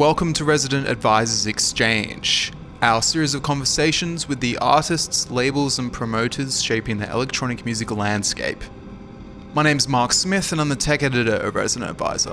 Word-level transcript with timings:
welcome 0.00 0.32
to 0.32 0.46
Resident 0.46 0.88
Advisors 0.88 1.46
Exchange, 1.46 2.54
our 2.80 3.02
series 3.02 3.34
of 3.34 3.42
conversations 3.42 4.26
with 4.26 4.40
the 4.40 4.56
artists, 4.56 5.30
labels, 5.30 5.78
and 5.78 5.92
promoters 5.92 6.62
shaping 6.62 6.96
the 6.96 7.12
electronic 7.12 7.66
music 7.66 7.90
landscape. 7.90 8.62
My 9.52 9.62
name's 9.62 9.88
Mark 9.88 10.14
Smith, 10.14 10.52
and 10.52 10.60
I'm 10.62 10.70
the 10.70 10.74
tech 10.76 11.02
editor 11.02 11.34
of 11.34 11.54
Resident 11.54 11.90
Advisor. 11.90 12.32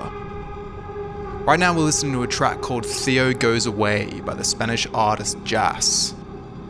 Right 1.44 1.60
now, 1.60 1.74
we're 1.74 1.82
listening 1.82 2.14
to 2.14 2.22
a 2.22 2.26
track 2.26 2.62
called 2.62 2.86
Theo 2.86 3.34
Goes 3.34 3.66
Away 3.66 4.22
by 4.24 4.32
the 4.32 4.44
Spanish 4.44 4.86
artist 4.94 5.36
Jazz. 5.44 6.14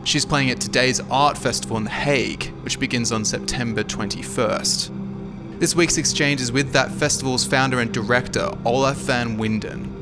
She's 0.03 0.27
playing 0.27 0.51
at 0.51 0.61
today's 0.61 0.99
art 1.13 1.39
festival 1.39 1.77
in 1.77 1.85
The 1.85 1.91
Hague, 1.91 2.47
which 2.65 2.81
begins 2.81 3.13
on 3.13 3.25
September 3.25 3.85
21st. 3.85 5.61
This 5.61 5.77
week's 5.77 5.97
exchange 5.97 6.41
is 6.41 6.51
with 6.51 6.73
that 6.73 6.91
festival's 6.91 7.47
founder 7.47 7.79
and 7.79 7.95
director, 7.95 8.51
Olaf 8.65 8.97
van 8.97 9.39
Winden. 9.39 9.98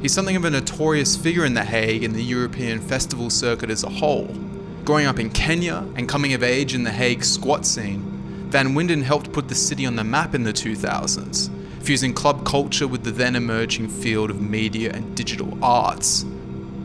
He's 0.00 0.14
something 0.14 0.36
of 0.36 0.46
a 0.46 0.50
notorious 0.50 1.14
figure 1.14 1.44
in 1.44 1.52
The 1.52 1.62
Hague 1.62 2.04
and 2.04 2.14
the 2.14 2.24
European 2.24 2.80
festival 2.80 3.28
circuit 3.28 3.68
as 3.68 3.84
a 3.84 3.90
whole. 3.90 4.34
Growing 4.82 5.04
up 5.04 5.18
in 5.18 5.28
Kenya 5.28 5.86
and 5.94 6.08
coming 6.08 6.32
of 6.32 6.42
age 6.42 6.74
in 6.74 6.84
The 6.84 6.90
Hague 6.90 7.22
squat 7.22 7.66
scene, 7.66 8.00
Van 8.48 8.68
Winden 8.68 9.02
helped 9.02 9.30
put 9.30 9.48
the 9.48 9.54
city 9.54 9.84
on 9.84 9.96
the 9.96 10.02
map 10.02 10.34
in 10.34 10.42
the 10.42 10.54
2000s, 10.54 11.50
fusing 11.82 12.14
club 12.14 12.46
culture 12.46 12.88
with 12.88 13.04
the 13.04 13.10
then 13.10 13.36
emerging 13.36 13.88
field 13.88 14.30
of 14.30 14.40
media 14.40 14.90
and 14.90 15.14
digital 15.14 15.62
arts. 15.62 16.24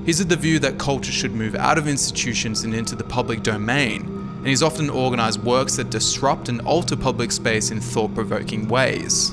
He's 0.06 0.20
of 0.20 0.28
the 0.28 0.36
view 0.36 0.60
that 0.60 0.78
culture 0.78 1.14
should 1.14 1.34
move 1.34 1.56
out 1.56 1.78
of 1.78 1.88
institutions 1.88 2.66
and 2.66 2.76
into 2.76 2.98
the 2.98 3.06
public 3.06 3.44
domain, 3.44 4.02
and 4.02 4.46
he's 4.46 4.62
often 4.62 4.90
organised 4.90 5.40
works 5.40 5.78
that 5.78 5.90
disrupt 5.90 6.50
and 6.50 6.60
alter 6.64 6.98
public 6.98 7.32
space 7.32 7.72
in 7.72 7.80
thought 7.80 8.14
provoking 8.14 8.68
ways. 8.68 9.32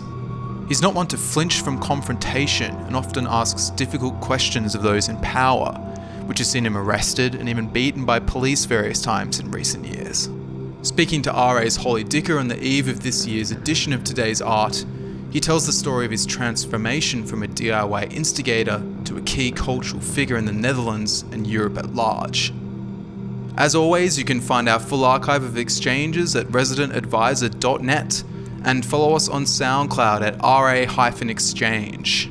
He's 0.73 0.81
not 0.81 0.95
one 0.95 1.09
to 1.09 1.19
flinch 1.19 1.61
from 1.61 1.79
confrontation 1.79 2.75
and 2.87 2.97
often 2.97 3.27
asks 3.27 3.69
difficult 3.69 4.19
questions 4.23 4.75
of 4.75 4.81
those 4.81 5.11
in 5.11 5.19
power, 5.19 5.75
which 6.25 6.39
has 6.39 6.51
seen 6.51 6.65
him 6.65 6.79
arrested 6.79 7.35
and 7.35 7.47
even 7.47 7.69
beaten 7.69 8.07
by 8.07 8.21
police 8.21 8.65
various 8.65 9.03
times 9.03 9.39
in 9.39 9.51
recent 9.51 9.85
years. 9.85 10.31
Speaking 10.81 11.21
to 11.25 11.31
RA's 11.31 11.77
Holly 11.77 12.05
Dicker 12.05 12.39
on 12.39 12.49
the 12.49 12.59
eve 12.59 12.89
of 12.89 13.03
this 13.03 13.27
year's 13.27 13.51
edition 13.51 13.93
of 13.93 14.03
Today's 14.03 14.41
Art, 14.41 14.87
he 15.31 15.41
tells 15.41 15.67
the 15.67 15.73
story 15.73 16.07
of 16.07 16.11
his 16.11 16.25
transformation 16.25 17.27
from 17.27 17.43
a 17.43 17.49
DIY 17.49 18.11
instigator 18.11 18.83
to 19.05 19.19
a 19.19 19.23
key 19.25 19.53
cultural 19.53 20.01
figure 20.01 20.39
in 20.39 20.47
the 20.47 20.53
Netherlands 20.53 21.21
and 21.33 21.47
Europe 21.47 21.77
at 21.77 21.95
large. 21.95 22.51
As 23.59 23.75
always, 23.75 24.19
you 24.19 24.25
can 24.25 24.41
find 24.41 24.71
our 24.71 24.81
full 24.81 25.05
archive 25.05 25.43
of 25.43 25.59
exchanges 25.59 26.35
at 26.35 26.47
residentadvisor.net 26.47 28.25
and 28.65 28.85
follow 28.85 29.15
us 29.15 29.29
on 29.29 29.45
SoundCloud 29.45 30.23
at 30.23 30.37
ra-exchange. 30.43 32.31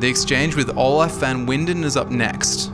The 0.00 0.08
exchange 0.08 0.56
with 0.56 0.76
Olaf 0.76 1.12
van 1.12 1.46
Winden 1.46 1.84
is 1.84 1.96
up 1.96 2.10
next. 2.10 2.70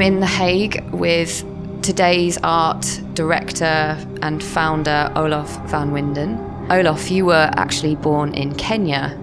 I'm 0.00 0.14
in 0.14 0.20
The 0.20 0.26
Hague 0.26 0.82
with 0.92 1.44
today's 1.82 2.38
art 2.42 3.02
director 3.12 3.98
and 4.22 4.42
founder, 4.42 5.12
Olaf 5.14 5.50
van 5.68 5.90
Winden. 5.90 6.38
Olaf, 6.70 7.10
you 7.10 7.26
were 7.26 7.50
actually 7.56 7.96
born 7.96 8.32
in 8.32 8.54
Kenya. 8.54 9.14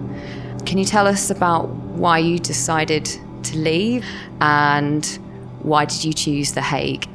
Can 0.66 0.78
you 0.78 0.84
tell 0.84 1.08
us 1.08 1.30
about 1.30 1.68
why 1.98 2.18
you 2.18 2.38
decided 2.38 3.06
to 3.42 3.58
leave 3.58 4.06
and 4.40 5.04
why 5.62 5.84
did 5.84 6.04
you 6.04 6.12
choose 6.12 6.52
The 6.52 6.62
Hague? 6.62 7.08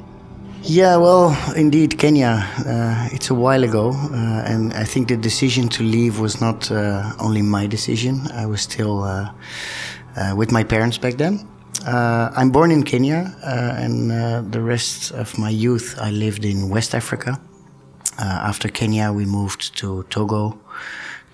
Yeah, 0.64 0.98
well, 0.98 1.34
indeed, 1.56 1.98
Kenya. 1.98 2.46
Uh, 2.68 3.08
it's 3.14 3.30
a 3.30 3.34
while 3.34 3.64
ago, 3.64 3.92
uh, 3.92 4.44
and 4.46 4.74
I 4.74 4.84
think 4.84 5.08
the 5.08 5.16
decision 5.16 5.70
to 5.70 5.84
leave 5.84 6.20
was 6.20 6.42
not 6.42 6.70
uh, 6.70 7.14
only 7.18 7.42
my 7.42 7.68
decision. 7.68 8.28
I 8.34 8.46
was 8.46 8.60
still 8.60 9.06
uh, 9.06 9.32
uh, 10.18 10.34
with 10.36 10.52
my 10.52 10.66
parents 10.66 10.98
back 10.98 11.14
then. 11.14 11.48
Uh, 11.86 12.32
I'm 12.34 12.50
born 12.50 12.72
in 12.72 12.84
Kenya, 12.84 13.36
uh, 13.44 13.76
and 13.78 14.10
uh, 14.10 14.42
the 14.50 14.62
rest 14.62 15.12
of 15.12 15.38
my 15.38 15.50
youth 15.50 15.98
I 16.00 16.12
lived 16.12 16.46
in 16.46 16.70
West 16.70 16.96
Africa. 16.96 17.42
Uh, 18.18 18.24
after 18.24 18.70
Kenya, 18.70 19.12
we 19.12 19.26
moved 19.26 19.76
to 19.80 20.04
Togo, 20.04 20.58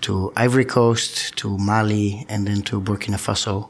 to 0.00 0.32
Ivory 0.34 0.64
Coast, 0.64 1.36
to 1.36 1.56
Mali, 1.56 2.26
and 2.28 2.48
then 2.48 2.62
to 2.62 2.80
Burkina 2.80 3.16
Faso. 3.16 3.68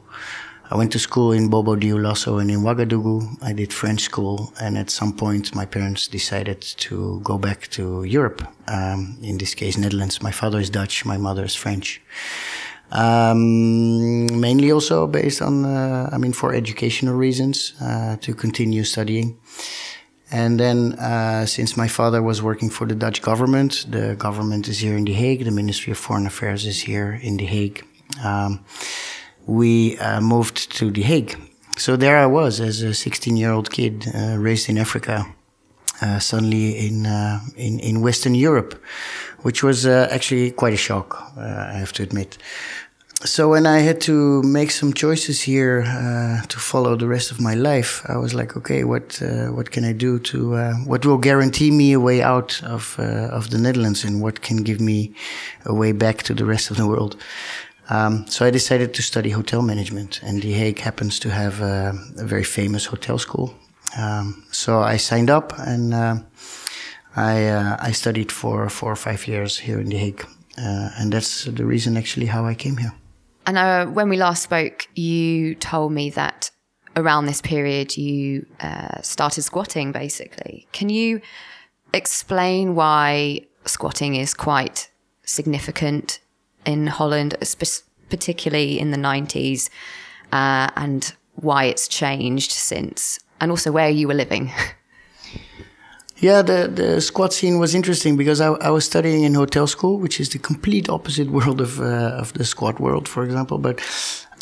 I 0.71 0.75
went 0.75 0.91
to 0.93 0.99
school 0.99 1.33
in 1.33 1.49
Bobo 1.49 1.75
Dioulasso 1.75 2.41
and 2.41 2.49
in 2.49 2.61
Ouagadougou. 2.61 3.43
I 3.43 3.53
did 3.53 3.71
French 3.71 4.01
school, 4.01 4.51
and 4.59 4.75
at 4.75 4.89
some 4.89 5.13
point, 5.13 5.53
my 5.53 5.65
parents 5.65 6.07
decided 6.07 6.61
to 6.61 7.19
go 7.23 7.37
back 7.37 7.67
to 7.71 8.05
Europe. 8.05 8.41
Um, 8.67 9.19
in 9.21 9.37
this 9.37 9.53
case, 9.53 9.77
Netherlands. 9.77 10.23
My 10.23 10.31
father 10.31 10.59
is 10.59 10.71
Dutch, 10.71 11.05
my 11.05 11.17
mother 11.17 11.43
is 11.43 11.53
French. 11.53 12.01
Um, 12.91 14.41
mainly 14.41 14.71
also 14.71 15.07
based 15.07 15.41
on, 15.41 15.63
uh, 15.63 16.09
I 16.11 16.17
mean, 16.17 16.33
for 16.33 16.53
educational 16.53 17.15
reasons, 17.15 17.73
uh, 17.81 18.17
to 18.17 18.33
continue 18.33 18.83
studying. 18.83 19.39
And 20.29 20.59
then, 20.59 20.93
uh, 20.93 21.45
since 21.45 21.75
my 21.75 21.87
father 21.87 22.21
was 22.21 22.41
working 22.41 22.69
for 22.69 22.85
the 22.85 22.95
Dutch 22.95 23.21
government, 23.21 23.85
the 23.89 24.15
government 24.15 24.67
is 24.67 24.79
here 24.79 24.95
in 24.95 25.05
The 25.05 25.13
Hague, 25.13 25.43
the 25.43 25.51
Ministry 25.51 25.91
of 25.91 25.97
Foreign 25.97 26.25
Affairs 26.25 26.65
is 26.65 26.81
here 26.81 27.19
in 27.21 27.37
The 27.37 27.45
Hague. 27.45 27.85
Um, 28.23 28.63
we 29.45 29.97
uh, 29.97 30.21
moved 30.21 30.71
to 30.77 30.91
The 30.91 31.01
Hague. 31.01 31.37
So 31.77 31.95
there 31.95 32.17
I 32.17 32.27
was 32.27 32.59
as 32.59 32.81
a 32.81 32.93
16 32.93 33.37
year 33.37 33.51
old 33.51 33.71
kid, 33.71 34.05
uh, 34.13 34.37
raised 34.37 34.69
in 34.69 34.77
Africa, 34.77 35.25
uh, 36.01 36.19
suddenly 36.19 36.77
in, 36.87 37.05
in, 37.55 37.79
in 37.79 38.01
Western 38.01 38.35
Europe, 38.35 38.81
which 39.41 39.63
was 39.63 39.85
actually 39.85 40.51
quite 40.51 40.73
a 40.73 40.77
shock, 40.77 41.31
I 41.37 41.73
have 41.73 41.93
to 41.93 42.03
admit 42.03 42.37
so 43.23 43.49
when 43.49 43.65
I 43.65 43.79
had 43.79 44.01
to 44.01 44.41
make 44.43 44.71
some 44.71 44.93
choices 44.93 45.41
here 45.41 45.83
uh, 45.85 46.45
to 46.47 46.59
follow 46.59 46.95
the 46.95 47.07
rest 47.07 47.31
of 47.31 47.39
my 47.39 47.53
life, 47.53 48.01
I 48.07 48.17
was 48.17 48.33
like, 48.33 48.57
okay, 48.57 48.83
what 48.83 49.21
uh, 49.21 49.47
what 49.47 49.71
can 49.71 49.83
I 49.85 49.93
do 49.93 50.19
to 50.19 50.55
uh, 50.55 50.73
what 50.85 51.05
will 51.05 51.17
guarantee 51.17 51.71
me 51.71 51.93
a 51.93 51.99
way 51.99 52.21
out 52.21 52.61
of 52.63 52.95
uh, 52.99 53.37
of 53.37 53.49
the 53.49 53.57
Netherlands 53.57 54.03
and 54.03 54.21
what 54.21 54.41
can 54.41 54.63
give 54.63 54.81
me 54.81 55.13
a 55.65 55.73
way 55.73 55.91
back 55.91 56.23
to 56.23 56.33
the 56.33 56.45
rest 56.45 56.71
of 56.71 56.77
the 56.77 56.87
world? 56.87 57.15
Um, 57.89 58.25
so 58.27 58.45
I 58.45 58.51
decided 58.51 58.93
to 58.93 59.01
study 59.01 59.31
hotel 59.31 59.61
management, 59.61 60.21
and 60.23 60.41
The 60.41 60.53
Hague 60.53 60.79
happens 60.79 61.19
to 61.19 61.29
have 61.29 61.61
a, 61.61 61.93
a 62.17 62.25
very 62.25 62.43
famous 62.43 62.85
hotel 62.85 63.17
school. 63.17 63.53
Um, 63.97 64.43
so 64.51 64.79
I 64.79 64.97
signed 64.97 65.29
up 65.29 65.53
and 65.59 65.93
uh, 65.93 66.15
I 67.15 67.47
uh, 67.47 67.77
I 67.87 67.91
studied 67.91 68.31
for 68.31 68.69
four 68.69 68.91
or 68.91 68.95
five 68.95 69.27
years 69.27 69.59
here 69.59 69.79
in 69.79 69.89
The 69.89 69.97
Hague, 69.97 70.25
and 70.57 71.11
that's 71.13 71.45
the 71.45 71.65
reason 71.65 71.97
actually 71.97 72.27
how 72.27 72.45
I 72.45 72.55
came 72.55 72.77
here. 72.77 72.93
And 73.45 73.57
uh, 73.57 73.85
when 73.87 74.09
we 74.09 74.17
last 74.17 74.43
spoke, 74.43 74.87
you 74.95 75.55
told 75.55 75.91
me 75.91 76.09
that 76.11 76.51
around 76.95 77.25
this 77.25 77.41
period 77.41 77.97
you 77.97 78.45
uh, 78.59 79.01
started 79.01 79.41
squatting, 79.43 79.91
basically. 79.91 80.67
Can 80.71 80.89
you 80.89 81.21
explain 81.93 82.75
why 82.75 83.41
squatting 83.65 84.15
is 84.15 84.33
quite 84.33 84.89
significant 85.23 86.19
in 86.65 86.87
Holland, 86.87 87.35
particularly 88.09 88.79
in 88.79 88.91
the 88.91 88.97
90s, 88.97 89.69
uh, 90.31 90.69
and 90.75 91.13
why 91.35 91.65
it's 91.65 91.87
changed 91.87 92.51
since, 92.51 93.19
and 93.39 93.51
also 93.51 93.71
where 93.71 93.89
you 93.89 94.07
were 94.07 94.13
living? 94.13 94.51
Yeah, 96.21 96.43
the, 96.43 96.67
the 96.67 97.01
squat 97.01 97.33
scene 97.33 97.57
was 97.57 97.73
interesting 97.73 98.15
because 98.15 98.39
I, 98.41 98.49
I 98.49 98.69
was 98.69 98.85
studying 98.85 99.23
in 99.23 99.33
hotel 99.33 99.65
school, 99.65 99.97
which 99.97 100.19
is 100.19 100.29
the 100.29 100.37
complete 100.37 100.87
opposite 100.87 101.29
world 101.37 101.59
of, 101.59 101.81
uh, 101.81 102.21
of 102.21 102.33
the 102.33 102.45
squat 102.45 102.79
world, 102.79 103.07
for 103.07 103.23
example. 103.23 103.57
But 103.57 103.81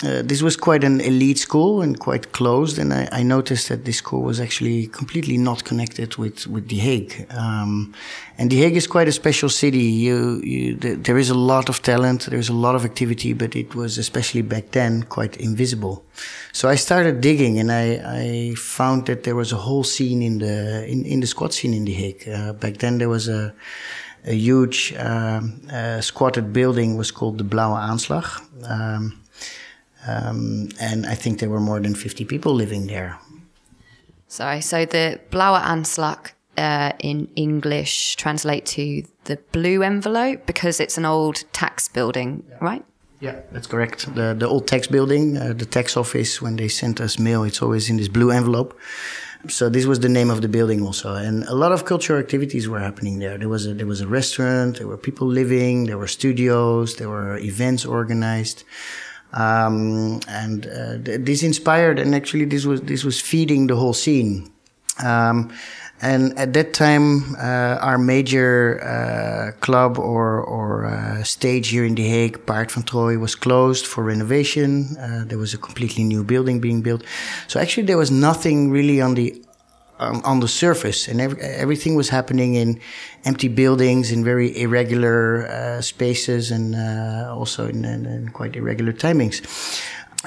uh, 0.02 0.22
this 0.24 0.42
was 0.42 0.56
quite 0.56 0.86
an 0.86 1.02
elite 1.02 1.38
school 1.38 1.82
and 1.82 2.00
quite 2.00 2.32
closed, 2.32 2.80
and 2.80 2.94
I, 2.94 3.10
I, 3.12 3.22
noticed 3.22 3.68
that 3.68 3.84
this 3.84 3.98
school 3.98 4.22
was 4.22 4.40
actually 4.40 4.88
completely 4.88 5.38
not 5.38 5.66
connected 5.66 6.16
with 6.16 6.48
with 6.48 6.70
The 6.70 6.78
Hague. 6.78 7.28
Um, 7.32 7.94
and 8.38 8.50
The 8.50 8.58
Hague 8.62 8.78
is 8.78 8.88
quite 8.88 9.10
a 9.10 9.12
special 9.12 9.50
city. 9.50 9.84
You, 9.84 10.42
you, 10.42 10.76
there 10.76 11.18
is 11.18 11.30
a 11.30 11.34
lot 11.34 11.68
of 11.68 11.82
talent, 11.82 12.28
there's 12.30 12.48
a 12.48 12.54
lot 12.54 12.76
of 12.76 12.86
activity, 12.86 13.34
but 13.34 13.58
it 13.58 13.76
was 13.76 13.98
especially 13.98 14.42
back 14.42 14.72
then 14.72 15.04
quite 15.04 15.36
invisible. 15.36 16.06
So 16.54 16.70
I 16.70 16.76
started 16.76 17.20
digging, 17.20 17.60
and 17.60 17.70
I, 17.70 18.00
I 18.06 18.56
found 18.56 19.06
that 19.08 19.24
there 19.24 19.36
was 19.36 19.52
a 19.52 19.58
whole 19.58 19.84
scene 19.84 20.22
in 20.22 20.40
the 20.40 20.86
in, 20.88 21.04
in 21.06 21.20
the 21.20 21.28
squat 21.28 21.54
scene 21.54 21.74
in 21.74 21.84
The 21.84 21.94
Hague. 21.94 22.30
Uh, 22.30 22.54
back 22.54 22.78
then 22.78 23.00
there 23.00 23.10
was 23.10 23.28
a 23.28 23.54
a 24.26 24.34
huge 24.34 24.94
um, 24.98 25.62
uh, 25.72 26.00
squatted 26.02 26.54
building 26.54 26.98
was 26.98 27.12
called 27.12 27.38
the 27.38 27.44
Blauwe 27.44 27.78
Aanslag. 27.78 28.26
Um, 28.70 29.20
um, 30.08 30.70
and 30.80 31.06
I 31.06 31.16
think 31.16 31.40
there 31.40 31.50
were 31.50 31.60
more 31.60 31.80
than 31.80 31.96
50 31.96 32.26
people 32.26 32.54
living 32.54 32.88
there. 32.88 33.20
Sorry, 34.28 34.62
so 34.62 34.86
the 34.86 35.20
Blauwe 35.32 35.60
Aanslag 35.62 36.34
uh, 36.58 36.92
in 37.00 37.28
English 37.36 38.16
translate 38.16 38.66
to 38.66 39.04
the 39.24 39.38
blue 39.52 39.82
envelope 39.82 40.46
because 40.46 40.80
it's 40.80 40.98
an 40.98 41.06
old 41.06 41.44
tax 41.52 41.88
building, 41.88 42.44
yeah. 42.50 42.58
right? 42.62 42.86
Yeah, 43.22 43.40
that's 43.52 43.68
correct. 43.68 44.14
The 44.16 44.34
the 44.34 44.48
old 44.48 44.68
tax 44.68 44.88
building, 44.88 45.38
uh, 45.38 45.54
the 45.54 45.66
tax 45.66 45.98
office, 45.98 46.42
when 46.42 46.56
they 46.56 46.70
sent 46.70 47.02
us 47.02 47.20
mail, 47.20 47.44
it's 47.44 47.62
always 47.62 47.90
in 47.90 47.98
this 47.98 48.08
blue 48.08 48.32
envelope. 48.32 48.80
So 49.48 49.70
this 49.70 49.86
was 49.86 50.00
the 50.00 50.10
name 50.10 50.30
of 50.30 50.42
the 50.42 50.48
building 50.48 50.86
also, 50.86 51.16
and 51.16 51.44
a 51.46 51.56
lot 51.56 51.72
of 51.72 51.84
cultural 51.86 52.20
activities 52.20 52.68
were 52.68 52.80
happening 52.80 53.20
there. 53.20 53.38
There 53.38 53.50
was 53.50 53.66
a 53.66 53.74
there 53.74 53.88
was 53.88 54.02
a 54.02 54.08
restaurant, 54.08 54.78
there 54.78 54.88
were 54.88 54.98
people 54.98 55.28
living, 55.28 55.86
there 55.86 55.98
were 55.98 56.08
studios, 56.08 56.96
there 56.96 57.10
were 57.10 57.38
events 57.40 57.86
organized. 57.86 58.64
Um, 59.34 60.22
and 60.28 60.66
uh, 60.66 60.98
this 61.20 61.44
inspired, 61.44 62.00
and 62.00 62.16
actually 62.16 62.46
this 62.46 62.66
was 62.66 62.82
this 62.82 63.04
was 63.04 63.22
feeding 63.22 63.68
the 63.68 63.76
whole 63.76 63.94
scene. 63.94 64.52
Um, 65.04 65.52
and 66.02 66.38
at 66.40 66.54
that 66.54 66.74
time, 66.74 67.36
uh, 67.36 67.78
our 67.82 67.98
major 67.98 68.82
uh, 68.82 69.52
club 69.60 70.00
or, 70.00 70.40
or 70.42 70.86
uh, 70.86 71.24
stage 71.24 71.70
here 71.70 71.84
in 71.84 71.96
The 71.96 72.08
Hague, 72.08 72.46
Paard 72.46 72.72
van 72.72 72.84
Troje, 72.84 73.20
was 73.20 73.36
closed 73.36 73.86
for 73.86 74.06
renovation. 74.06 74.96
Uh, 74.98 75.26
there 75.26 75.38
was 75.38 75.54
a 75.54 75.58
completely 75.58 76.06
new 76.06 76.24
building 76.24 76.62
being 76.62 76.82
built. 76.82 77.04
So 77.48 77.60
actually, 77.60 77.84
there 77.84 77.98
was 77.98 78.12
nothing 78.12 78.72
really 78.72 79.02
on 79.02 79.16
the 79.16 79.44
um, 80.00 80.22
on 80.24 80.40
the 80.40 80.48
surface, 80.48 81.08
and 81.08 81.22
every, 81.22 81.42
everything 81.42 81.96
was 81.96 82.10
happening 82.10 82.56
in 82.56 82.80
empty 83.26 83.48
buildings 83.48 84.12
in 84.12 84.24
very 84.24 84.58
irregular 84.62 85.48
uh, 85.48 85.82
spaces 85.82 86.52
and 86.52 86.76
uh, 86.76 87.36
also 87.36 87.68
in, 87.68 87.86
in, 87.86 88.06
in, 88.06 88.30
quite 88.30 88.56
irregular 88.56 88.94
timings. 88.94 89.42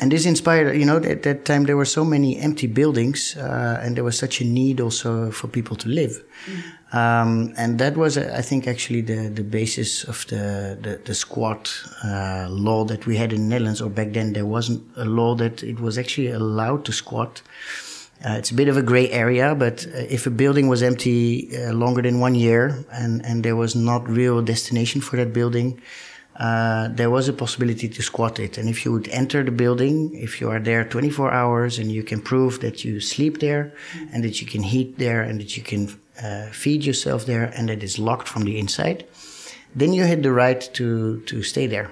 And 0.00 0.10
this 0.10 0.24
inspired, 0.24 0.74
you 0.76 0.86
know, 0.86 0.96
at 0.96 1.22
that 1.24 1.44
time 1.44 1.64
there 1.64 1.76
were 1.76 1.84
so 1.84 2.04
many 2.04 2.38
empty 2.38 2.66
buildings, 2.66 3.36
uh, 3.36 3.80
and 3.82 3.94
there 3.94 4.04
was 4.04 4.19
such 4.19 4.40
a 4.40 4.44
need 4.44 4.80
also 4.80 5.30
for 5.30 5.48
people 5.48 5.76
to 5.76 5.88
live. 5.88 6.22
Mm. 6.46 6.62
Um, 6.94 7.54
and 7.56 7.78
that 7.78 7.96
was, 7.96 8.19
I 8.19 8.42
think, 8.42 8.66
actually 8.66 9.00
the, 9.00 9.28
the 9.28 9.42
basis 9.42 10.04
of 10.04 10.26
the, 10.28 10.78
the, 10.80 11.00
the 11.04 11.14
squat 11.14 11.74
uh, 12.04 12.48
law 12.50 12.84
that 12.84 13.06
we 13.06 13.16
had 13.16 13.32
in 13.32 13.42
the 13.42 13.48
Netherlands, 13.48 13.80
or 13.80 13.90
back 13.90 14.12
then 14.12 14.34
there 14.34 14.46
wasn't 14.46 14.82
a 14.96 15.04
law 15.04 15.34
that 15.36 15.62
it 15.62 15.80
was 15.80 15.96
actually 15.98 16.30
allowed 16.30 16.84
to 16.86 16.92
squat. 16.92 17.42
Uh, 18.24 18.34
it's 18.34 18.52
a 18.52 18.54
bit 18.54 18.69
of 18.69 18.76
a 18.76 18.82
gray 18.82 19.10
area, 19.10 19.54
but 19.54 19.84
uh, 19.86 19.98
if 20.08 20.26
a 20.26 20.30
building 20.30 20.69
was 20.69 20.82
empty 20.82 21.50
uh, 21.56 21.72
longer 21.72 22.02
than 22.02 22.20
one 22.20 22.36
year 22.36 22.84
and, 22.92 23.24
and 23.26 23.44
there 23.44 23.56
was 23.56 23.74
not 23.74 24.08
real 24.08 24.40
destination 24.40 25.00
for 25.00 25.16
that 25.16 25.32
building, 25.32 25.80
uh, 26.36 26.88
there 26.88 27.10
was 27.10 27.28
a 27.28 27.32
possibility 27.32 27.88
to 27.88 28.00
squat 28.00 28.38
it. 28.38 28.58
And 28.58 28.69
if 28.69 28.84
you 28.84 28.92
would 28.92 29.08
enter 29.08 29.42
the 29.42 29.50
building, 29.50 30.14
if 30.14 30.40
you 30.40 30.50
are 30.50 30.60
there 30.60 30.84
24 30.84 31.32
hours 31.32 31.78
and 31.78 31.90
you 31.90 32.02
can 32.04 32.20
prove 32.20 32.60
that 32.60 32.84
you 32.84 33.00
sleep 33.00 33.40
there 33.40 33.74
and 34.12 34.22
that 34.24 34.40
you 34.40 34.46
can 34.46 34.62
heat 34.62 34.98
there 34.98 35.22
and 35.22 35.40
that 35.40 35.56
you 35.56 35.62
can 35.62 35.92
uh, 36.22 36.46
feed 36.46 36.84
yourself 36.84 37.26
there 37.26 37.52
and 37.56 37.69
that 37.69 37.82
it's 37.82 37.98
locked 37.98 38.28
from 38.28 38.44
the 38.44 38.58
inside, 38.58 39.04
then 39.74 39.92
you 39.92 40.04
had 40.04 40.22
the 40.22 40.32
right 40.32 40.60
to, 40.74 41.20
to 41.22 41.42
stay 41.42 41.66
there. 41.66 41.90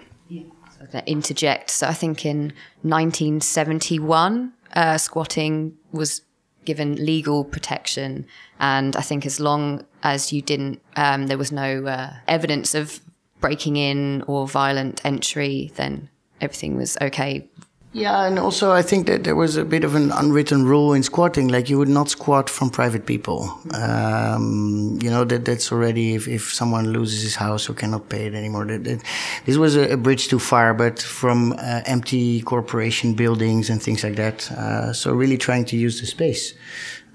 Interject. 1.07 1.71
So 1.71 1.87
I 1.87 1.95
think 1.95 2.25
in 2.25 2.53
1971, 2.83 4.53
uh, 4.75 4.99
squatting 4.99 5.77
was 5.93 6.23
given 6.65 7.05
legal 7.05 7.45
protection. 7.45 8.27
And 8.59 8.97
I 8.97 9.01
think 9.01 9.27
as 9.27 9.41
long 9.41 9.85
as 10.03 10.33
you 10.33 10.43
didn't, 10.43 10.81
um, 10.97 11.27
there 11.27 11.39
was 11.39 11.53
no 11.53 11.87
uh, 11.87 12.15
evidence 12.29 12.75
of 12.75 13.01
breaking 13.41 13.77
in 13.77 14.23
or 14.27 14.47
violent 14.47 15.01
entry, 15.05 15.73
then 15.77 16.09
everything 16.41 16.77
was 16.77 16.97
okay 17.01 17.49
yeah, 17.93 18.25
and 18.25 18.39
also 18.39 18.71
I 18.71 18.83
think 18.83 19.09
that 19.09 19.25
there 19.25 19.35
was 19.35 19.57
a 19.57 19.65
bit 19.65 19.83
of 19.83 19.97
an 19.97 20.13
unwritten 20.13 20.65
rule 20.65 20.95
in 20.95 21.03
squatting, 21.03 21.49
like 21.49 21.69
you 21.69 21.77
would 21.77 21.89
not 21.89 22.09
squat 22.09 22.49
from 22.49 22.71
private 22.71 23.05
people. 23.05 23.59
Um, 23.75 25.01
you 25.03 25.11
know 25.11 25.25
that 25.25 25.45
that's 25.45 25.73
already 25.73 26.15
if, 26.15 26.29
if 26.29 26.53
someone 26.53 26.93
loses 26.93 27.23
his 27.23 27.35
house 27.35 27.69
or 27.69 27.75
cannot 27.75 28.09
pay 28.09 28.27
it 28.27 28.35
anymore. 28.35 28.65
That, 28.65 28.85
that 28.85 29.03
this 29.45 29.57
was 29.57 29.75
a, 29.75 29.95
a, 29.95 29.97
bridge 29.97 30.29
too 30.29 30.39
far, 30.39 30.73
but 30.73 31.03
from 31.03 31.53
uh, 31.55 31.83
empty 31.85 32.43
corporation 32.43 33.15
buildings 33.15 33.69
and 33.71 33.83
things 33.83 34.05
like 34.05 34.15
that. 34.17 34.49
Uh, 34.53 34.93
so 34.93 35.13
really 35.13 35.37
trying 35.37 35.65
to 35.67 35.77
use 35.77 36.01
the 36.01 36.07
space. 36.07 36.55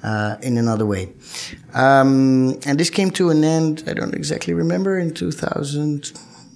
Uh, 0.04 0.38
in 0.44 0.60
another 0.60 0.86
way. 0.86 1.10
Um, 1.74 2.60
and 2.68 2.80
this 2.80 2.92
came 2.92 3.10
to 3.12 3.32
an 3.32 3.44
end, 3.44 3.86
I 3.88 3.94
don't 3.94 4.14
exactly 4.14 4.54
remember, 4.54 5.00
in 5.00 5.16
2000, 5.16 6.12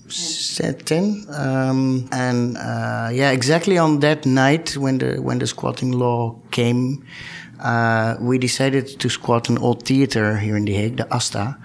10 0.10 1.26
um, 1.30 2.08
and 2.12 2.58
uh, 2.58 3.10
yeah 3.12 3.32
exactly 3.32 3.78
on 3.78 4.00
that 4.00 4.26
night 4.26 4.76
when 4.78 4.98
the 4.98 5.18
when 5.22 5.40
the 5.40 5.48
squatting 5.48 5.92
law 5.92 6.36
came 6.52 7.06
uh, 7.60 8.16
we 8.22 8.38
decided 8.38 8.88
to 9.00 9.10
squat 9.10 9.50
an 9.50 9.58
old 9.58 9.84
theater 9.84 10.38
here 10.38 10.56
in 10.56 10.66
The 10.66 10.74
Hague, 10.74 10.98
the 10.98 11.14
Asta, 11.14 11.58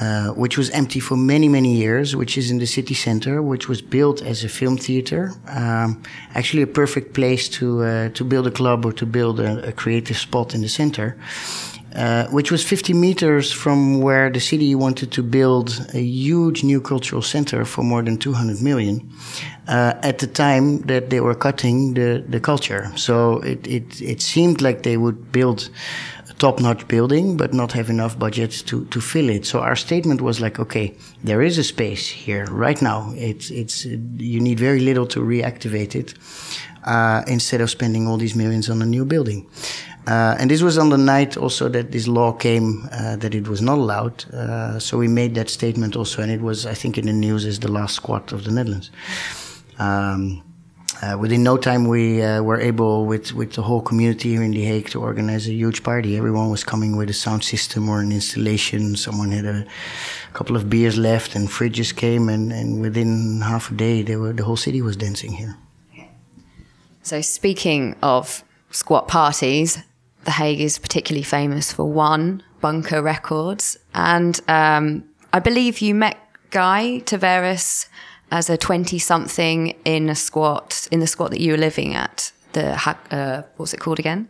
uh, 0.00 0.28
which 0.30 0.56
was 0.56 0.70
empty 0.70 1.00
for 1.00 1.16
many, 1.16 1.48
many 1.48 1.74
years, 1.74 2.16
which 2.16 2.38
is 2.38 2.50
in 2.50 2.58
the 2.58 2.66
city 2.66 2.94
center, 2.94 3.42
which 3.42 3.68
was 3.68 3.82
built 3.82 4.22
as 4.22 4.44
a 4.44 4.48
film 4.48 4.76
theater. 4.76 5.32
Um, 5.48 6.02
actually, 6.34 6.62
a 6.62 6.66
perfect 6.66 7.14
place 7.14 7.48
to 7.50 7.82
uh, 7.82 8.08
to 8.10 8.24
build 8.24 8.46
a 8.46 8.50
club 8.50 8.84
or 8.84 8.92
to 8.92 9.06
build 9.06 9.40
a, 9.40 9.68
a 9.68 9.72
creative 9.72 10.16
spot 10.16 10.54
in 10.54 10.62
the 10.62 10.68
center. 10.68 11.16
Uh, 11.94 12.26
which 12.26 12.50
was 12.50 12.62
50 12.62 12.92
meters 12.92 13.50
from 13.50 14.02
where 14.02 14.28
the 14.28 14.40
city 14.40 14.74
wanted 14.74 15.10
to 15.12 15.22
build 15.22 15.86
a 15.94 16.00
huge 16.00 16.62
new 16.62 16.78
cultural 16.78 17.22
center 17.22 17.64
for 17.64 17.82
more 17.82 18.02
than 18.02 18.18
200 18.18 18.60
million 18.60 19.08
uh, 19.68 19.94
at 20.02 20.18
the 20.18 20.26
time 20.26 20.80
that 20.82 21.08
they 21.08 21.20
were 21.20 21.34
cutting 21.34 21.94
the, 21.94 22.22
the 22.28 22.38
culture. 22.38 22.92
So 22.96 23.38
it, 23.38 23.66
it, 23.66 24.02
it 24.02 24.20
seemed 24.20 24.60
like 24.60 24.82
they 24.82 24.98
would 24.98 25.32
build 25.32 25.70
a 26.28 26.34
top 26.34 26.60
notch 26.60 26.86
building, 26.86 27.38
but 27.38 27.54
not 27.54 27.72
have 27.72 27.88
enough 27.88 28.18
budget 28.18 28.50
to, 28.66 28.84
to 28.86 29.00
fill 29.00 29.30
it. 29.30 29.46
So 29.46 29.60
our 29.60 29.76
statement 29.76 30.20
was 30.20 30.38
like, 30.38 30.58
okay, 30.60 30.94
there 31.24 31.40
is 31.40 31.56
a 31.56 31.64
space 31.64 32.06
here 32.08 32.44
right 32.50 32.82
now. 32.82 33.14
It's, 33.16 33.50
it's, 33.50 33.86
you 33.86 34.40
need 34.40 34.60
very 34.60 34.80
little 34.80 35.06
to 35.06 35.20
reactivate 35.20 35.94
it. 35.94 36.14
Uh, 36.84 37.24
instead 37.26 37.60
of 37.60 37.68
spending 37.68 38.06
all 38.06 38.16
these 38.16 38.36
millions 38.36 38.70
on 38.70 38.80
a 38.80 38.86
new 38.86 39.04
building. 39.04 39.44
Uh, 40.06 40.36
and 40.38 40.50
this 40.50 40.62
was 40.62 40.78
on 40.78 40.88
the 40.90 40.98
night 40.98 41.36
also 41.36 41.68
that 41.68 41.90
this 41.90 42.06
law 42.06 42.30
came 42.32 42.88
uh, 42.92 43.16
that 43.16 43.34
it 43.34 43.48
was 43.48 43.60
not 43.60 43.78
allowed. 43.78 44.24
Uh, 44.32 44.78
so 44.78 44.96
we 44.96 45.08
made 45.08 45.34
that 45.34 45.50
statement 45.50 45.96
also, 45.96 46.22
and 46.22 46.30
it 46.30 46.40
was, 46.40 46.64
I 46.64 46.74
think, 46.74 46.96
in 46.96 47.06
the 47.06 47.12
news 47.12 47.44
as 47.44 47.58
the 47.58 47.70
last 47.70 47.96
squat 47.96 48.32
of 48.32 48.44
the 48.44 48.52
Netherlands. 48.52 48.90
Um, 49.78 50.44
uh, 51.02 51.16
within 51.18 51.42
no 51.42 51.56
time, 51.56 51.88
we 51.88 52.22
uh, 52.22 52.40
were 52.40 52.60
able, 52.60 53.04
with, 53.04 53.32
with 53.34 53.52
the 53.54 53.62
whole 53.62 53.82
community 53.82 54.30
here 54.30 54.42
in 54.44 54.52
The 54.52 54.64
Hague, 54.64 54.88
to 54.90 55.00
organize 55.00 55.48
a 55.48 55.52
huge 55.52 55.82
party. 55.82 56.16
Everyone 56.16 56.50
was 56.50 56.62
coming 56.62 56.96
with 56.96 57.10
a 57.10 57.12
sound 57.12 57.42
system 57.42 57.88
or 57.88 58.00
an 58.00 58.12
installation. 58.12 58.96
Someone 58.96 59.32
had 59.32 59.44
a 59.44 59.66
couple 60.32 60.56
of 60.56 60.70
beers 60.70 60.96
left, 60.96 61.34
and 61.34 61.48
fridges 61.48 61.94
came, 61.94 62.28
and, 62.28 62.52
and 62.52 62.80
within 62.80 63.40
half 63.42 63.72
a 63.72 63.74
day, 63.74 64.16
were, 64.16 64.32
the 64.32 64.44
whole 64.44 64.56
city 64.56 64.80
was 64.80 64.96
dancing 64.96 65.32
here. 65.32 65.56
So, 67.02 67.20
speaking 67.20 67.96
of 68.02 68.42
squat 68.70 69.06
parties, 69.08 69.78
the 70.26 70.32
Hague 70.32 70.60
is 70.60 70.78
particularly 70.78 71.22
famous 71.22 71.72
for 71.72 71.84
one, 71.84 72.42
Bunker 72.60 73.00
Records. 73.00 73.78
And 73.94 74.38
um, 74.48 75.04
I 75.32 75.38
believe 75.38 75.80
you 75.80 75.94
met 75.94 76.18
Guy 76.50 77.00
Tavares 77.06 77.88
as 78.30 78.50
a 78.50 78.56
20 78.56 78.98
something 78.98 79.74
in 79.84 80.08
a 80.08 80.14
squat, 80.14 80.88
in 80.90 81.00
the 81.00 81.06
squat 81.06 81.30
that 81.30 81.40
you 81.40 81.52
were 81.52 81.58
living 81.58 81.94
at. 81.94 82.32
The, 82.52 82.74
uh, 83.10 83.42
what's 83.56 83.72
it 83.72 83.80
called 83.80 83.98
again? 83.98 84.28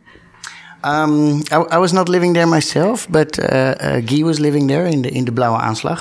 Um, 0.87 1.43
I, 1.51 1.57
I, 1.57 1.79
was 1.79 1.93
not 1.93 2.09
living 2.09 2.33
there 2.35 2.47
myself, 2.47 3.09
but 3.11 3.41
uh, 3.41 3.43
uh, 3.43 4.01
Guy 4.01 4.23
was 4.23 4.39
living 4.39 4.69
there 4.69 4.87
in 4.87 5.03
the 5.03 5.13
in 5.13 5.25
the 5.25 5.33
Blauwe 5.33 5.59
Aanslag. 5.61 6.01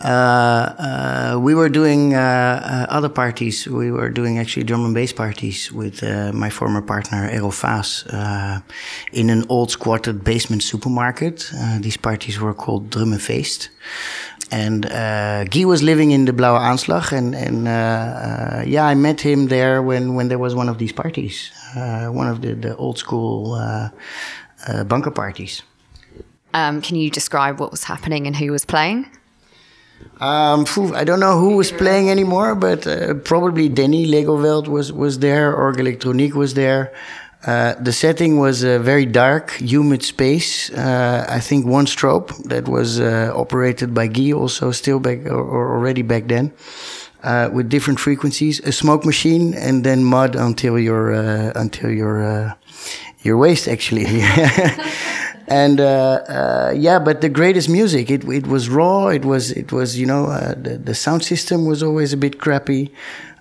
Uh, 0.00 0.06
uh 0.08 1.38
we 1.38 1.54
were 1.54 1.68
doing 1.68 2.14
other 2.14 3.10
parties. 3.10 3.66
We 3.66 3.90
were 3.90 4.08
doing 4.08 4.38
actually 4.38 4.64
drum 4.64 4.84
and 4.84 4.94
bass 4.94 5.12
parties 5.12 5.70
with 5.70 6.02
my 6.32 6.50
former 6.50 6.82
partner 6.82 7.28
Errol 7.30 7.50
Vaas 7.50 8.04
in 9.12 9.30
an 9.30 9.44
old 9.48 9.70
squatted 9.70 10.24
basement 10.24 10.62
supermarket. 10.62 11.52
these 11.80 11.98
parties 11.98 12.40
were 12.40 12.54
called 12.54 12.90
Drum 12.90 13.12
and 13.12 13.20
Feest. 13.20 13.68
And 14.50 14.86
uh, 14.86 15.44
Guy 15.44 15.64
was 15.64 15.82
living 15.82 16.12
in 16.12 16.24
the 16.24 16.32
Blauwe 16.32 16.58
Aanslag, 16.58 17.12
and 17.12 17.34
and 17.34 17.66
uh, 17.66 17.70
uh, 17.70 18.64
yeah, 18.64 18.86
I 18.86 18.94
met 18.94 19.20
him 19.20 19.48
there 19.48 19.82
when 19.82 20.14
when 20.14 20.28
there 20.28 20.38
was 20.38 20.54
one 20.54 20.68
of 20.68 20.78
these 20.78 20.92
parties, 20.92 21.50
uh, 21.74 22.06
one 22.06 22.28
of 22.28 22.40
the 22.42 22.54
the 22.54 22.76
old 22.76 22.96
school 22.98 23.54
uh, 23.54 23.90
uh, 24.68 24.84
bunker 24.84 25.10
parties. 25.10 25.62
Um, 26.54 26.80
can 26.80 26.96
you 26.96 27.10
describe 27.10 27.60
what 27.60 27.70
was 27.70 27.84
happening 27.84 28.26
and 28.26 28.36
who 28.36 28.52
was 28.52 28.64
playing? 28.64 29.06
Um, 30.20 30.64
I 30.94 31.04
don't 31.04 31.20
know 31.20 31.38
who 31.38 31.56
was 31.56 31.70
playing 31.72 32.10
anymore, 32.10 32.54
but 32.54 32.86
uh, 32.86 33.14
probably 33.14 33.68
Denny 33.68 34.06
Legowelt 34.06 34.68
was 34.68 34.92
was 34.92 35.18
there, 35.18 35.54
Orgue 35.54 35.80
Electronique 35.80 36.34
was 36.34 36.54
there. 36.54 36.92
Uh, 37.46 37.74
the 37.80 37.92
setting 37.92 38.38
was 38.38 38.64
a 38.64 38.78
very 38.80 39.06
dark, 39.06 39.52
humid 39.52 40.02
space. 40.02 40.68
Uh, 40.70 41.24
I 41.28 41.38
think 41.38 41.64
one 41.64 41.86
strobe 41.86 42.36
that 42.48 42.66
was 42.66 42.98
uh, 42.98 43.32
operated 43.34 43.94
by 43.94 44.08
Guy, 44.08 44.32
also 44.32 44.72
still 44.72 44.98
back 44.98 45.24
or, 45.26 45.74
already 45.76 46.02
back 46.02 46.26
then, 46.26 46.52
uh, 47.22 47.48
with 47.52 47.68
different 47.68 48.00
frequencies. 48.00 48.58
A 48.60 48.72
smoke 48.72 49.04
machine, 49.04 49.54
and 49.54 49.84
then 49.84 50.02
mud 50.02 50.34
until 50.34 50.76
your 50.76 51.14
uh, 51.14 51.52
until 51.54 51.90
your 51.90 52.56
your 53.22 53.36
waist 53.36 53.68
actually. 53.68 54.06
and 55.46 55.78
yeah, 55.78 56.98
but 56.98 57.20
the 57.20 57.28
greatest 57.28 57.68
music. 57.68 58.10
It 58.10 58.24
it 58.24 58.48
was 58.48 58.68
raw. 58.68 59.06
It 59.06 59.24
was 59.24 59.52
it 59.52 59.70
was 59.70 59.96
you 59.96 60.06
know 60.06 60.26
the 60.60 60.78
the 60.82 60.94
sound 60.96 61.22
system 61.22 61.64
was 61.64 61.80
always 61.80 62.12
a 62.12 62.16
bit 62.16 62.40
crappy. 62.40 62.90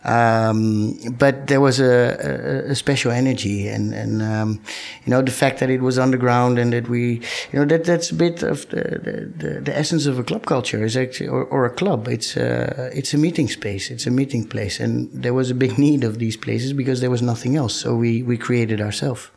Um, 0.06 1.00
but 1.18 1.48
there 1.48 1.60
was 1.60 1.80
a, 1.80 2.66
a, 2.68 2.72
a, 2.72 2.76
special 2.76 3.12
energy, 3.12 3.68
and 3.68 3.92
and 3.92 4.22
um, 4.22 4.62
you 5.04 5.10
know 5.10 5.24
the 5.24 5.32
fact 5.32 5.60
that 5.60 5.72
it 5.72 5.82
was 5.82 5.98
underground 5.98 6.60
and 6.60 6.72
that 6.74 6.88
we, 6.88 7.22
you 7.52 7.60
know, 7.60 7.66
that 7.66 7.86
that's 7.86 8.12
a 8.12 8.14
bit 8.14 8.44
of 8.44 8.70
the 8.70 9.32
the, 9.36 9.62
the 9.62 9.76
essence 9.76 10.06
of 10.06 10.20
a 10.20 10.24
club 10.24 10.46
culture 10.46 10.86
is 10.86 10.96
actually 10.96 11.30
or, 11.30 11.46
or 11.46 11.66
a 11.66 11.72
club. 11.72 12.08
It's 12.08 12.38
a, 12.38 12.92
it's 12.94 13.16
a 13.16 13.18
meeting 13.18 13.48
space. 13.48 13.90
It's 13.90 14.06
a 14.06 14.12
meeting 14.12 14.48
place, 14.48 14.80
and 14.80 15.10
there 15.12 15.34
was 15.34 15.50
a 15.50 15.56
big 15.56 15.80
need 15.80 16.04
of 16.04 16.20
these 16.20 16.38
places 16.38 16.72
because 16.74 17.02
there 17.02 17.12
was 17.12 17.24
nothing 17.24 17.56
else. 17.56 17.74
So 17.74 17.96
we 17.96 18.22
we 18.22 18.38
created 18.38 18.82
ourselves. 18.82 19.32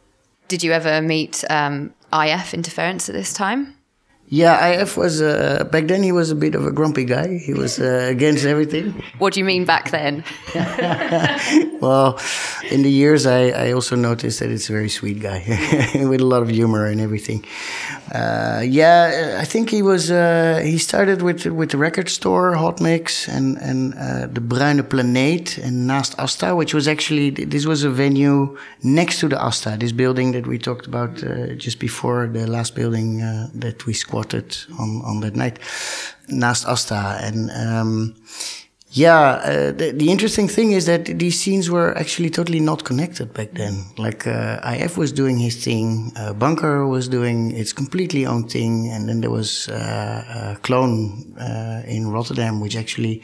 Did 0.49 0.63
you 0.63 0.73
ever 0.73 1.01
meet 1.01 1.45
um, 1.49 1.95
IF 2.13 2.53
interference 2.53 3.09
at 3.09 3.15
this 3.15 3.33
time? 3.33 3.78
Yeah, 4.31 4.83
IF 4.83 4.99
was 4.99 5.23
uh, 5.23 5.65
back 5.73 5.87
then. 5.87 6.03
He 6.03 6.13
was 6.13 6.31
a 6.31 6.35
bit 6.35 6.55
of 6.55 6.67
a 6.67 6.71
grumpy 6.71 7.07
guy. 7.07 7.39
He 7.39 7.55
was 7.55 7.81
uh, 7.81 8.09
against 8.11 8.45
everything. 8.45 9.03
What 9.19 9.33
do 9.33 9.41
you 9.41 9.47
mean 9.47 9.65
back 9.65 9.91
then? 9.91 10.23
well, 11.81 12.21
in 12.71 12.83
the 12.83 12.91
years, 12.91 13.25
I, 13.25 13.49
I 13.49 13.73
also 13.73 13.97
noticed 13.97 14.41
that 14.41 14.51
it's 14.51 14.69
a 14.69 14.73
very 14.73 14.91
sweet 14.91 15.21
guy 15.21 15.45
with 15.95 16.21
a 16.21 16.27
lot 16.27 16.43
of 16.43 16.51
humor 16.51 16.85
and 16.85 17.01
everything. 17.01 17.43
Uh, 18.15 18.63
yeah, 18.67 19.39
I 19.41 19.47
think 19.47 19.71
he 19.71 19.81
was. 19.81 20.11
Uh, 20.11 20.61
he 20.63 20.77
started 20.77 21.23
with 21.23 21.47
with 21.47 21.71
the 21.71 21.79
record 21.79 22.11
store, 22.11 22.55
Hot 22.55 22.83
Mix, 22.83 23.29
and 23.29 23.57
and 23.59 23.95
uh, 23.95 24.27
the 24.27 24.43
Bruine 24.43 24.83
Planeet, 24.83 25.57
and 25.57 25.89
Naast 25.89 26.19
Asta, 26.19 26.55
which 26.55 26.75
was 26.75 26.87
actually 26.87 27.31
this 27.31 27.65
was 27.65 27.83
a 27.83 27.91
venue 27.91 28.59
next 28.83 29.21
to 29.21 29.29
the 29.29 29.39
Asta, 29.39 29.77
this 29.79 29.93
building 29.93 30.33
that 30.33 30.47
we 30.47 30.59
talked 30.59 30.87
about 30.87 31.23
uh, 31.25 31.55
just 31.55 31.79
before 31.79 32.27
the 32.27 32.47
last 32.47 32.75
building 32.75 33.21
that 33.55 33.87
we 33.87 33.95
squatted 33.95 34.18
on, 34.79 35.03
on 35.05 35.21
that 35.21 35.37
night, 35.37 35.59
naast 36.29 36.67
Asta. 36.67 37.19
And 37.23 37.51
um, 37.51 38.15
yeah, 38.91 39.21
uh, 39.21 39.73
the, 39.73 39.93
the, 39.95 40.11
interesting 40.11 40.49
thing 40.49 40.73
is 40.73 40.87
that 40.87 41.05
these 41.05 41.39
scenes 41.39 41.71
were 41.71 41.97
actually 41.99 42.31
totally 42.31 42.61
not 42.61 42.85
connected 42.85 43.35
back 43.35 43.53
then. 43.53 43.85
Like 43.99 44.27
uh, 44.27 44.61
IF 44.65 44.97
was 44.97 45.13
doing 45.13 45.39
his 45.39 45.63
thing, 45.63 46.13
uh, 46.17 46.33
Bunker 46.33 46.87
was 46.87 47.09
doing 47.09 47.51
its 47.51 47.73
completely 47.73 48.25
own 48.25 48.49
thing, 48.49 48.89
and 48.89 49.09
then 49.09 49.21
there 49.21 49.31
was 49.31 49.69
uh, 49.69 50.57
Clone 50.63 51.37
uh, 51.39 51.83
in 51.87 52.11
Rotterdam, 52.11 52.61
which 52.61 52.77
actually 52.77 53.23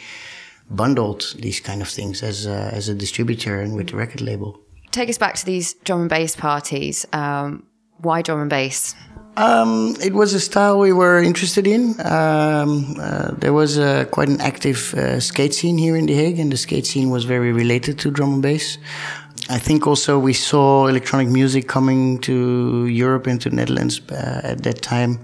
bundled 0.70 1.34
these 1.38 1.60
kind 1.60 1.80
of 1.80 1.88
things 1.88 2.22
as 2.22 2.46
a, 2.46 2.70
as 2.74 2.88
a 2.88 2.94
distributor 2.94 3.60
and 3.60 3.74
with 3.74 3.88
the 3.88 3.96
record 3.96 4.20
label. 4.20 4.60
Take 4.90 5.08
us 5.08 5.18
back 5.18 5.34
to 5.36 5.46
these 5.46 5.74
drum 5.84 6.02
and 6.02 6.10
bass 6.10 6.36
parties. 6.36 7.06
Um, 7.12 7.66
why 7.98 8.22
drum 8.22 8.40
and 8.40 8.50
bass? 8.50 8.94
Um, 9.36 9.96
it 10.00 10.12
was 10.12 10.32
a 10.32 10.40
style 10.40 10.78
we 10.78 10.92
were 10.92 11.20
interested 11.20 11.66
in. 11.66 11.94
Um, 12.04 12.96
uh, 13.00 13.32
there 13.36 13.52
was 13.52 13.78
uh, 13.78 14.04
quite 14.10 14.28
an 14.28 14.40
active 14.40 14.94
uh, 14.94 15.18
skate 15.18 15.54
scene 15.54 15.76
here 15.76 15.96
in 15.96 16.06
The 16.06 16.14
Hague, 16.14 16.38
and 16.38 16.52
the 16.52 16.56
skate 16.56 16.86
scene 16.86 17.10
was 17.10 17.24
very 17.24 17.52
related 17.52 17.98
to 18.00 18.10
drum 18.10 18.34
and 18.34 18.42
bass. 18.42 18.78
I 19.50 19.58
think 19.58 19.86
also 19.86 20.18
we 20.18 20.32
saw 20.32 20.86
electronic 20.86 21.28
music 21.28 21.66
coming 21.66 22.20
to 22.20 22.86
Europe 22.86 23.26
and 23.26 23.40
to 23.42 23.50
Netherlands 23.50 24.00
uh, 24.10 24.40
at 24.44 24.62
that 24.62 24.82
time. 24.82 25.18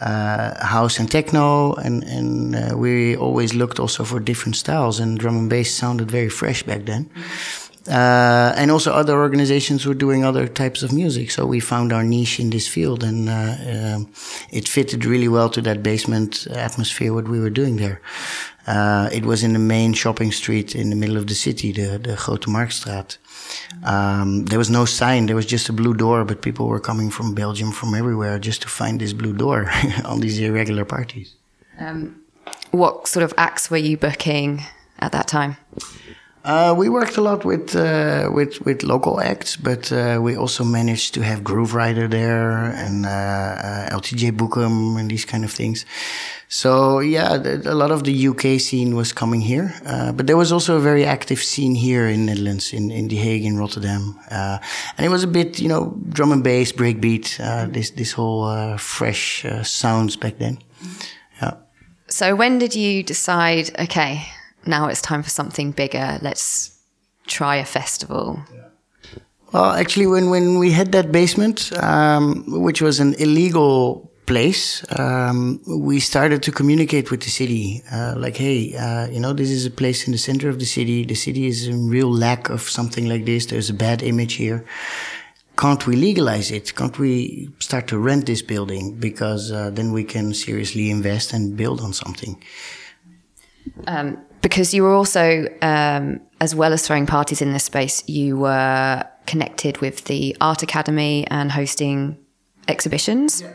Uh, 0.00 0.66
house 0.66 0.98
and 0.98 1.08
techno, 1.08 1.74
and 1.74 2.02
and 2.02 2.76
we 2.76 3.14
always 3.14 3.54
looked 3.54 3.78
also 3.78 4.02
for 4.02 4.18
different 4.18 4.56
styles. 4.56 4.98
And 4.98 5.16
drum 5.16 5.36
and 5.36 5.48
bass 5.48 5.72
sounded 5.72 6.10
very 6.10 6.28
fresh 6.28 6.64
back 6.64 6.86
then. 6.86 7.04
Mm-hmm. 7.04 7.71
Uh, 7.88 8.54
and 8.56 8.70
also 8.70 8.92
other 8.92 9.20
organizations 9.20 9.84
were 9.84 9.94
doing 9.94 10.24
other 10.24 10.46
types 10.46 10.84
of 10.84 10.92
music. 10.92 11.32
So 11.32 11.46
we 11.46 11.58
found 11.58 11.92
our 11.92 12.04
niche 12.04 12.38
in 12.38 12.50
this 12.50 12.68
field, 12.68 13.02
and 13.02 13.28
uh, 13.28 13.96
um, 13.96 14.12
it 14.50 14.68
fitted 14.68 15.04
really 15.04 15.26
well 15.26 15.50
to 15.50 15.60
that 15.62 15.82
basement 15.82 16.46
atmosphere. 16.46 17.12
What 17.12 17.26
we 17.26 17.40
were 17.40 17.50
doing 17.50 17.78
there, 17.78 18.00
uh, 18.68 19.08
it 19.12 19.24
was 19.24 19.42
in 19.42 19.52
the 19.52 19.58
main 19.58 19.94
shopping 19.94 20.30
street 20.30 20.76
in 20.76 20.90
the 20.90 20.96
middle 20.96 21.16
of 21.16 21.26
the 21.26 21.34
city, 21.34 21.72
the 21.72 21.98
the 21.98 22.14
Grote 22.14 22.46
Marktstraat. 22.46 23.18
Um, 23.84 24.44
there 24.44 24.58
was 24.58 24.70
no 24.70 24.84
sign. 24.84 25.26
There 25.26 25.36
was 25.36 25.46
just 25.46 25.68
a 25.68 25.72
blue 25.72 25.94
door, 25.94 26.24
but 26.24 26.40
people 26.40 26.68
were 26.68 26.80
coming 26.80 27.10
from 27.10 27.34
Belgium, 27.34 27.72
from 27.72 27.94
everywhere, 27.94 28.38
just 28.38 28.62
to 28.62 28.68
find 28.68 29.00
this 29.00 29.12
blue 29.12 29.32
door 29.32 29.68
on 30.04 30.20
these 30.20 30.38
irregular 30.38 30.84
parties. 30.84 31.34
Um, 31.80 32.22
what 32.70 33.08
sort 33.08 33.24
of 33.24 33.34
acts 33.36 33.70
were 33.70 33.76
you 33.76 33.96
booking 33.96 34.62
at 35.00 35.10
that 35.12 35.26
time? 35.26 35.56
Uh, 36.44 36.74
we 36.76 36.88
worked 36.88 37.16
a 37.16 37.20
lot 37.20 37.44
with 37.44 37.76
uh, 37.76 38.28
with 38.32 38.60
with 38.64 38.82
local 38.82 39.20
acts, 39.20 39.56
but 39.56 39.92
uh, 39.92 40.18
we 40.20 40.36
also 40.36 40.64
managed 40.64 41.14
to 41.14 41.22
have 41.22 41.42
Grooverider 41.42 42.10
there 42.10 42.64
and 42.74 43.06
uh, 43.06 43.08
uh, 43.08 43.88
LTJ 43.90 44.32
Bukem 44.32 44.98
and 44.98 45.08
these 45.08 45.24
kind 45.24 45.44
of 45.44 45.52
things. 45.52 45.86
So 46.48 46.98
yeah, 46.98 47.34
a 47.36 47.74
lot 47.74 47.92
of 47.92 48.02
the 48.02 48.28
UK 48.28 48.60
scene 48.60 48.96
was 48.96 49.12
coming 49.12 49.40
here, 49.40 49.72
uh, 49.86 50.10
but 50.10 50.26
there 50.26 50.36
was 50.36 50.50
also 50.50 50.76
a 50.76 50.80
very 50.80 51.04
active 51.04 51.38
scene 51.38 51.76
here 51.76 52.08
in 52.08 52.26
the 52.26 52.32
Netherlands, 52.32 52.72
in 52.72 52.90
in 52.90 53.06
The 53.06 53.16
Hague, 53.16 53.44
in 53.44 53.56
Rotterdam, 53.56 54.18
and 54.28 55.06
it 55.06 55.10
was 55.10 55.22
a 55.22 55.28
bit 55.28 55.60
you 55.60 55.68
know 55.68 55.96
drum 56.08 56.32
and 56.32 56.42
bass, 56.42 56.72
breakbeat, 56.72 57.38
this 57.72 57.90
this 57.90 58.12
whole 58.12 58.76
fresh 58.78 59.46
sounds 59.62 60.16
back 60.16 60.38
then. 60.38 60.58
Yeah. 61.40 61.54
So 62.08 62.34
when 62.34 62.58
did 62.58 62.74
you 62.74 63.04
decide? 63.04 63.70
Okay 63.78 64.26
now 64.66 64.88
it's 64.88 65.00
time 65.00 65.22
for 65.22 65.30
something 65.30 65.72
bigger. 65.72 66.18
Let's 66.22 66.78
try 67.26 67.56
a 67.56 67.64
festival. 67.64 68.40
Well, 69.52 69.72
actually, 69.72 70.06
when, 70.06 70.30
when 70.30 70.58
we 70.58 70.72
had 70.72 70.92
that 70.92 71.12
basement, 71.12 71.72
um, 71.82 72.44
which 72.46 72.80
was 72.80 73.00
an 73.00 73.14
illegal 73.14 74.10
place, 74.24 74.82
um, 74.98 75.60
we 75.66 76.00
started 76.00 76.42
to 76.44 76.52
communicate 76.52 77.10
with 77.10 77.20
the 77.20 77.28
city. 77.28 77.82
Uh, 77.92 78.14
like, 78.16 78.36
hey, 78.36 78.74
uh, 78.74 79.08
you 79.08 79.20
know, 79.20 79.34
this 79.34 79.50
is 79.50 79.66
a 79.66 79.70
place 79.70 80.06
in 80.06 80.12
the 80.12 80.18
center 80.18 80.48
of 80.48 80.58
the 80.58 80.64
city. 80.64 81.04
The 81.04 81.14
city 81.14 81.46
is 81.46 81.66
in 81.66 81.88
real 81.88 82.10
lack 82.10 82.48
of 82.48 82.62
something 82.62 83.06
like 83.06 83.26
this. 83.26 83.46
There's 83.46 83.68
a 83.68 83.74
bad 83.74 84.02
image 84.02 84.34
here. 84.34 84.64
Can't 85.58 85.86
we 85.86 85.96
legalize 85.96 86.50
it? 86.50 86.74
Can't 86.74 86.98
we 86.98 87.50
start 87.58 87.88
to 87.88 87.98
rent 87.98 88.24
this 88.24 88.40
building? 88.40 88.96
Because 88.98 89.52
uh, 89.52 89.68
then 89.70 89.92
we 89.92 90.02
can 90.02 90.32
seriously 90.32 90.90
invest 90.90 91.34
and 91.34 91.56
build 91.56 91.82
on 91.82 91.92
something. 91.92 92.42
Um, 93.86 94.16
because 94.42 94.74
you 94.74 94.82
were 94.82 94.92
also, 94.92 95.46
um, 95.62 96.20
as 96.40 96.54
well 96.54 96.72
as 96.72 96.86
throwing 96.86 97.06
parties 97.06 97.40
in 97.40 97.52
this 97.52 97.64
space, 97.64 98.06
you 98.08 98.36
were 98.36 99.04
connected 99.26 99.78
with 99.78 100.04
the 100.04 100.36
Art 100.40 100.62
Academy 100.62 101.26
and 101.28 101.50
hosting 101.50 102.18
exhibitions. 102.68 103.40
Yeah. 103.40 103.54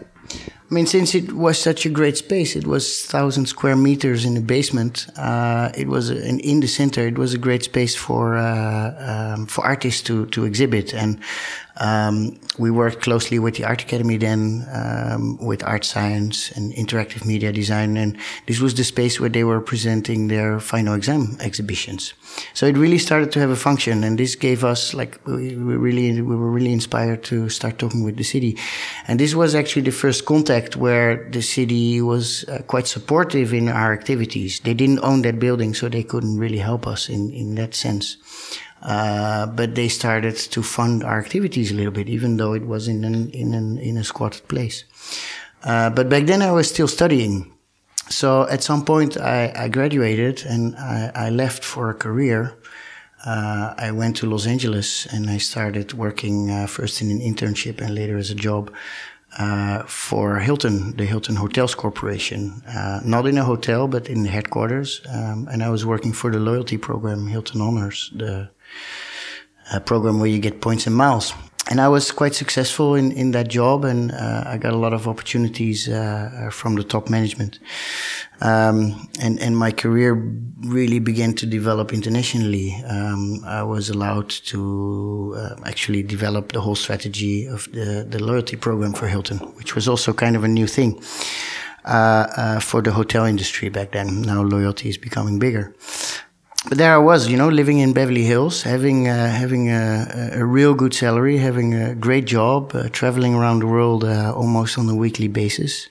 I 0.70 0.74
mean, 0.74 0.86
since 0.86 1.16
it 1.16 1.32
was 1.32 1.58
such 1.58 1.86
a 1.86 1.90
great 1.90 2.18
space, 2.18 2.58
it 2.58 2.68
was 2.68 3.06
thousand 3.06 3.46
square 3.46 3.78
meters 3.78 4.26
in 4.26 4.34
the 4.34 4.42
basement. 4.42 5.08
Uh, 5.18 5.72
it 5.78 5.88
was 5.88 6.10
in 6.10 6.60
the 6.60 6.68
center. 6.68 7.08
It 7.08 7.18
was 7.18 7.34
a 7.34 7.38
great 7.38 7.64
space 7.64 7.96
for 7.96 8.36
uh, 8.36 9.36
um, 9.36 9.46
for 9.46 9.64
artists 9.64 10.02
to 10.04 10.26
to 10.26 10.44
exhibit, 10.44 10.94
and 10.94 11.22
um, 11.80 12.40
we 12.58 12.72
worked 12.72 13.02
closely 13.02 13.38
with 13.40 13.56
the 13.56 13.66
Art 13.66 13.82
Academy 13.84 14.18
then, 14.18 14.66
um, 14.74 15.38
with 15.38 15.64
art 15.64 15.86
science 15.86 16.52
and 16.52 16.74
interactive 16.74 17.26
media 17.26 17.52
design, 17.52 17.98
and 17.98 18.18
this 18.48 18.60
was 18.60 18.74
the 18.74 18.84
space 18.84 19.20
where 19.20 19.30
they 19.30 19.44
were 19.44 19.62
presenting 19.62 20.28
their 20.28 20.60
final 20.60 20.96
exam 20.96 21.38
exhibitions. 21.40 22.14
So 22.54 22.66
it 22.66 22.76
really 22.78 22.98
started 22.98 23.32
to 23.34 23.40
have 23.40 23.52
a 23.52 23.56
function, 23.56 24.04
and 24.04 24.18
this 24.18 24.36
gave 24.36 24.64
us 24.64 24.94
like 24.94 25.20
we, 25.26 25.56
we 25.56 25.76
really 25.76 26.22
we 26.22 26.36
were 26.36 26.52
really 26.52 26.74
inspired 26.74 27.24
to 27.26 27.50
start 27.50 27.78
talking 27.78 28.04
with 28.04 28.18
the 28.18 28.24
city, 28.24 28.58
and 29.08 29.20
this 29.20 29.36
was 29.36 29.54
actually 29.54 29.84
the 29.84 29.92
first 29.92 30.26
contact 30.26 30.57
where 30.76 31.30
the 31.30 31.42
city 31.42 32.02
was 32.02 32.44
uh, 32.50 32.62
quite 32.68 32.88
supportive 32.88 33.54
in 33.54 33.70
our 33.70 33.94
activities. 33.94 34.60
They 34.60 34.74
didn't 34.74 35.00
own 35.04 35.22
that 35.22 35.40
building, 35.40 35.74
so 35.74 35.90
they 35.90 36.04
couldn't 36.04 36.38
really 36.38 36.58
help 36.58 36.88
us 36.88 37.10
in 37.10 37.32
in 37.32 37.56
that 37.56 37.76
sense. 37.76 38.18
Uh, 38.82 39.48
but 39.48 39.76
they 39.76 39.88
started 39.88 40.36
to 40.36 40.62
fund 40.62 41.04
our 41.04 41.20
activities 41.20 41.72
a 41.72 41.74
little 41.74 41.92
bit, 41.92 42.08
even 42.08 42.38
though 42.38 42.54
it 42.54 42.66
was 42.66 42.88
in 42.88 43.04
an, 43.04 43.30
in 43.32 43.54
an, 43.54 43.78
in 43.80 43.98
a 43.98 44.04
squatted 44.04 44.48
place. 44.48 44.84
Uh, 45.64 45.90
but 45.90 46.10
back 46.10 46.26
then 46.26 46.42
I 46.42 46.52
was 46.52 46.70
still 46.70 46.88
studying. 46.88 47.52
So 48.10 48.48
at 48.48 48.64
some 48.64 48.86
point, 48.86 49.18
I, 49.18 49.52
I 49.56 49.68
graduated 49.68 50.46
and 50.46 50.76
I, 50.76 51.12
I, 51.14 51.30
left 51.30 51.64
for 51.64 51.90
a 51.90 51.94
career. 51.94 52.56
Uh, 53.26 53.74
I 53.78 53.92
went 53.92 54.16
to 54.18 54.30
Los 54.30 54.46
Angeles 54.46 55.08
and 55.08 55.30
I 55.30 55.40
started 55.40 55.94
working 55.94 56.50
uh, 56.52 56.68
first 56.68 57.02
in 57.02 57.12
an 57.12 57.20
internship 57.20 57.82
and 57.82 57.94
later 57.94 58.18
as 58.18 58.30
a 58.30 58.36
job 58.36 58.72
uh, 59.38 59.84
for 59.84 60.40
Hilton, 60.40 60.96
the 60.98 61.06
Hilton 61.06 61.36
Hotels 61.36 61.76
Corporation. 61.76 62.62
Uh, 62.68 63.02
not 63.04 63.28
in 63.28 63.38
a 63.38 63.44
hotel, 63.44 63.88
but 63.88 64.08
in 64.08 64.24
the 64.24 64.30
headquarters. 64.30 65.02
Um, 65.10 65.48
and 65.52 65.64
I 65.64 65.70
was 65.70 65.86
working 65.86 66.14
for 66.14 66.32
the 66.32 66.40
loyalty 66.40 66.78
program, 66.78 67.28
Hilton 67.28 67.62
Honors, 67.62 68.12
the 68.16 68.50
uh, 69.72 69.80
program 69.82 70.20
where 70.20 70.30
you 70.30 70.40
get 70.40 70.62
points 70.62 70.88
and 70.88 70.96
miles 70.96 71.34
and 71.70 71.82
I 71.82 71.88
was 71.90 72.12
quite 72.12 72.34
successful 72.34 72.96
in, 72.96 73.12
in 73.12 73.32
that 73.32 73.50
job, 73.50 73.84
and 73.84 74.12
uh, 74.12 74.44
I 74.46 74.58
got 74.58 74.74
a 74.74 74.78
lot 74.78 74.94
of 74.94 75.08
opportunities 75.08 75.90
uh, 75.90 76.50
from 76.52 76.76
the 76.76 76.84
top 76.84 77.10
management. 77.10 77.60
Um, 78.40 79.10
and 79.20 79.40
and 79.40 79.58
my 79.58 79.72
career 79.72 80.14
really 80.62 81.00
began 81.00 81.34
to 81.36 81.46
develop 81.46 81.92
internationally. 81.92 82.76
Um, 82.88 83.44
I 83.46 83.64
was 83.64 83.90
allowed 83.90 84.30
to 84.30 85.36
uh, 85.38 85.56
actually 85.66 86.04
develop 86.04 86.52
the 86.52 86.62
whole 86.62 86.76
strategy 86.76 87.48
of 87.48 87.68
the 87.72 88.06
the 88.08 88.24
loyalty 88.24 88.56
program 88.56 88.94
for 88.94 89.08
Hilton, 89.08 89.40
which 89.58 89.76
was 89.76 89.88
also 89.88 90.14
kind 90.14 90.36
of 90.36 90.44
a 90.44 90.48
new 90.48 90.68
thing. 90.68 91.02
Uh, 91.86 92.28
uh, 92.36 92.60
for 92.60 92.82
the 92.82 92.92
hotel 92.92 93.24
industry 93.24 93.70
back 93.70 93.92
then. 93.94 94.22
Now 94.22 94.42
loyalty 94.42 94.90
is 94.90 94.98
becoming 94.98 95.40
bigger 95.40 95.74
but 96.70 96.78
there 96.78 96.94
I 96.94 96.98
was, 96.98 97.28
you 97.28 97.38
know, 97.38 97.48
living 97.48 97.80
in 97.80 97.94
Beverly 97.94 98.24
Hills, 98.24 98.64
having 98.64 99.08
uh, 99.08 99.30
having 99.30 99.70
a, 99.70 100.32
a, 100.34 100.46
real 100.46 100.74
good 100.74 100.94
salary, 100.94 101.38
having 101.38 101.74
a 101.74 101.96
great 101.96 102.26
job, 102.26 102.76
uh, 102.76 102.90
traveling 102.90 103.36
around 103.36 103.60
the 103.60 103.68
world 103.68 104.04
uh, 104.04 104.34
almost 104.36 104.78
on 104.78 104.90
a 104.90 104.96
weekly 104.96 105.30
basis, 105.30 105.88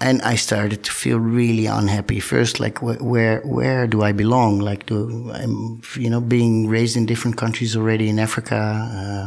and 0.00 0.20
I 0.22 0.36
started 0.36 0.84
to 0.84 0.92
feel 0.92 1.18
really 1.18 1.66
unhappy. 1.66 2.20
First, 2.20 2.60
like 2.60 2.78
wh 2.78 3.00
where 3.00 3.40
where 3.40 3.86
do 3.86 4.02
I 4.02 4.12
belong? 4.12 4.58
Like, 4.58 4.84
do 4.86 5.30
I'm 5.32 5.80
you 5.96 6.10
know 6.10 6.20
being 6.20 6.68
raised 6.68 6.96
in 6.96 7.06
different 7.06 7.36
countries 7.36 7.76
already 7.76 8.08
in 8.08 8.18
Africa. 8.18 8.56
Uh, 8.56 9.26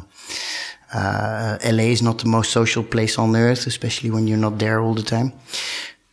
uh, 0.92 1.58
LA 1.64 1.92
is 1.92 2.02
not 2.02 2.18
the 2.18 2.28
most 2.28 2.52
social 2.52 2.84
place 2.84 3.20
on 3.20 3.36
earth, 3.36 3.68
especially 3.68 4.10
when 4.10 4.28
you're 4.28 4.38
not 4.38 4.58
there 4.58 4.80
all 4.80 4.96
the 4.96 5.04
time. 5.04 5.34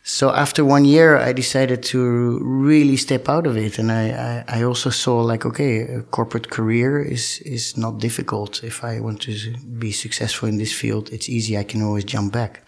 So 0.09 0.31
after 0.31 0.63
one 0.63 0.85
year, 0.85 1.17
I 1.17 1.33
decided 1.33 1.83
to 1.91 2.39
really 2.41 2.95
step 2.95 3.27
out 3.27 3.45
of 3.45 3.57
it, 3.57 3.77
and 3.77 3.91
I, 3.91 4.43
I, 4.47 4.59
I, 4.59 4.63
also 4.63 4.89
saw 4.89 5.21
like, 5.21 5.45
okay, 5.45 5.81
a 5.81 6.01
corporate 6.01 6.49
career 6.49 7.01
is 7.01 7.41
is 7.41 7.75
not 7.75 7.99
difficult. 7.99 8.63
If 8.63 8.85
I 8.85 9.01
want 9.01 9.21
to 9.23 9.33
be 9.77 9.91
successful 9.91 10.47
in 10.47 10.59
this 10.59 10.71
field, 10.71 11.09
it's 11.11 11.27
easy. 11.27 11.57
I 11.57 11.65
can 11.65 11.81
always 11.81 12.05
jump 12.05 12.31
back. 12.31 12.65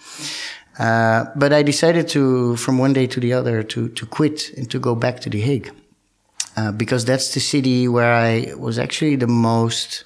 Uh, 0.78 1.28
but 1.34 1.54
I 1.54 1.64
decided 1.64 2.10
to, 2.10 2.58
from 2.58 2.78
one 2.78 2.92
day 2.92 3.08
to 3.08 3.22
the 3.22 3.32
other, 3.32 3.64
to 3.64 3.88
to 3.88 4.06
quit 4.06 4.52
and 4.58 4.70
to 4.70 4.78
go 4.78 4.94
back 4.94 5.22
to 5.22 5.30
The 5.30 5.40
Hague, 5.40 5.72
uh, 6.58 6.74
because 6.74 7.06
that's 7.06 7.34
the 7.34 7.40
city 7.40 7.88
where 7.88 8.14
I 8.14 8.54
was 8.58 8.78
actually 8.78 9.16
the 9.16 9.32
most 9.32 10.04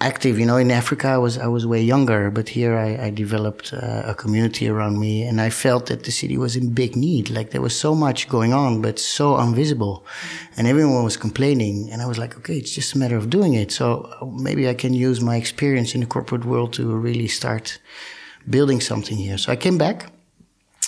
active. 0.00 0.38
You 0.38 0.46
know, 0.46 0.56
in 0.56 0.70
Africa, 0.70 1.08
I 1.08 1.18
was 1.18 1.38
I 1.38 1.46
was 1.46 1.66
way 1.66 1.82
younger, 1.82 2.30
but 2.30 2.48
here 2.48 2.76
I, 2.76 3.06
I 3.06 3.10
developed 3.10 3.72
uh, 3.72 4.02
a 4.06 4.14
community 4.14 4.68
around 4.68 4.98
me, 4.98 5.22
and 5.22 5.40
I 5.40 5.50
felt 5.50 5.86
that 5.86 6.04
the 6.04 6.10
city 6.10 6.36
was 6.36 6.56
in 6.56 6.72
big 6.72 6.96
need. 6.96 7.30
Like 7.30 7.50
there 7.50 7.60
was 7.60 7.78
so 7.78 7.94
much 7.94 8.28
going 8.28 8.52
on, 8.52 8.82
but 8.82 8.98
so 8.98 9.38
invisible, 9.38 10.04
and 10.56 10.66
everyone 10.66 11.04
was 11.04 11.16
complaining. 11.16 11.90
And 11.92 12.02
I 12.02 12.06
was 12.06 12.18
like, 12.18 12.36
okay, 12.38 12.56
it's 12.56 12.74
just 12.74 12.94
a 12.94 12.98
matter 12.98 13.16
of 13.16 13.28
doing 13.28 13.54
it. 13.54 13.72
So 13.72 13.84
maybe 14.40 14.68
I 14.68 14.74
can 14.74 14.94
use 14.94 15.20
my 15.20 15.36
experience 15.36 15.94
in 15.94 16.00
the 16.00 16.06
corporate 16.06 16.44
world 16.44 16.72
to 16.74 16.86
really 16.96 17.28
start 17.28 17.78
building 18.48 18.80
something 18.80 19.16
here. 19.16 19.38
So 19.38 19.52
I 19.52 19.56
came 19.56 19.78
back 19.78 20.12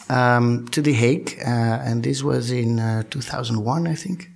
um, 0.09 0.67
to 0.69 0.83
The 0.83 0.93
Hague, 0.93 1.39
uh, 1.41 1.89
and 1.89 2.03
this 2.03 2.23
was 2.23 2.51
in 2.51 2.79
uh, 2.79 3.03
2001, 3.11 3.87
I 3.87 3.95
think. 3.95 4.29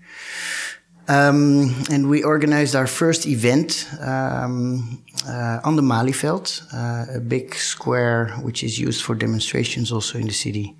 Um, 1.08 1.84
and 1.90 2.08
we 2.08 2.24
organized 2.24 2.74
our 2.74 2.88
first 2.88 3.26
event 3.26 3.88
um, 4.00 5.04
uh, 5.28 5.60
on 5.62 5.76
the 5.76 5.82
Malieveld, 5.82 6.62
uh, 6.74 7.16
a 7.16 7.20
big 7.20 7.54
square 7.54 8.28
which 8.42 8.64
is 8.64 8.78
used 8.78 9.02
for 9.02 9.14
demonstrations 9.14 9.92
also 9.92 10.18
in 10.18 10.26
the 10.26 10.32
city, 10.32 10.76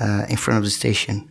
uh, 0.00 0.26
in 0.28 0.36
front 0.36 0.58
of 0.58 0.64
the 0.64 0.70
station. 0.70 1.28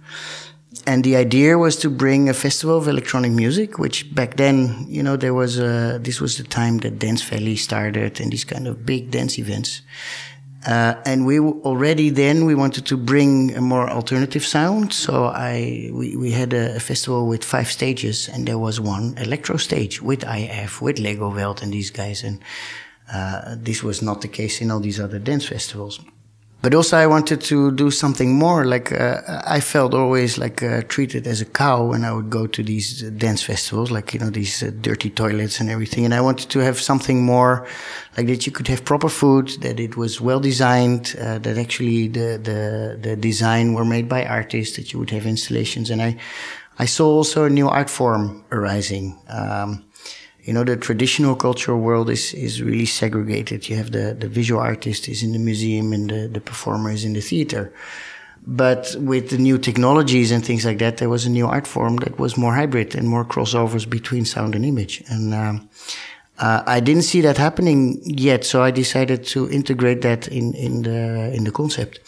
And 0.88 1.04
the 1.04 1.16
idea 1.16 1.58
was 1.58 1.76
to 1.78 1.90
bring 1.90 2.28
a 2.28 2.34
festival 2.34 2.78
of 2.78 2.88
electronic 2.88 3.32
music, 3.32 3.78
which 3.78 4.14
back 4.16 4.38
then, 4.38 4.86
you 4.90 5.04
know, 5.04 5.16
there 5.16 5.34
was 5.34 5.60
a, 5.60 6.00
this 6.02 6.20
was 6.20 6.38
the 6.38 6.44
time 6.44 6.80
that 6.80 6.98
Dance 6.98 7.22
Valley 7.22 7.56
started 7.56 8.20
and 8.20 8.32
these 8.32 8.44
kind 8.44 8.68
of 8.68 8.84
big 8.84 9.12
dance 9.12 9.38
events. 9.38 9.82
Uh, 10.66 10.96
and 11.06 11.26
we 11.26 11.40
already 11.40 12.10
then 12.10 12.46
we 12.46 12.56
wanted 12.56 12.86
to 12.86 12.96
bring 12.96 13.54
a 13.56 13.62
more 13.62 13.90
alternative 13.90 14.46
sound. 14.46 14.94
So 14.94 15.26
I 15.26 15.90
we, 15.92 16.16
we 16.16 16.32
had 16.32 16.54
a, 16.54 16.78
a, 16.78 16.80
festival 16.80 17.28
with 17.28 17.44
five 17.44 17.70
stages, 17.70 18.30
and 18.30 18.48
there 18.48 18.58
was 18.58 18.80
one 18.80 19.18
electro 19.18 19.58
stage 19.58 20.02
with 20.02 20.24
IF, 20.24 20.82
with 20.82 20.98
Legowelt 20.98 21.62
and 21.62 21.74
these 21.74 21.92
guys. 21.92 22.24
And 22.24 22.40
uh, 23.12 23.56
this 23.58 23.84
was 23.84 24.02
not 24.02 24.22
the 24.22 24.30
case 24.30 24.62
in 24.62 24.72
all 24.72 24.80
these 24.80 25.00
other 25.00 25.20
dance 25.20 25.46
festivals 25.46 26.00
but 26.64 26.74
also 26.74 26.98
I 26.98 27.08
wanted 27.08 27.42
to 27.42 27.72
do 27.74 27.92
something 27.92 28.36
more. 28.40 28.64
Like 28.64 28.94
uh, 28.94 29.22
I 29.46 29.60
felt 29.60 29.94
always 29.94 30.38
like 30.38 30.64
uh, 30.64 30.84
treated 30.88 31.28
as 31.28 31.42
a 31.42 31.46
cow 31.46 31.84
when 31.84 32.06
I 32.06 32.14
would 32.14 32.30
go 32.30 32.48
to 32.48 32.64
these 32.64 33.02
dance 33.02 33.44
festivals, 33.44 33.92
like 33.92 34.14
you 34.14 34.22
know 34.22 34.30
these 34.30 34.64
uh, 34.64 34.72
dirty 34.80 35.10
toilets 35.10 35.60
and 35.60 35.70
everything. 35.70 36.06
And 36.06 36.14
I 36.14 36.22
wanted 36.22 36.50
to 36.52 36.60
have 36.60 36.80
something 36.80 37.26
more, 37.26 37.68
like 38.18 38.28
that 38.28 38.46
you 38.46 38.54
could 38.54 38.70
have 38.70 38.86
proper 38.86 39.10
food, 39.10 39.50
that 39.60 39.78
it 39.78 39.98
was 39.98 40.22
well 40.22 40.40
designed, 40.40 41.18
uh, 41.20 41.38
that 41.40 41.58
actually 41.58 42.08
the 42.08 42.40
the 42.42 42.98
the 42.98 43.18
design 43.18 43.74
were 43.74 43.86
made 43.86 44.08
by 44.08 44.26
artists, 44.26 44.78
that 44.78 44.94
you 44.94 45.00
would 45.00 45.10
have 45.10 45.26
installations. 45.26 45.90
And 45.90 46.02
I 46.02 46.16
I 46.80 46.86
saw 46.86 47.08
also 47.08 47.44
a 47.44 47.50
new 47.50 47.68
art 47.68 47.90
form 47.90 48.46
arising. 48.54 49.20
Um, 49.28 49.84
you 50.44 50.54
know 50.54 50.64
the 50.64 50.76
traditional 50.76 51.36
cultural 51.36 51.80
world 51.80 52.10
is 52.10 52.34
is 52.34 52.62
really 52.62 52.86
segregated 52.86 53.70
you 53.70 53.76
have 53.76 53.92
the 53.92 54.16
the 54.20 54.28
visual 54.28 54.62
artist 54.62 55.08
is 55.08 55.24
in 55.24 55.32
the 55.32 55.40
museum 55.40 55.94
and 55.94 56.10
the, 56.10 56.28
the 56.28 56.42
performer 56.42 56.92
is 56.92 57.04
in 57.04 57.14
the 57.14 57.22
theater 57.22 57.74
but 58.46 58.96
with 59.00 59.30
the 59.30 59.38
new 59.38 59.58
technologies 59.58 60.32
and 60.32 60.46
things 60.46 60.66
like 60.66 60.80
that 60.80 60.98
there 60.98 61.10
was 61.10 61.26
a 61.26 61.30
new 61.30 61.48
art 61.48 61.66
form 61.66 61.96
that 61.98 62.20
was 62.20 62.38
more 62.38 62.54
hybrid 62.54 62.94
and 62.96 63.08
more 63.08 63.24
crossovers 63.24 63.90
between 63.90 64.26
sound 64.26 64.54
and 64.56 64.66
image 64.66 65.04
and 65.10 65.34
um, 65.34 65.70
uh, 66.40 66.64
I 66.66 66.80
didn't 66.80 67.04
see 67.04 67.22
that 67.22 67.38
happening 67.38 68.02
yet, 68.04 68.44
so 68.44 68.64
I 68.64 68.72
decided 68.72 69.24
to 69.28 69.50
integrate 69.52 70.02
that 70.02 70.28
in, 70.28 70.56
in 70.56 70.82
the 70.82 71.32
in 71.32 71.44
the 71.44 71.52
concept. 71.52 72.00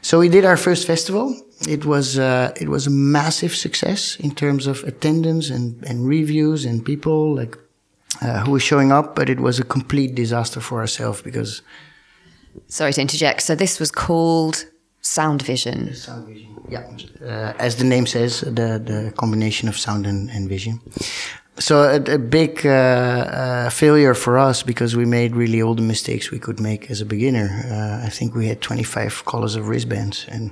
So 0.00 0.18
we 0.18 0.30
did 0.30 0.46
our 0.46 0.56
first 0.56 0.86
festival. 0.86 1.36
It 1.68 1.84
was 1.84 2.18
uh, 2.18 2.54
it 2.56 2.70
was 2.70 2.86
a 2.86 2.90
massive 2.90 3.54
success 3.54 4.16
in 4.16 4.34
terms 4.34 4.66
of 4.66 4.84
attendance 4.84 5.50
and, 5.50 5.84
and 5.84 6.08
reviews 6.08 6.64
and 6.64 6.82
people 6.82 7.34
like 7.34 7.58
uh, 8.22 8.40
who 8.44 8.52
was 8.52 8.62
showing 8.62 8.92
up, 8.92 9.14
but 9.14 9.28
it 9.28 9.40
was 9.40 9.58
a 9.58 9.64
complete 9.64 10.14
disaster 10.14 10.60
for 10.60 10.80
ourselves 10.80 11.22
because. 11.22 11.62
Sorry 12.66 12.92
to 12.92 13.00
interject. 13.00 13.42
So 13.42 13.54
this 13.54 13.78
was 13.78 13.90
called 13.90 14.66
Sound 15.00 15.42
Vision. 15.42 15.94
Sound 15.94 16.26
Vision, 16.26 16.56
yeah. 16.68 16.84
Uh, 17.22 17.52
as 17.58 17.76
the 17.76 17.84
name 17.84 18.06
says, 18.06 18.40
the 18.40 18.80
the 18.84 19.12
combination 19.16 19.68
of 19.68 19.76
sound 19.76 20.06
and, 20.06 20.30
and 20.30 20.48
vision 20.48 20.80
so 21.58 21.82
a, 21.82 22.14
a 22.14 22.18
big 22.18 22.64
uh, 22.64 22.70
uh, 22.70 23.70
failure 23.70 24.14
for 24.14 24.38
us 24.38 24.62
because 24.62 24.96
we 24.96 25.04
made 25.04 25.34
really 25.34 25.60
all 25.60 25.74
the 25.74 25.82
mistakes 25.82 26.30
we 26.30 26.38
could 26.38 26.60
make 26.60 26.90
as 26.90 27.00
a 27.00 27.06
beginner. 27.06 27.48
Uh, 27.70 28.06
I 28.06 28.08
think 28.10 28.34
we 28.34 28.46
had 28.46 28.60
25 28.60 29.24
colors 29.24 29.56
of 29.56 29.68
wristbands, 29.68 30.26
and 30.28 30.50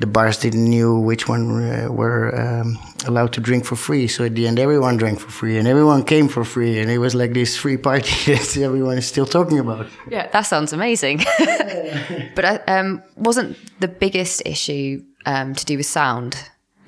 the 0.00 0.06
bars 0.06 0.38
didn't 0.38 0.64
knew 0.64 0.98
which 0.98 1.28
one 1.28 1.62
uh, 1.62 1.88
were 1.90 2.38
um, 2.38 2.78
allowed 3.06 3.32
to 3.34 3.40
drink 3.40 3.64
for 3.64 3.76
free. 3.76 4.08
So 4.08 4.24
at 4.24 4.34
the 4.34 4.46
end, 4.46 4.58
everyone 4.58 4.96
drank 4.96 5.20
for 5.20 5.30
free, 5.30 5.58
and 5.58 5.66
everyone 5.66 6.04
came 6.04 6.28
for 6.28 6.44
free, 6.44 6.78
and 6.78 6.90
it 6.90 6.98
was 6.98 7.14
like 7.14 7.32
this 7.32 7.56
free 7.56 7.76
party 7.76 8.32
that 8.32 8.56
everyone 8.56 8.98
is 8.98 9.06
still 9.06 9.26
talking 9.26 9.58
about. 9.58 9.86
Yeah, 10.08 10.28
that 10.28 10.42
sounds 10.42 10.72
amazing. 10.72 11.18
but 12.34 12.44
uh, 12.44 12.58
um, 12.66 13.02
wasn't 13.16 13.56
the 13.80 13.88
biggest 13.88 14.42
issue 14.44 15.02
um, 15.26 15.54
to 15.54 15.64
do 15.64 15.76
with 15.76 15.86
sound? 15.86 16.36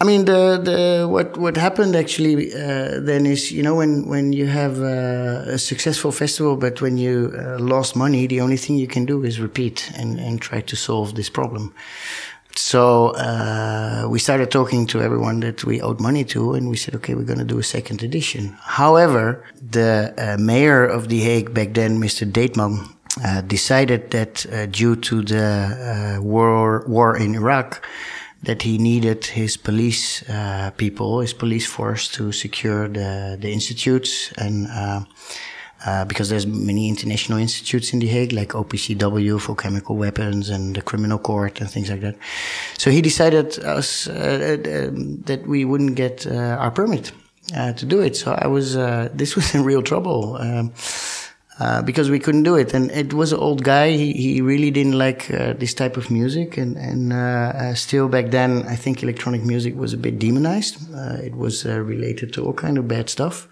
I 0.05 0.07
mean, 0.07 0.27
the 0.27 0.61
the 0.63 1.09
what 1.09 1.39
what 1.39 1.57
happened 1.57 1.97
actually 1.97 2.53
uh, 2.53 3.01
then 3.01 3.25
is 3.25 3.51
you 3.51 3.63
know 3.63 3.75
when 3.77 4.07
when 4.07 4.35
you 4.35 4.47
have 4.47 4.79
a, 4.79 5.55
a 5.55 5.59
successful 5.59 6.13
festival, 6.13 6.59
but 6.59 6.83
when 6.83 6.99
you 6.99 7.33
uh, 7.35 7.59
lost 7.59 7.97
money, 7.97 8.27
the 8.27 8.43
only 8.43 8.59
thing 8.59 8.77
you 8.77 8.87
can 8.87 9.07
do 9.07 9.25
is 9.25 9.41
repeat 9.41 9.91
and 9.97 10.21
and 10.21 10.43
try 10.43 10.61
to 10.61 10.77
solve 10.77 11.15
this 11.15 11.31
problem. 11.31 11.73
So 12.55 13.15
uh, 13.17 14.07
we 14.11 14.19
started 14.19 14.51
talking 14.51 14.87
to 14.89 15.01
everyone 15.01 15.41
that 15.41 15.65
we 15.65 15.81
owed 15.81 16.01
money 16.01 16.25
to, 16.25 16.53
and 16.53 16.69
we 16.69 16.77
said, 16.77 16.95
okay, 16.97 17.15
we're 17.15 17.31
going 17.33 17.47
to 17.47 17.53
do 17.55 17.59
a 17.59 17.69
second 17.77 18.03
edition. 18.03 18.59
However, 18.61 19.43
the 19.71 20.13
uh, 20.19 20.37
mayor 20.39 20.85
of 20.85 21.09
The 21.09 21.21
Hague 21.21 21.55
back 21.55 21.73
then, 21.73 21.99
Mr. 21.99 22.31
Deetman, 22.31 22.75
uh, 23.25 23.41
decided 23.41 24.11
that 24.11 24.45
uh, 24.47 24.67
due 24.67 24.97
to 24.97 25.23
the 25.23 26.19
war 26.23 26.85
war 26.87 27.17
in 27.17 27.35
Iraq 27.35 27.81
that 28.45 28.63
he 28.63 28.79
needed 28.79 29.25
his 29.27 29.57
police 29.57 30.29
uh, 30.29 30.71
people, 30.77 31.21
his 31.21 31.33
police 31.33 31.67
force, 31.67 32.09
to 32.09 32.33
secure 32.33 32.89
the 32.89 33.37
the 33.41 33.51
institutes 33.53 34.33
and 34.39 34.67
uh, 34.69 35.01
uh, 35.87 36.05
because 36.07 36.31
there's 36.31 36.47
many 36.47 36.89
international 36.89 37.39
institutes 37.39 37.93
in 37.93 37.99
The 37.99 38.07
Hague, 38.07 38.33
like 38.33 38.51
OPCW 38.51 39.39
for 39.39 39.55
chemical 39.55 39.97
weapons 39.97 40.49
and 40.49 40.75
the 40.75 40.81
criminal 40.81 41.19
court 41.19 41.61
and 41.61 41.71
things 41.71 41.91
like 41.91 42.01
that. 42.01 42.17
So 42.79 42.91
he 42.91 43.03
decided 43.03 43.59
us 43.59 44.09
uh, 44.09 44.13
uh, 44.13 44.91
that 45.27 45.45
we 45.47 45.67
wouldn't 45.67 45.95
get 45.97 46.27
uh, 46.27 46.57
our 46.59 46.71
permit 46.71 47.13
to 47.77 47.85
do 47.85 48.01
it. 48.01 48.17
So 48.17 48.33
I 48.33 48.47
was, 48.47 48.75
this 49.15 49.37
was 49.37 49.55
in 49.55 49.63
real 49.63 49.83
trouble. 49.83 50.37
Um, 50.41 50.73
uh, 51.61 51.83
because 51.83 52.11
we 52.11 52.19
couldn't 52.19 52.43
do 52.43 52.57
it. 52.57 52.75
And 52.75 52.91
it 52.91 53.15
was 53.15 53.33
an 53.33 53.39
old 53.39 53.63
guy. 53.63 53.91
He, 53.91 54.13
he 54.13 54.41
really 54.41 54.71
didn't 54.71 54.99
like 54.99 55.33
uh, 55.33 55.53
this 55.53 55.75
type 55.75 55.97
of 55.97 56.11
music. 56.11 56.57
And, 56.57 56.77
and 56.77 57.13
uh, 57.13 57.17
uh 57.17 57.75
still 57.75 58.09
back 58.09 58.31
then, 58.31 58.65
I 58.67 58.77
think 58.77 59.03
electronic 59.03 59.45
music 59.45 59.77
was 59.77 59.93
a 59.93 59.97
bit 59.97 60.19
demonized. 60.19 60.77
Uh, 60.95 61.19
it 61.23 61.35
was 61.35 61.65
related 61.65 62.33
to 62.35 62.45
all 62.45 62.55
kind 62.55 62.79
of 62.79 62.89
bad 62.89 63.09
stuff. 63.09 63.49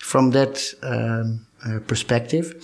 From 0.00 0.32
that 0.32 0.62
um, 0.82 1.46
perspective, 1.86 2.54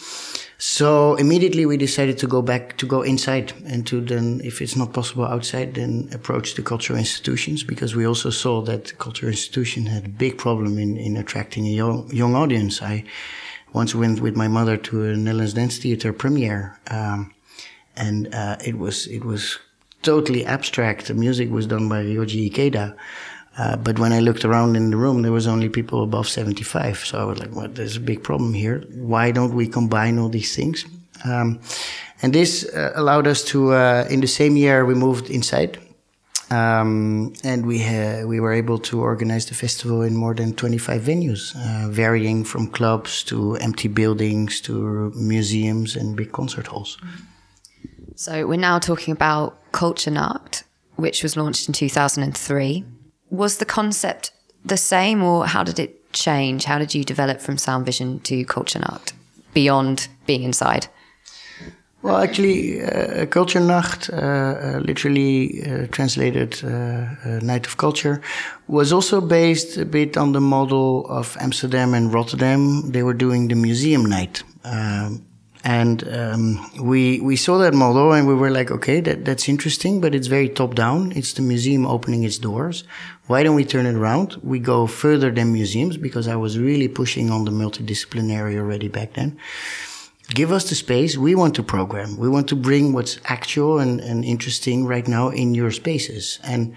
so 0.61 1.15
immediately 1.15 1.67
we 1.67 1.77
decided 1.77 2.19
to 2.19 2.27
go 2.27 2.43
back 2.43 2.77
to 2.79 2.87
go 2.87 3.03
inside 3.03 3.53
and 3.65 3.87
to 3.87 4.01
then, 4.01 4.41
if 4.43 4.61
it's 4.61 4.75
not 4.75 4.93
possible 4.93 5.25
outside, 5.25 5.75
then 5.75 6.09
approach 6.13 6.55
the 6.55 6.63
cultural 6.63 6.99
institutions 6.99 7.63
because 7.63 7.95
we 7.95 8.05
also 8.05 8.31
saw 8.31 8.61
that 8.63 8.87
the 8.87 8.95
cultural 8.95 9.31
institution 9.31 9.87
had 9.87 10.05
a 10.07 10.09
big 10.09 10.37
problem 10.37 10.77
in, 10.77 10.97
in 10.97 11.17
attracting 11.17 11.65
a 11.69 11.71
young, 11.71 12.11
young 12.13 12.35
audience. 12.35 12.83
I 12.83 13.05
once 13.73 13.95
went 13.95 14.21
with 14.21 14.37
my 14.37 14.49
mother 14.49 14.77
to 14.77 15.05
a 15.05 15.17
Netherlands 15.17 15.55
Dance 15.55 15.79
Theater 15.79 16.13
premiere, 16.13 16.79
um, 16.91 17.33
and 17.97 18.33
uh, 18.35 18.57
it 18.65 18.79
was 18.79 19.07
it 19.07 19.25
was 19.25 19.59
totally 20.03 20.45
abstract. 20.47 21.07
The 21.07 21.15
music 21.15 21.51
was 21.51 21.67
done 21.67 21.89
by 21.89 22.05
Ryoji 22.05 22.51
Ikeda. 22.51 22.97
Uh, 23.59 23.77
but 23.77 23.99
when 23.99 24.13
I 24.13 24.21
looked 24.21 24.45
around 24.45 24.77
in 24.77 24.91
the 24.91 24.97
room, 24.97 25.23
there 25.23 25.33
was 25.33 25.49
only 25.49 25.69
people 25.69 26.05
above 26.05 26.29
75. 26.29 26.99
So 26.99 27.19
I 27.19 27.25
was 27.25 27.41
like, 27.41 27.53
well, 27.53 27.67
there's 27.67 27.97
a 27.97 28.01
big 28.01 28.23
problem 28.23 28.55
here. 28.55 28.85
Why 28.95 29.33
don't 29.33 29.53
we 29.53 29.67
combine 29.67 30.17
all 30.17 30.29
these 30.29 30.55
things? 30.55 30.85
Um, 31.25 31.61
and 32.23 32.33
this 32.33 32.65
uh, 32.73 32.93
allowed 32.95 33.27
us 33.27 33.43
to, 33.47 33.73
uh, 33.73 34.07
in 34.09 34.21
the 34.21 34.29
same 34.29 34.57
year, 34.57 34.87
we 34.87 34.95
moved 34.95 35.29
inside 35.29 35.77
um, 36.51 37.33
and 37.45 37.67
we 37.67 37.79
we 38.25 38.41
were 38.41 38.53
able 38.53 38.79
to 38.79 39.01
organize 39.01 39.47
the 39.47 39.55
festival 39.55 40.03
in 40.03 40.17
more 40.17 40.35
than 40.35 40.55
25 40.55 41.03
venues, 41.03 41.55
uh, 41.57 41.89
varying 41.89 42.45
from 42.45 42.69
clubs 42.69 43.23
to 43.25 43.57
empty 43.57 43.89
buildings 43.89 44.61
to 44.63 45.13
museums 45.15 45.97
and 45.97 46.17
big 46.17 46.33
concert 46.33 46.67
halls. 46.67 46.99
So 48.15 48.47
we're 48.47 48.59
now 48.59 48.79
talking 48.79 49.13
about 49.13 49.59
Culture 49.73 50.11
Nacht, 50.11 50.65
which 50.97 51.23
was 51.23 51.37
launched 51.37 51.69
in 51.69 51.75
2003. 51.75 52.85
Was 53.31 53.59
the 53.59 53.65
concept 53.65 54.33
the 54.65 54.77
same, 54.77 55.23
or 55.23 55.47
how 55.47 55.63
did 55.63 55.79
it 55.79 56.13
change? 56.13 56.65
How 56.65 56.79
did 56.79 56.95
you 56.95 57.05
develop 57.05 57.41
from 57.41 57.59
Sound 57.59 57.87
Vision 57.87 58.21
to 58.21 58.45
Culture 58.45 58.81
Nacht 58.81 59.13
beyond 59.55 60.09
being 60.27 60.43
inside? 60.43 60.89
Well, 62.01 62.19
actually, 62.19 62.81
uh, 62.81 63.27
Culture 63.27 63.59
Nacht, 63.59 64.09
uh, 64.13 64.17
uh, 64.17 64.81
literally 64.85 65.65
uh, 65.65 65.89
translated 65.89 66.61
uh, 66.63 66.69
uh, 66.69 67.41
Night 67.43 67.67
of 67.67 67.77
Culture, 67.77 68.21
was 68.69 68.93
also 68.93 69.21
based 69.21 69.77
a 69.77 69.85
bit 69.85 70.17
on 70.17 70.31
the 70.31 70.41
model 70.41 71.07
of 71.09 71.37
Amsterdam 71.41 71.95
and 71.95 72.15
Rotterdam. 72.15 72.93
They 72.93 73.03
were 73.03 73.15
doing 73.15 73.49
the 73.49 73.57
museum 73.57 74.07
night. 74.07 74.45
Um, 74.63 75.25
and 75.65 76.09
um, 76.15 76.71
we 76.81 77.19
we 77.21 77.35
saw 77.35 77.59
that 77.59 77.75
model 77.75 78.13
and 78.13 78.29
we 78.29 78.35
were 78.35 78.51
like, 78.51 78.71
okay, 78.71 79.01
that, 79.01 79.25
that's 79.25 79.49
interesting, 79.49 80.01
but 80.01 80.15
it's 80.15 80.29
very 80.29 80.49
top 80.49 80.77
down. 80.77 81.11
It's 81.17 81.33
the 81.33 81.43
museum 81.43 81.85
opening 81.85 82.23
its 82.23 82.39
doors. 82.39 82.85
Why 83.27 83.43
don't 83.43 83.57
we 83.57 83.65
turn 83.65 83.87
it 83.87 83.97
around? 83.97 84.37
We 84.45 84.61
go 84.61 84.87
further 84.87 85.33
than 85.33 85.53
museums 85.53 85.97
because 85.97 86.29
I 86.29 86.37
was 86.37 86.61
really 86.61 86.87
pushing 86.87 87.31
on 87.31 87.45
the 87.45 87.51
multidisciplinary 87.51 88.57
already 88.57 88.87
back 88.87 89.15
then 89.15 89.37
give 90.29 90.53
us 90.53 90.69
the 90.69 90.75
space. 90.75 91.17
We 91.17 91.35
want 91.35 91.55
to 91.57 91.63
program. 91.63 92.17
We 92.17 92.29
want 92.29 92.49
to 92.49 92.57
bring 92.57 92.93
what's 92.93 93.19
actual 93.25 93.79
and, 93.79 94.01
and 94.01 94.25
interesting 94.25 94.87
right 94.87 95.07
now 95.07 95.29
in 95.31 95.55
your 95.55 95.71
spaces. 95.71 96.39
And, 96.45 96.75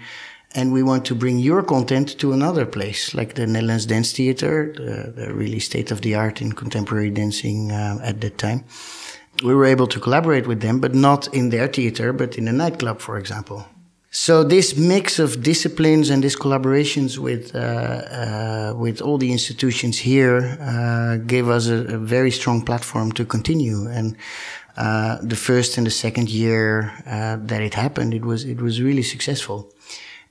and 0.54 0.72
we 0.72 0.82
want 0.82 1.04
to 1.06 1.14
bring 1.14 1.38
your 1.38 1.62
content 1.62 2.18
to 2.18 2.32
another 2.32 2.66
place, 2.66 3.14
like 3.14 3.34
the 3.34 3.46
Netherlands 3.46 3.86
Dance 3.86 4.12
Theater, 4.12 4.72
the, 4.76 5.12
the 5.12 5.34
really 5.34 5.60
state 5.60 5.90
of 5.90 6.00
the 6.00 6.14
art 6.14 6.40
in 6.40 6.52
contemporary 6.52 7.10
dancing 7.10 7.72
uh, 7.72 7.98
at 8.02 8.20
that 8.20 8.38
time. 8.38 8.64
We 9.42 9.54
were 9.54 9.64
able 9.64 9.86
to 9.86 9.98
collaborate 9.98 10.46
with 10.46 10.60
them, 10.60 10.78
but 10.78 10.94
not 10.94 11.32
in 11.34 11.48
their 11.50 11.66
theater, 11.66 12.12
but 12.12 12.36
in 12.36 12.48
a 12.48 12.52
nightclub, 12.52 13.00
for 13.00 13.16
example. 13.18 13.66
So 14.14 14.44
this 14.44 14.76
mix 14.76 15.18
of 15.18 15.42
disciplines 15.42 16.10
and 16.10 16.22
these 16.22 16.36
collaborations 16.36 17.16
with 17.16 17.56
uh, 17.56 17.58
uh, 17.58 18.74
with 18.76 19.00
all 19.00 19.16
the 19.16 19.32
institutions 19.32 19.96
here 19.96 20.58
uh, 20.60 21.16
gave 21.26 21.48
us 21.48 21.68
a, 21.68 21.94
a, 21.94 21.96
very 21.96 22.30
strong 22.30 22.60
platform 22.60 23.12
to 23.12 23.24
continue. 23.24 23.88
And 23.88 24.18
uh, 24.76 25.16
the 25.22 25.34
first 25.34 25.78
and 25.78 25.86
the 25.86 25.90
second 25.90 26.28
year 26.28 26.92
uh, 27.06 27.38
that 27.40 27.62
it 27.62 27.72
happened, 27.72 28.12
it 28.12 28.22
was 28.22 28.44
it 28.44 28.60
was 28.60 28.82
really 28.82 29.02
successful 29.02 29.71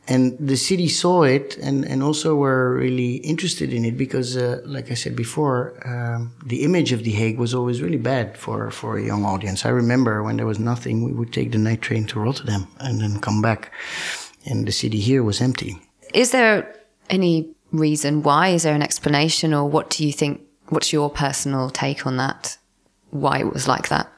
and 0.07 0.35
the 0.39 0.57
city 0.57 0.87
saw 0.87 1.23
it 1.23 1.57
and, 1.57 1.85
and 1.85 2.01
also 2.01 2.35
were 2.35 2.75
really 2.75 3.17
interested 3.17 3.71
in 3.71 3.85
it 3.85 3.97
because, 3.97 4.35
uh, 4.35 4.61
like 4.65 4.89
I 4.91 4.95
said 4.95 5.15
before, 5.15 5.75
um, 5.87 6.33
the 6.45 6.63
image 6.63 6.91
of 6.91 7.03
The 7.03 7.11
Hague 7.11 7.37
was 7.37 7.53
always 7.53 7.81
really 7.81 7.97
bad 7.97 8.37
for, 8.37 8.71
for 8.71 8.97
a 8.97 9.03
young 9.03 9.23
audience. 9.25 9.65
I 9.65 9.69
remember 9.69 10.23
when 10.23 10.37
there 10.37 10.47
was 10.47 10.59
nothing, 10.59 11.03
we 11.03 11.11
would 11.11 11.31
take 11.31 11.51
the 11.51 11.57
night 11.57 11.81
train 11.81 12.05
to 12.07 12.19
Rotterdam 12.19 12.67
and 12.79 12.99
then 12.99 13.19
come 13.19 13.41
back, 13.41 13.71
and 14.45 14.67
the 14.67 14.71
city 14.71 14.99
here 14.99 15.23
was 15.23 15.39
empty. 15.39 15.79
Is 16.13 16.31
there 16.31 16.75
any 17.09 17.51
reason 17.71 18.23
why? 18.23 18.49
Is 18.49 18.63
there 18.63 18.75
an 18.75 18.81
explanation, 18.81 19.53
or 19.53 19.69
what 19.69 19.91
do 19.91 20.05
you 20.05 20.11
think? 20.11 20.41
What's 20.69 20.91
your 20.91 21.09
personal 21.09 21.69
take 21.69 22.07
on 22.07 22.17
that? 22.17 22.57
Why 23.11 23.39
it 23.39 23.53
was 23.53 23.67
like 23.67 23.89
that? 23.89 24.11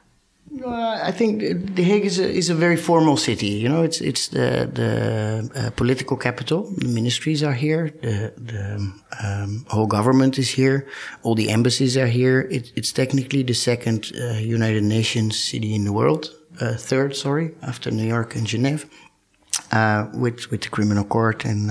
Uh, 0.62 1.00
I 1.02 1.10
think 1.10 1.40
The 1.74 1.82
Hague 1.82 2.04
is 2.04 2.18
a, 2.18 2.28
is 2.30 2.50
a 2.50 2.54
very 2.54 2.76
formal 2.76 3.16
city. 3.16 3.48
You 3.48 3.68
know, 3.68 3.82
it's 3.82 4.00
it's 4.00 4.28
the 4.28 4.68
the 4.72 5.50
uh, 5.54 5.70
political 5.70 6.16
capital. 6.16 6.70
The 6.78 6.88
ministries 6.88 7.42
are 7.42 7.54
here. 7.54 7.90
The 8.02 8.32
the 8.36 8.92
um, 9.22 9.64
whole 9.68 9.86
government 9.86 10.38
is 10.38 10.50
here. 10.50 10.86
All 11.22 11.34
the 11.34 11.50
embassies 11.50 11.96
are 11.96 12.06
here. 12.06 12.42
It, 12.50 12.72
it's 12.76 12.92
technically 12.92 13.42
the 13.42 13.54
second 13.54 14.12
uh, 14.14 14.34
United 14.34 14.84
Nations 14.84 15.38
city 15.38 15.74
in 15.74 15.84
the 15.84 15.92
world. 15.92 16.30
Uh, 16.60 16.74
third, 16.76 17.16
sorry, 17.16 17.54
after 17.62 17.90
New 17.90 18.06
York 18.06 18.36
and 18.36 18.46
Geneva, 18.46 18.86
uh, 19.72 20.06
with 20.14 20.50
with 20.50 20.60
the 20.60 20.68
criminal 20.68 21.04
court 21.04 21.44
and 21.44 21.70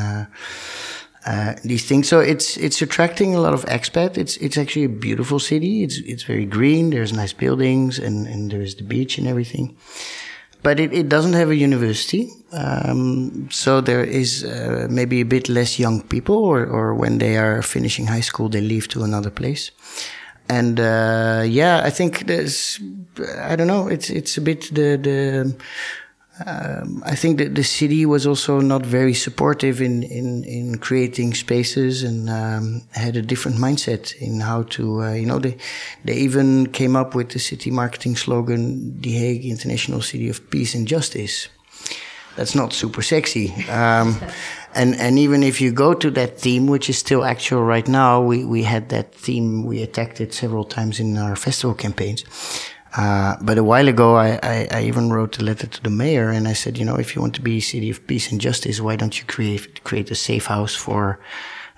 uh, 1.25 1.53
these 1.63 1.85
things. 1.85 2.07
So 2.07 2.19
it's 2.19 2.57
it's 2.57 2.81
attracting 2.81 3.35
a 3.35 3.39
lot 3.39 3.53
of 3.53 3.65
expat. 3.65 4.17
It's 4.17 4.37
it's 4.37 4.57
actually 4.57 4.85
a 4.85 4.89
beautiful 4.89 5.39
city. 5.39 5.83
It's 5.83 5.97
it's 5.99 6.23
very 6.23 6.45
green. 6.45 6.89
There's 6.89 7.13
nice 7.13 7.33
buildings 7.33 7.99
and 7.99 8.27
and 8.27 8.51
there's 8.51 8.75
the 8.75 8.83
beach 8.83 9.17
and 9.17 9.27
everything. 9.27 9.75
But 10.63 10.79
it, 10.79 10.93
it 10.93 11.09
doesn't 11.09 11.33
have 11.33 11.49
a 11.49 11.55
university, 11.55 12.29
um, 12.53 13.49
so 13.51 13.81
there 13.81 14.01
is 14.01 14.45
uh, 14.45 14.87
maybe 14.89 15.19
a 15.19 15.25
bit 15.25 15.49
less 15.49 15.77
young 15.77 16.01
people, 16.01 16.37
or, 16.37 16.65
or 16.65 16.95
when 16.95 17.17
they 17.17 17.35
are 17.35 17.61
finishing 17.61 18.07
high 18.07 18.21
school, 18.21 18.47
they 18.47 18.61
leave 18.61 18.87
to 18.87 19.03
another 19.03 19.29
place. 19.29 19.71
And 20.47 20.79
uh, 20.79 21.43
yeah, 21.45 21.81
I 21.83 21.89
think 21.89 22.27
there's, 22.27 22.79
I 23.41 23.57
don't 23.57 23.67
know, 23.67 23.89
it's 23.89 24.09
it's 24.09 24.37
a 24.37 24.41
bit 24.41 24.73
the 24.73 24.97
the 24.97 25.55
um, 26.45 27.03
I 27.05 27.15
think 27.15 27.37
that 27.37 27.53
the 27.53 27.63
city 27.63 28.07
was 28.07 28.25
also 28.25 28.59
not 28.59 28.83
very 28.83 29.13
supportive 29.13 29.81
in, 29.81 30.01
in, 30.01 30.43
in 30.45 30.79
creating 30.79 31.35
spaces 31.35 32.01
and 32.01 32.27
um, 32.27 32.81
had 32.91 33.15
a 33.15 33.21
different 33.21 33.57
mindset 33.57 34.15
in 34.15 34.39
how 34.39 34.63
to, 34.63 35.03
uh, 35.03 35.13
you 35.13 35.27
know, 35.27 35.37
they, 35.37 35.57
they 36.03 36.15
even 36.15 36.67
came 36.67 36.95
up 36.95 37.13
with 37.13 37.29
the 37.29 37.39
city 37.39 37.69
marketing 37.69 38.15
slogan, 38.15 38.99
The 38.99 39.11
Hague 39.11 39.45
International 39.45 40.01
City 40.01 40.27
of 40.27 40.49
Peace 40.49 40.73
and 40.73 40.87
Justice. 40.87 41.49
That's 42.35 42.55
not 42.55 42.73
super 42.73 43.03
sexy. 43.03 43.53
Um, 43.69 44.19
and, 44.73 44.95
and 44.95 45.19
even 45.19 45.43
if 45.43 45.61
you 45.61 45.71
go 45.71 45.93
to 45.93 46.09
that 46.11 46.39
theme, 46.39 46.65
which 46.65 46.89
is 46.89 46.97
still 46.97 47.23
actual 47.23 47.63
right 47.63 47.87
now, 47.87 48.19
we, 48.19 48.43
we 48.43 48.63
had 48.63 48.89
that 48.89 49.13
theme, 49.13 49.65
we 49.65 49.83
attacked 49.83 50.19
it 50.19 50.33
several 50.33 50.63
times 50.63 50.99
in 50.99 51.15
our 51.15 51.35
festival 51.35 51.75
campaigns. 51.75 52.23
Uh, 52.95 53.35
but 53.41 53.57
a 53.57 53.63
while 53.63 53.87
ago, 53.87 54.15
I, 54.15 54.39
I, 54.43 54.67
I, 54.69 54.83
even 54.83 55.11
wrote 55.11 55.39
a 55.39 55.43
letter 55.43 55.65
to 55.65 55.81
the 55.81 55.89
mayor 55.89 56.29
and 56.29 56.47
I 56.47 56.53
said, 56.53 56.77
you 56.77 56.85
know, 56.85 56.95
if 56.95 57.15
you 57.15 57.21
want 57.21 57.33
to 57.35 57.41
be 57.41 57.57
a 57.57 57.61
city 57.61 57.89
of 57.89 58.05
peace 58.05 58.31
and 58.31 58.39
justice, 58.39 58.79
why 58.79 58.95
don't 58.95 59.17
you 59.17 59.25
create, 59.25 59.83
create 59.83 60.11
a 60.11 60.15
safe 60.15 60.45
house 60.45 60.75
for, 60.75 61.19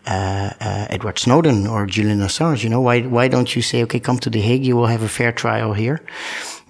uh, 0.07 0.49
uh, 0.59 0.87
Edward 0.89 1.17
Snowden 1.17 1.67
or 1.67 1.85
Julian 1.85 2.19
Assange? 2.19 2.65
You 2.65 2.69
know, 2.69 2.81
why, 2.81 3.01
why 3.01 3.29
don't 3.29 3.55
you 3.55 3.61
say, 3.61 3.81
okay, 3.83 3.99
come 3.99 4.19
to 4.19 4.29
The 4.29 4.41
Hague, 4.41 4.65
you 4.65 4.75
will 4.75 4.87
have 4.87 5.03
a 5.03 5.07
fair 5.07 5.31
trial 5.31 5.71
here. 5.71 6.01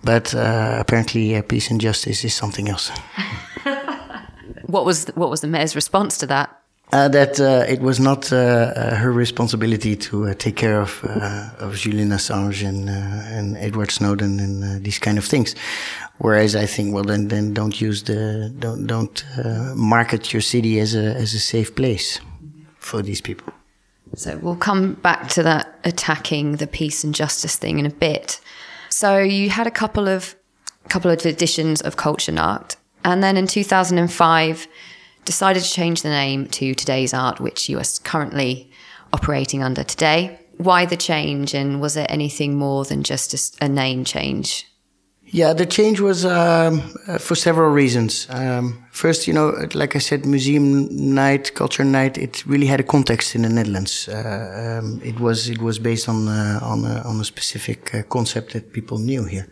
But, 0.03 0.35
uh, 0.35 0.77
apparently, 0.79 1.35
uh, 1.35 1.41
peace 1.41 1.71
and 1.71 1.81
justice 1.81 2.23
is 2.23 2.35
something 2.35 2.69
else. 2.69 2.91
what 4.67 4.85
was, 4.85 5.07
what 5.15 5.31
was 5.31 5.41
the 5.41 5.47
mayor's 5.47 5.75
response 5.75 6.19
to 6.19 6.27
that? 6.27 6.64
Uh, 6.95 7.09
that 7.09 7.41
uh, 7.41 7.65
it 7.67 7.81
was 7.81 7.99
not 7.99 8.31
uh, 8.31 8.37
uh 8.37 8.95
her 8.95 9.11
responsibility 9.11 9.97
to 9.97 10.27
uh, 10.27 10.33
take 10.33 10.55
care 10.55 10.79
of 10.79 11.03
uh, 11.03 11.65
of 11.65 11.75
Julian 11.75 12.11
Assange 12.11 12.63
and 12.63 12.89
and 13.37 13.57
Edward 13.57 13.91
Snowden 13.91 14.39
and 14.39 14.81
these 14.81 14.97
kind 14.99 15.17
of 15.17 15.25
things. 15.25 15.55
Whereas 16.19 16.55
I 16.55 16.65
think, 16.65 16.93
well, 16.93 17.03
then 17.03 17.27
then 17.27 17.53
don't 17.53 17.81
use 17.81 18.03
the 18.03 18.49
don't 18.59 18.87
don't 18.87 19.25
market 19.75 20.31
your 20.31 20.41
city 20.41 20.79
as 20.79 20.95
a 20.95 21.05
as 21.23 21.33
a 21.33 21.39
safe 21.39 21.75
place 21.75 22.21
for 22.79 23.03
these 23.03 23.21
people. 23.21 23.51
So 24.15 24.37
we'll 24.41 24.63
come 24.69 24.93
back 25.01 25.27
to 25.35 25.43
that 25.43 25.65
attacking 25.83 26.57
the 26.57 26.67
peace 26.67 27.03
and 27.03 27.13
justice 27.13 27.57
thing 27.57 27.79
in 27.79 27.85
a 27.85 27.95
bit. 27.99 28.39
So 28.89 29.17
you 29.17 29.49
had 29.49 29.67
a 29.67 29.71
couple 29.81 30.07
of 30.07 30.35
couple 30.87 31.11
of 31.11 31.25
editions 31.25 31.81
of 31.81 31.95
Culture 31.95 32.31
Nacht, 32.31 32.77
and 33.03 33.21
then 33.21 33.35
in 33.35 33.47
2005 33.47 34.67
decided 35.25 35.63
to 35.63 35.69
change 35.69 36.01
the 36.01 36.09
name 36.09 36.47
to 36.47 36.73
Today's 36.73 37.13
Art, 37.13 37.39
which 37.39 37.67
you 37.69 37.77
are 37.79 37.83
currently 38.03 38.71
operating 39.11 39.63
under 39.63 39.83
today. 39.83 40.39
Why 40.57 40.85
the 40.85 40.97
change, 40.97 41.53
and 41.53 41.81
was 41.81 41.97
it 41.97 42.07
anything 42.09 42.55
more 42.55 42.85
than 42.85 43.03
just 43.03 43.33
a, 43.33 43.65
a 43.65 43.67
name 43.67 44.05
change? 44.05 44.67
Yeah, 45.27 45.53
the 45.53 45.65
change 45.65 45.99
was 45.99 46.23
um, 46.23 46.81
uh, 47.07 47.17
for 47.17 47.35
several 47.35 47.71
reasons. 47.71 48.27
Um, 48.29 48.85
first, 48.91 49.27
you 49.27 49.33
know, 49.33 49.67
like 49.73 49.95
I 49.95 49.99
said, 49.99 50.25
museum 50.25 50.87
night, 51.13 51.55
culture 51.55 51.83
night, 51.83 52.17
it 52.17 52.45
really 52.45 52.67
had 52.67 52.79
a 52.79 52.83
context 52.83 53.35
in 53.35 53.41
the 53.41 53.49
Netherlands. 53.49 54.07
Uh, 54.07 54.79
um, 54.81 55.01
it 55.03 55.19
was 55.19 55.49
it 55.49 55.61
was 55.61 55.79
based 55.79 56.07
on 56.07 56.27
uh, 56.27 56.59
on 56.61 56.85
a, 56.85 57.01
on 57.05 57.19
a 57.19 57.25
specific 57.25 57.93
uh, 57.93 58.03
concept 58.03 58.53
that 58.53 58.71
people 58.71 58.99
knew 58.99 59.25
here. 59.25 59.47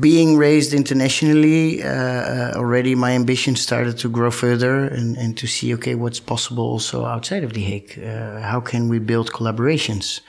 Being 0.00 0.36
raised 0.36 0.74
internationally, 0.74 1.84
uh, 1.84 1.88
uh, 1.88 2.52
already 2.56 2.96
my 2.96 3.12
ambition 3.12 3.54
started 3.54 3.96
to 3.98 4.08
grow 4.08 4.30
further 4.30 4.84
and, 4.84 5.16
and 5.16 5.36
to 5.38 5.46
see, 5.46 5.72
okay, 5.74 5.94
what's 5.94 6.18
possible 6.18 6.64
also 6.64 7.04
outside 7.04 7.44
of 7.44 7.52
The 7.52 7.62
Hague. 7.62 8.02
how 8.02 8.60
can 8.60 8.88
we 8.88 8.98
build 8.98 9.30
collaborations? 9.30 10.20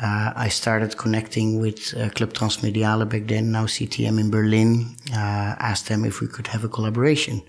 Uh, 0.00 0.32
I 0.34 0.48
started 0.48 0.96
connecting 0.96 1.60
with 1.60 1.94
uh, 1.96 2.08
Club 2.10 2.32
Transmediale 2.32 3.08
back 3.08 3.26
then, 3.26 3.52
now 3.52 3.66
CTM 3.66 4.18
in 4.18 4.30
Berlin. 4.30 4.96
Uh, 5.10 5.54
asked 5.58 5.88
them 5.88 6.04
if 6.04 6.20
we 6.20 6.26
could 6.26 6.46
have 6.48 6.64
a 6.64 6.68
collaboration. 6.68 7.42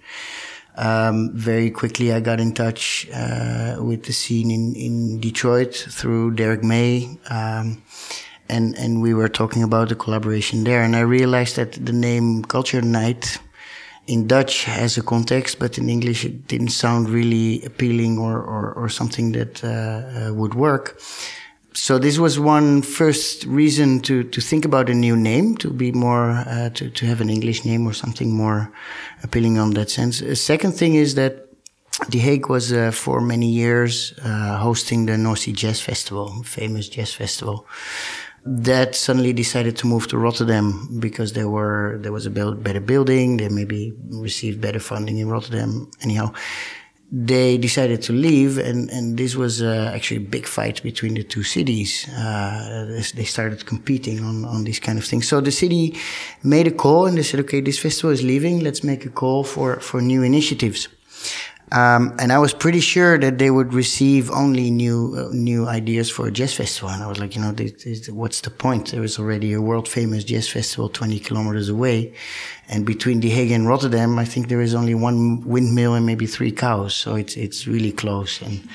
Um, 0.75 1.31
very 1.33 1.71
quickly, 1.71 2.11
I 2.11 2.19
got 2.19 2.39
in 2.39 2.53
touch 2.53 3.07
uh, 3.13 3.77
with 3.79 4.03
the 4.03 4.13
scene 4.13 4.51
in, 4.51 4.75
in 4.75 5.19
Detroit 5.19 5.73
through 5.75 6.35
Derrick 6.35 6.63
May. 6.63 7.17
Um, 7.29 7.83
and, 8.49 8.75
and 8.77 9.01
we 9.01 9.13
were 9.13 9.29
talking 9.29 9.63
about 9.63 9.89
the 9.89 9.95
collaboration 9.95 10.63
there. 10.63 10.81
And 10.83 10.95
I 10.95 11.01
realized 11.01 11.55
that 11.55 11.73
the 11.73 11.93
name 11.93 12.43
Culture 12.43 12.81
Night 12.81 13.37
in 14.07 14.27
Dutch 14.27 14.65
has 14.65 14.97
a 14.97 15.03
context, 15.03 15.59
but 15.59 15.77
in 15.77 15.89
English 15.89 16.25
it 16.25 16.47
didn't 16.47 16.69
sound 16.69 17.09
really 17.09 17.63
appealing 17.63 18.17
or, 18.17 18.41
or, 18.41 18.73
or 18.73 18.89
something 18.89 19.31
that 19.31 19.63
uh, 19.63 19.67
uh, 20.29 20.33
would 20.33 20.53
work 20.53 20.99
so 21.73 21.97
this 21.97 22.19
was 22.19 22.39
one 22.39 22.81
first 22.81 23.45
reason 23.45 23.99
to, 24.01 24.23
to 24.23 24.41
think 24.41 24.65
about 24.65 24.89
a 24.89 24.93
new 24.93 25.15
name, 25.15 25.57
to 25.57 25.69
be 25.69 25.91
more, 25.91 26.31
uh, 26.31 26.69
to, 26.69 26.89
to 26.89 27.05
have 27.05 27.19
an 27.19 27.29
English 27.29 27.65
name 27.65 27.87
or 27.87 27.93
something 27.93 28.31
more 28.31 28.71
appealing 29.23 29.57
on 29.57 29.71
that 29.71 29.89
sense. 29.89 30.21
A 30.21 30.35
second 30.35 30.73
thing 30.73 30.95
is 30.95 31.15
that 31.15 31.47
The 32.09 32.19
Hague 32.19 32.49
was 32.49 32.71
uh, 32.71 32.91
for 32.91 33.21
many 33.21 33.49
years 33.49 34.13
uh, 34.23 34.57
hosting 34.57 35.05
the 35.05 35.17
North 35.17 35.45
Jazz 35.53 35.81
Festival, 35.81 36.43
famous 36.43 36.89
jazz 36.89 37.13
festival. 37.13 37.65
That 38.45 38.95
suddenly 38.95 39.31
decided 39.31 39.77
to 39.77 39.87
move 39.87 40.07
to 40.09 40.17
Rotterdam 40.17 40.99
because 40.99 41.31
there 41.31 41.49
were 41.49 41.97
there 42.01 42.11
was 42.11 42.25
a 42.25 42.29
better 42.29 42.81
building. 42.81 43.37
They 43.37 43.47
maybe 43.47 43.93
received 44.09 44.59
better 44.59 44.79
funding 44.79 45.17
in 45.19 45.29
Rotterdam. 45.29 45.89
Anyhow, 46.01 46.33
they 47.15 47.59
decided 47.59 48.01
to 48.01 48.13
leave, 48.13 48.57
and, 48.57 48.89
and 48.89 49.17
this 49.17 49.35
was 49.35 49.61
uh, 49.61 49.91
actually 49.93 50.17
a 50.17 50.27
big 50.27 50.47
fight 50.47 50.81
between 50.81 51.13
the 51.13 51.23
two 51.23 51.43
cities. 51.43 52.09
Uh, 52.09 53.01
they 53.13 53.23
started 53.23 53.67
competing 53.67 54.23
on, 54.23 54.43
on 54.45 54.63
these 54.63 54.79
kind 54.79 54.97
of 54.97 55.05
things. 55.05 55.27
So 55.27 55.39
the 55.39 55.51
city 55.51 55.95
made 56.43 56.65
a 56.65 56.71
call 56.71 57.05
and 57.05 57.15
they 57.15 57.21
said, 57.21 57.39
okay, 57.41 57.61
this 57.61 57.77
festival 57.77 58.09
is 58.09 58.23
leaving. 58.23 58.61
Let's 58.61 58.83
make 58.83 59.05
a 59.05 59.09
call 59.09 59.43
for, 59.43 59.79
for 59.79 60.01
new 60.01 60.23
initiatives. 60.23 60.87
Um, 61.73 62.15
and 62.19 62.31
I 62.31 62.37
was 62.37 62.53
pretty 62.53 62.81
sure 62.81 63.17
that 63.17 63.39
they 63.39 63.49
would 63.49 63.73
receive 63.73 64.29
only 64.29 64.69
new 64.69 65.15
uh, 65.17 65.29
new 65.33 65.67
ideas 65.67 66.07
for 66.11 66.27
a 66.27 66.31
jazz 66.31 66.53
festival. 66.53 66.89
And 66.89 67.01
I 67.01 67.07
was 67.07 67.17
like, 67.17 67.35
you 67.35 67.41
know, 67.41 67.51
this, 67.51 67.83
this, 67.83 68.09
what's 68.09 68.41
the 68.41 68.51
point? 68.51 68.91
There 68.91 69.03
is 69.03 69.17
already 69.17 69.53
a 69.53 69.61
world 69.61 69.87
famous 69.87 70.23
jazz 70.23 70.47
festival 70.47 70.87
20 70.87 71.19
kilometers 71.19 71.69
away. 71.69 72.13
And 72.69 72.85
between 72.85 73.21
The 73.21 73.29
Hague 73.29 73.51
and 73.51 73.67
Rotterdam, 73.67 74.19
I 74.19 74.25
think 74.25 74.49
there 74.49 74.61
is 74.61 74.75
only 74.75 74.93
one 74.93 75.41
windmill 75.41 75.95
and 75.95 76.05
maybe 76.05 76.27
three 76.27 76.51
cows. 76.51 76.93
So 76.93 77.15
it's, 77.15 77.35
it's 77.35 77.65
really 77.65 77.91
close. 77.91 78.39
And, 78.41 78.67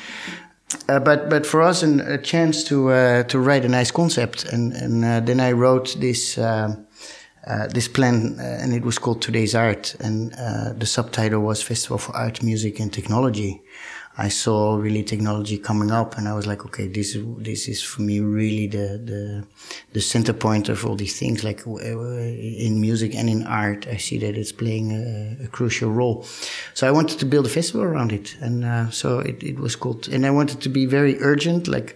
uh, 0.88 0.98
but 0.98 1.30
but 1.30 1.46
for 1.46 1.62
us, 1.62 1.84
an, 1.84 2.00
a 2.00 2.18
chance 2.18 2.64
to 2.64 2.90
uh, 2.90 3.22
to 3.24 3.38
write 3.38 3.64
a 3.64 3.68
nice 3.68 3.92
concept, 3.92 4.44
and 4.52 4.72
and 4.72 5.04
uh, 5.04 5.20
then 5.20 5.38
I 5.40 5.52
wrote 5.52 5.96
this 6.00 6.36
uh, 6.36 6.74
this 7.68 7.88
plan, 7.88 8.36
uh, 8.38 8.42
and 8.62 8.74
it 8.74 8.84
was 8.84 8.98
called 8.98 9.22
Today's 9.22 9.54
Art, 9.54 9.94
and 10.00 10.34
uh, 10.34 10.72
the 10.76 10.86
subtitle 10.86 11.40
was 11.40 11.62
Festival 11.62 11.98
for 11.98 12.14
Art, 12.14 12.42
Music, 12.42 12.78
and 12.80 12.92
Technology. 12.92 13.62
I 14.20 14.28
saw 14.28 14.74
really 14.74 15.04
technology 15.04 15.58
coming 15.58 15.92
up, 15.92 16.18
and 16.18 16.28
I 16.28 16.34
was 16.34 16.44
like, 16.44 16.64
okay, 16.66 16.88
this 16.88 17.14
is 17.14 17.24
this 17.38 17.68
is 17.68 17.82
for 17.82 18.02
me 18.02 18.18
really 18.18 18.66
the 18.66 19.00
the 19.10 19.46
the 19.92 20.00
center 20.00 20.32
point 20.32 20.68
of 20.68 20.84
all 20.84 20.96
these 20.96 21.16
things. 21.18 21.44
Like 21.44 21.64
in 21.64 22.80
music 22.80 23.14
and 23.14 23.30
in 23.30 23.46
art, 23.46 23.86
I 23.86 23.96
see 23.96 24.18
that 24.18 24.36
it's 24.36 24.50
playing 24.50 24.90
a, 24.90 25.44
a 25.44 25.48
crucial 25.48 25.92
role. 25.92 26.26
So 26.74 26.88
I 26.88 26.90
wanted 26.90 27.20
to 27.20 27.26
build 27.26 27.46
a 27.46 27.48
festival 27.48 27.84
around 27.84 28.12
it, 28.12 28.36
and 28.40 28.64
uh, 28.64 28.90
so 28.90 29.20
it, 29.20 29.40
it 29.42 29.60
was 29.60 29.76
called. 29.76 30.08
And 30.08 30.26
I 30.26 30.30
wanted 30.30 30.60
to 30.62 30.68
be 30.68 30.84
very 30.84 31.16
urgent, 31.22 31.68
like 31.68 31.94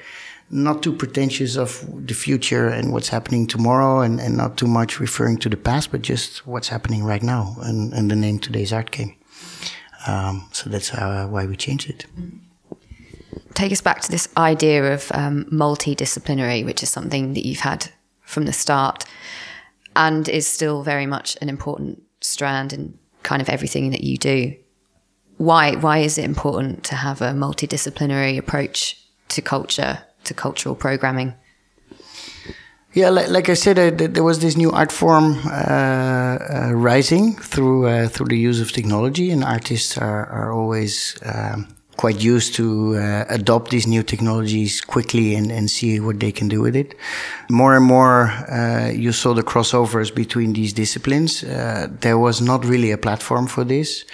not 0.52 0.82
too 0.82 0.92
pretentious 0.92 1.56
of 1.56 1.82
the 2.06 2.12
future 2.12 2.68
and 2.68 2.92
what's 2.92 3.08
happening 3.08 3.46
tomorrow 3.46 4.00
and, 4.00 4.20
and 4.20 4.36
not 4.36 4.58
too 4.58 4.66
much 4.66 5.00
referring 5.00 5.38
to 5.38 5.48
the 5.48 5.56
past, 5.56 5.90
but 5.90 6.02
just 6.02 6.46
what's 6.46 6.68
happening 6.68 7.02
right 7.02 7.22
now. 7.22 7.56
And, 7.62 7.94
and 7.94 8.10
the 8.10 8.16
name 8.16 8.38
Today's 8.38 8.70
Art 8.70 8.90
came. 8.90 9.16
Um, 10.06 10.46
so 10.52 10.68
that's 10.68 10.90
how, 10.90 11.26
why 11.28 11.46
we 11.46 11.56
changed 11.56 11.88
it. 11.88 12.04
Take 13.54 13.72
us 13.72 13.80
back 13.80 14.02
to 14.02 14.10
this 14.10 14.28
idea 14.36 14.92
of 14.92 15.10
um, 15.14 15.46
multidisciplinary, 15.46 16.66
which 16.66 16.82
is 16.82 16.90
something 16.90 17.32
that 17.32 17.46
you've 17.46 17.60
had 17.60 17.90
from 18.20 18.44
the 18.44 18.52
start 18.52 19.06
and 19.96 20.28
is 20.28 20.46
still 20.46 20.82
very 20.82 21.06
much 21.06 21.36
an 21.40 21.48
important 21.48 22.02
strand 22.20 22.74
in 22.74 22.98
kind 23.22 23.40
of 23.40 23.48
everything 23.48 23.90
that 23.90 24.04
you 24.04 24.18
do. 24.18 24.54
Why, 25.38 25.76
why 25.76 25.98
is 25.98 26.18
it 26.18 26.26
important 26.26 26.84
to 26.84 26.94
have 26.94 27.22
a 27.22 27.32
multidisciplinary 27.32 28.36
approach 28.36 29.02
to 29.28 29.40
culture 29.40 30.00
to 30.24 30.34
cultural 30.34 30.74
programming? 30.74 31.34
Yeah, 32.94 33.08
like, 33.08 33.30
like 33.30 33.48
I 33.48 33.54
said, 33.54 33.78
uh, 33.78 33.90
there 34.08 34.22
was 34.22 34.40
this 34.40 34.54
new 34.54 34.70
art 34.70 34.92
form 34.92 35.38
uh, 35.46 35.48
uh, 35.50 36.70
rising 36.74 37.36
through 37.36 37.86
uh, 37.86 38.08
through 38.08 38.26
the 38.26 38.36
use 38.36 38.60
of 38.60 38.70
technology, 38.70 39.30
and 39.30 39.42
artists 39.42 39.96
are 39.96 40.26
are 40.26 40.52
always 40.52 41.16
um, 41.24 41.74
quite 41.96 42.22
used 42.22 42.54
to 42.56 42.96
uh, 42.96 43.24
adopt 43.30 43.70
these 43.70 43.86
new 43.86 44.02
technologies 44.02 44.82
quickly 44.82 45.34
and, 45.34 45.50
and 45.50 45.70
see 45.70 46.00
what 46.00 46.20
they 46.20 46.32
can 46.32 46.48
do 46.48 46.60
with 46.60 46.76
it. 46.76 46.94
More 47.50 47.76
and 47.76 47.84
more, 47.84 48.30
you 48.94 49.12
saw 49.12 49.34
the 49.34 49.42
crossovers 49.42 50.14
between 50.14 50.52
these 50.52 50.72
disciplines. 50.72 51.42
there 52.00 52.18
was 52.18 52.40
not 52.40 52.64
really 52.64 52.90
a 52.92 52.98
platform 52.98 53.46
for 53.46 53.64
this. 53.64 54.04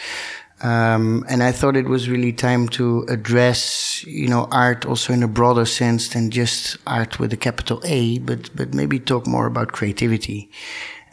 Um, 0.61 1.25
and 1.29 1.43
I 1.43 1.53
thought 1.53 1.77
it 1.77 1.87
was 1.87 2.09
really 2.09 2.33
time 2.33 2.69
to 2.71 3.07
address, 3.09 3.88
you 4.05 4.29
know, 4.29 4.49
art 4.51 4.85
also 4.85 5.13
in 5.13 5.23
a 5.23 5.29
broader 5.29 5.65
sense 5.65 6.09
than 6.09 6.31
just 6.31 6.77
art 6.87 7.19
with 7.19 7.33
a 7.33 7.37
capital 7.37 7.81
A, 7.85 8.19
but 8.19 8.51
but 8.55 8.75
maybe 8.75 8.99
talk 8.99 9.27
more 9.27 9.47
about 9.47 9.73
creativity. 9.73 10.51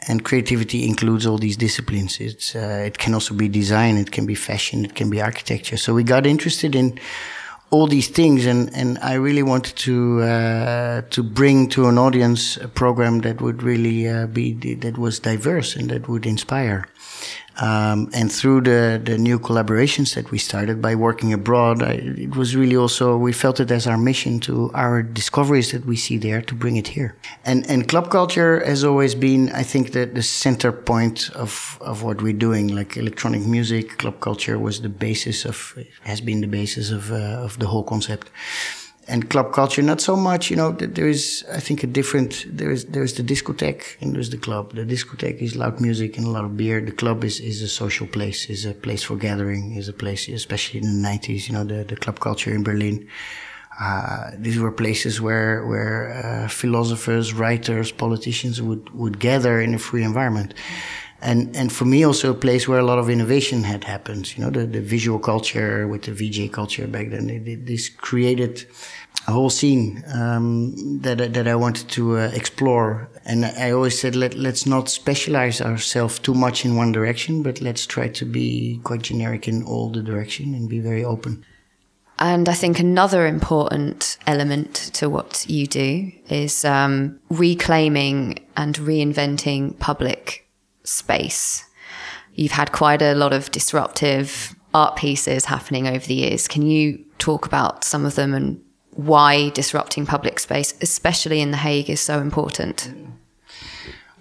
And 0.08 0.24
creativity 0.24 0.86
includes 0.86 1.26
all 1.26 1.38
these 1.38 1.56
disciplines. 1.56 2.20
It's 2.20 2.54
uh, 2.54 2.84
it 2.86 2.98
can 2.98 3.14
also 3.14 3.34
be 3.34 3.48
design, 3.48 3.96
it 3.96 4.12
can 4.12 4.26
be 4.26 4.34
fashion, 4.34 4.84
it 4.84 4.94
can 4.94 5.10
be 5.10 5.20
architecture. 5.20 5.76
So 5.76 5.94
we 5.94 6.04
got 6.04 6.26
interested 6.26 6.74
in 6.74 6.98
all 7.70 7.86
these 7.86 8.08
things, 8.08 8.46
and 8.46 8.70
and 8.74 8.98
I 9.02 9.14
really 9.14 9.42
wanted 9.42 9.76
to 9.76 10.22
uh, 10.22 11.02
to 11.10 11.22
bring 11.22 11.68
to 11.70 11.88
an 11.88 11.98
audience 11.98 12.56
a 12.56 12.68
program 12.68 13.20
that 13.20 13.40
would 13.40 13.62
really 13.62 14.08
uh, 14.08 14.26
be 14.26 14.52
that 14.76 14.96
was 14.98 15.18
diverse 15.18 15.74
and 15.74 15.90
that 15.90 16.08
would 16.08 16.26
inspire. 16.26 16.86
Um, 17.60 18.10
and 18.12 18.30
through 18.30 18.62
the, 18.62 19.00
the 19.02 19.16
new 19.16 19.38
collaborations 19.38 20.14
that 20.14 20.30
we 20.30 20.38
started 20.38 20.82
by 20.82 20.94
working 20.94 21.32
abroad, 21.32 21.82
I, 21.82 21.92
it 21.92 22.36
was 22.36 22.54
really 22.54 22.76
also, 22.76 23.16
we 23.16 23.32
felt 23.32 23.60
it 23.60 23.70
as 23.70 23.86
our 23.86 23.96
mission 23.96 24.40
to 24.40 24.70
our 24.74 25.02
discoveries 25.02 25.72
that 25.72 25.86
we 25.86 25.96
see 25.96 26.18
there 26.18 26.42
to 26.42 26.54
bring 26.54 26.76
it 26.76 26.88
here. 26.88 27.16
And, 27.44 27.68
and 27.70 27.88
club 27.88 28.10
culture 28.10 28.62
has 28.64 28.84
always 28.84 29.14
been, 29.14 29.50
I 29.52 29.62
think, 29.62 29.92
the, 29.92 30.04
the 30.06 30.22
center 30.22 30.70
point 30.70 31.30
of, 31.30 31.78
of 31.80 32.02
what 32.02 32.20
we're 32.20 32.34
doing. 32.34 32.68
Like 32.68 32.96
electronic 32.96 33.46
music, 33.46 33.98
club 33.98 34.20
culture 34.20 34.58
was 34.58 34.82
the 34.82 34.90
basis 34.90 35.44
of, 35.44 35.78
has 36.02 36.20
been 36.20 36.42
the 36.42 36.48
basis 36.48 36.90
of, 36.90 37.10
uh, 37.10 37.44
of 37.44 37.58
the 37.58 37.66
whole 37.66 37.84
concept 37.84 38.30
and 39.08 39.30
club 39.30 39.52
culture 39.52 39.82
not 39.82 40.00
so 40.00 40.16
much 40.16 40.50
you 40.50 40.56
know 40.56 40.72
there 40.72 41.08
is 41.08 41.44
i 41.52 41.60
think 41.60 41.82
a 41.82 41.86
different 41.86 42.44
there 42.48 42.70
is 42.70 42.86
there 42.86 43.04
is 43.04 43.14
the 43.14 43.22
discotheque 43.22 43.96
and 44.00 44.14
there's 44.14 44.30
the 44.30 44.36
club 44.36 44.74
the 44.74 44.84
discotheque 44.84 45.40
is 45.40 45.54
loud 45.54 45.80
music 45.80 46.16
and 46.16 46.26
a 46.26 46.30
lot 46.30 46.44
of 46.44 46.56
beer 46.56 46.80
the 46.80 46.92
club 46.92 47.22
is 47.22 47.38
is 47.40 47.62
a 47.62 47.68
social 47.68 48.06
place 48.06 48.50
is 48.50 48.64
a 48.64 48.74
place 48.74 49.02
for 49.04 49.16
gathering 49.16 49.76
is 49.76 49.88
a 49.88 49.92
place 49.92 50.28
especially 50.28 50.80
in 50.80 51.02
the 51.02 51.08
90s 51.08 51.48
you 51.48 51.54
know 51.54 51.64
the, 51.64 51.84
the 51.84 51.96
club 51.96 52.18
culture 52.18 52.52
in 52.52 52.62
berlin 52.64 53.08
uh, 53.78 54.30
these 54.38 54.58
were 54.58 54.72
places 54.72 55.20
where 55.20 55.66
where 55.66 56.10
uh, 56.14 56.48
philosophers 56.48 57.34
writers 57.34 57.92
politicians 57.92 58.60
would 58.60 58.90
would 58.90 59.20
gather 59.20 59.60
in 59.60 59.74
a 59.74 59.78
free 59.78 60.02
environment 60.02 60.54
and 61.20 61.56
and 61.56 61.72
for 61.72 61.84
me 61.84 62.04
also 62.04 62.30
a 62.30 62.34
place 62.34 62.68
where 62.68 62.78
a 62.78 62.84
lot 62.84 62.98
of 62.98 63.08
innovation 63.08 63.64
had 63.64 63.84
happened. 63.84 64.36
You 64.36 64.44
know, 64.44 64.50
the, 64.50 64.66
the 64.66 64.80
visual 64.80 65.18
culture 65.18 65.88
with 65.88 66.02
the 66.02 66.12
VJ 66.12 66.52
culture 66.52 66.86
back 66.86 67.10
then. 67.10 67.26
This 67.64 67.88
created 67.88 68.66
a 69.26 69.32
whole 69.32 69.50
scene 69.50 70.04
um, 70.14 71.00
that 71.00 71.34
that 71.34 71.48
I 71.48 71.54
wanted 71.54 71.88
to 71.90 72.18
uh, 72.18 72.30
explore. 72.32 73.08
And 73.24 73.44
I 73.44 73.72
always 73.72 74.00
said, 74.00 74.14
let 74.14 74.34
let's 74.34 74.66
not 74.66 74.88
specialize 74.88 75.60
ourselves 75.60 76.18
too 76.18 76.34
much 76.34 76.64
in 76.64 76.76
one 76.76 76.92
direction, 76.92 77.42
but 77.42 77.60
let's 77.60 77.86
try 77.86 78.08
to 78.08 78.24
be 78.24 78.80
quite 78.84 79.02
generic 79.02 79.48
in 79.48 79.64
all 79.64 79.90
the 79.90 80.02
direction 80.02 80.54
and 80.54 80.68
be 80.68 80.78
very 80.78 81.04
open. 81.04 81.44
And 82.18 82.48
I 82.48 82.54
think 82.54 82.78
another 82.78 83.26
important 83.26 84.16
element 84.26 84.74
to 84.94 85.10
what 85.10 85.44
you 85.48 85.66
do 85.66 86.12
is 86.30 86.64
um, 86.64 87.20
reclaiming 87.28 88.38
and 88.56 88.74
reinventing 88.76 89.78
public 89.78 90.48
space. 90.82 91.64
You've 92.32 92.52
had 92.52 92.72
quite 92.72 93.02
a 93.02 93.14
lot 93.14 93.32
of 93.32 93.50
disruptive 93.50 94.54
art 94.72 94.96
pieces 94.96 95.46
happening 95.46 95.86
over 95.86 96.06
the 96.06 96.14
years. 96.14 96.48
Can 96.48 96.62
you 96.62 97.04
talk 97.18 97.44
about 97.44 97.84
some 97.84 98.06
of 98.06 98.14
them 98.14 98.32
and 98.34 98.62
why 98.96 99.50
disrupting 99.50 100.06
public 100.06 100.40
space, 100.40 100.74
especially 100.80 101.40
in 101.40 101.50
The 101.50 101.58
Hague, 101.58 101.90
is 101.90 102.00
so 102.00 102.20
important? 102.20 102.90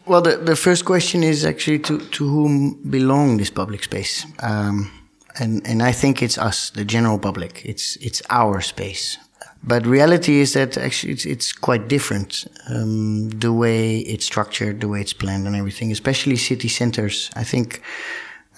Well, 0.06 0.22
the, 0.22 0.38
the 0.38 0.56
first 0.56 0.86
question 0.86 1.24
is 1.24 1.46
actually 1.46 1.80
to, 1.80 2.00
to 2.00 2.28
whom 2.28 2.74
belong 2.90 3.38
this 3.38 3.50
public 3.50 3.84
space? 3.84 4.26
Um, 4.44 4.92
and 5.40 5.66
and 5.68 5.82
I 5.82 5.92
think 5.92 6.22
it's 6.22 6.38
us, 6.38 6.70
the 6.70 6.86
general 6.86 7.20
public. 7.20 7.66
It's 7.66 7.98
it's 7.98 8.22
our 8.30 8.62
space. 8.62 9.18
But 9.64 9.86
reality 9.86 10.42
is 10.42 10.54
that 10.54 10.78
actually 10.78 11.14
it's, 11.14 11.26
it's 11.26 11.52
quite 11.52 11.88
different. 11.88 12.46
Um, 12.70 13.32
the 13.32 13.52
way 13.52 13.98
it's 13.98 14.26
structured, 14.26 14.80
the 14.80 14.88
way 14.88 15.02
it's 15.02 15.14
planned, 15.14 15.48
and 15.48 15.56
everything. 15.56 15.92
Especially 15.92 16.36
city 16.36 16.68
centers. 16.68 17.32
I 17.36 17.44
think 17.44 17.82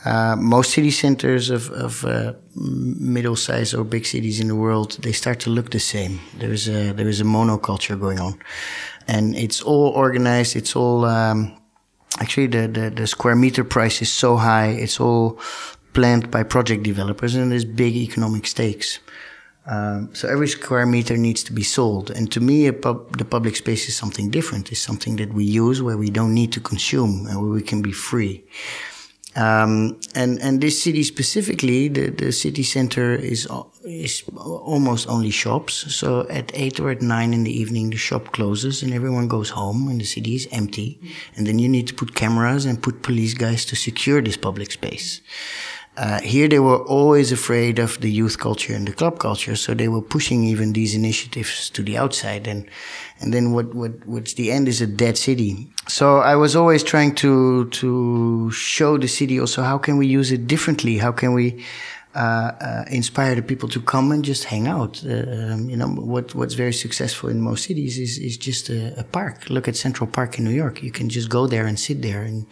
uh, 0.05 0.36
most 0.38 0.71
city 0.71 0.91
centers 0.91 1.49
of, 1.49 1.69
of 1.71 2.05
uh, 2.05 2.33
middle-sized 2.55 3.73
or 3.73 3.83
big 3.83 4.05
cities 4.05 4.39
in 4.39 4.47
the 4.47 4.55
world 4.55 4.97
they 5.01 5.12
start 5.12 5.39
to 5.39 5.49
look 5.49 5.71
the 5.71 5.79
same. 5.79 6.19
There 6.38 6.51
is 6.51 6.67
a 6.67 6.93
there 6.93 7.07
is 7.07 7.21
a 7.21 7.25
monoculture 7.25 7.99
going 7.99 8.19
on, 8.19 8.39
and 9.07 9.36
it's 9.36 9.62
all 9.62 9.89
organized. 9.89 10.55
It's 10.55 10.75
all 10.75 11.05
um, 11.05 11.57
actually 12.19 12.47
the, 12.47 12.67
the 12.67 12.89
the 12.89 13.07
square 13.07 13.36
meter 13.36 13.63
price 13.63 14.01
is 14.01 14.12
so 14.12 14.38
high. 14.38 14.67
It's 14.67 14.99
all 14.99 15.39
planned 15.97 16.29
by 16.29 16.43
project 16.43 16.83
developers 16.83 17.33
and 17.33 17.51
there's 17.51 17.65
big 17.65 17.95
economic 17.95 18.45
stakes. 18.45 18.99
Um, 19.65 20.13
so 20.13 20.29
every 20.29 20.47
square 20.47 20.86
meter 20.86 21.17
needs 21.17 21.43
to 21.45 21.53
be 21.53 21.63
sold. 21.63 22.12
And 22.12 22.31
to 22.31 22.39
me, 22.39 22.71
pub, 22.71 23.17
the 23.17 23.25
public 23.25 23.55
space 23.55 23.89
is 23.89 23.95
something 23.95 24.29
different. 24.29 24.71
It's 24.71 24.79
something 24.79 25.15
that 25.15 25.33
we 25.33 25.43
use 25.43 25.81
where 25.81 25.97
we 25.97 26.12
don't 26.12 26.36
need 26.36 26.51
to 26.53 26.62
consume 26.62 27.25
and 27.27 27.41
where 27.41 27.51
we 27.51 27.63
can 27.63 27.81
be 27.81 27.91
free. 27.91 28.43
Um, 29.38 30.00
and 30.15 30.41
and 30.41 30.62
this 30.62 30.82
city 30.82 31.04
specifically, 31.04 31.89
the, 31.89 32.10
the 32.10 32.32
city 32.32 32.63
center 32.63 33.13
is 33.13 33.47
is 33.86 34.23
almost 34.36 35.08
only 35.08 35.30
shops. 35.30 35.73
So 35.93 36.28
at 36.30 36.52
eight 36.56 36.80
or 36.80 36.89
at 36.89 37.02
nine 37.02 37.34
in 37.34 37.43
the 37.43 37.52
evening, 37.52 37.91
the 37.91 37.97
shop 37.97 38.32
closes 38.32 38.82
and 38.82 38.91
everyone 38.93 39.28
goes 39.28 39.52
home, 39.52 39.88
and 39.89 40.02
the 40.02 40.06
city 40.06 40.34
is 40.34 40.47
empty. 40.52 41.00
And 41.36 41.45
then 41.45 41.60
you 41.60 41.69
need 41.69 41.88
to 41.88 41.93
put 41.93 42.15
cameras 42.15 42.65
and 42.65 42.82
put 42.82 43.04
police 43.04 43.36
guys 43.36 43.63
to 43.65 43.76
secure 43.76 44.21
this 44.23 44.38
public 44.38 44.71
space. 44.71 45.21
Uh, 45.97 46.21
here 46.21 46.47
they 46.47 46.60
were 46.60 46.77
always 46.83 47.31
afraid 47.31 47.79
of 47.79 47.99
the 48.01 48.12
youth 48.12 48.38
culture 48.38 48.73
and 48.75 48.88
the 48.88 48.93
club 48.93 49.17
culture, 49.17 49.55
so 49.55 49.73
they 49.73 49.88
were 49.88 50.01
pushing 50.01 50.43
even 50.43 50.73
these 50.73 50.93
initiatives 50.93 51.71
to 51.71 51.81
the 51.81 51.97
outside. 51.97 52.47
And 52.47 52.69
and 53.19 53.33
then 53.33 53.51
what 53.51 53.73
what 53.73 54.05
what's 54.05 54.33
the 54.33 54.51
end 54.51 54.67
is 54.67 54.79
a 54.79 54.88
dead 54.88 55.17
city. 55.17 55.67
So 55.88 56.17
I 56.17 56.36
was 56.36 56.55
always 56.55 56.83
trying 56.83 57.15
to 57.15 57.67
to 57.69 58.51
show 58.51 58.97
the 58.97 59.07
city 59.07 59.39
also 59.39 59.63
how 59.63 59.79
can 59.79 59.97
we 59.97 60.05
use 60.05 60.31
it 60.31 60.45
differently? 60.45 60.99
How 60.99 61.12
can 61.12 61.33
we 61.33 61.65
uh, 62.17 62.51
uh, 62.62 62.86
inspire 62.89 63.36
the 63.36 63.43
people 63.43 63.69
to 63.69 63.79
come 63.79 64.12
and 64.12 64.25
just 64.25 64.45
hang 64.45 64.67
out. 64.67 65.03
Uh, 65.05 65.53
um, 65.53 65.69
you 65.69 65.77
know 65.77 65.88
what 65.88 66.33
what's 66.33 66.55
very 66.55 66.73
successful 66.73 67.29
in 67.29 67.39
most 67.41 67.65
cities 67.65 67.99
is 67.99 68.17
is 68.17 68.38
just 68.38 68.69
a, 68.69 68.99
a, 68.99 69.03
park. 69.03 69.49
Look 69.51 69.67
at 69.67 69.75
Central 69.75 70.10
Park 70.10 70.39
in 70.39 70.43
New 70.43 70.55
York. 70.63 70.81
You 70.81 70.91
can 70.91 71.10
just 71.10 71.29
go 71.29 71.45
there 71.45 71.67
and 71.67 71.79
sit 71.79 72.01
there 72.01 72.23
and 72.23 72.47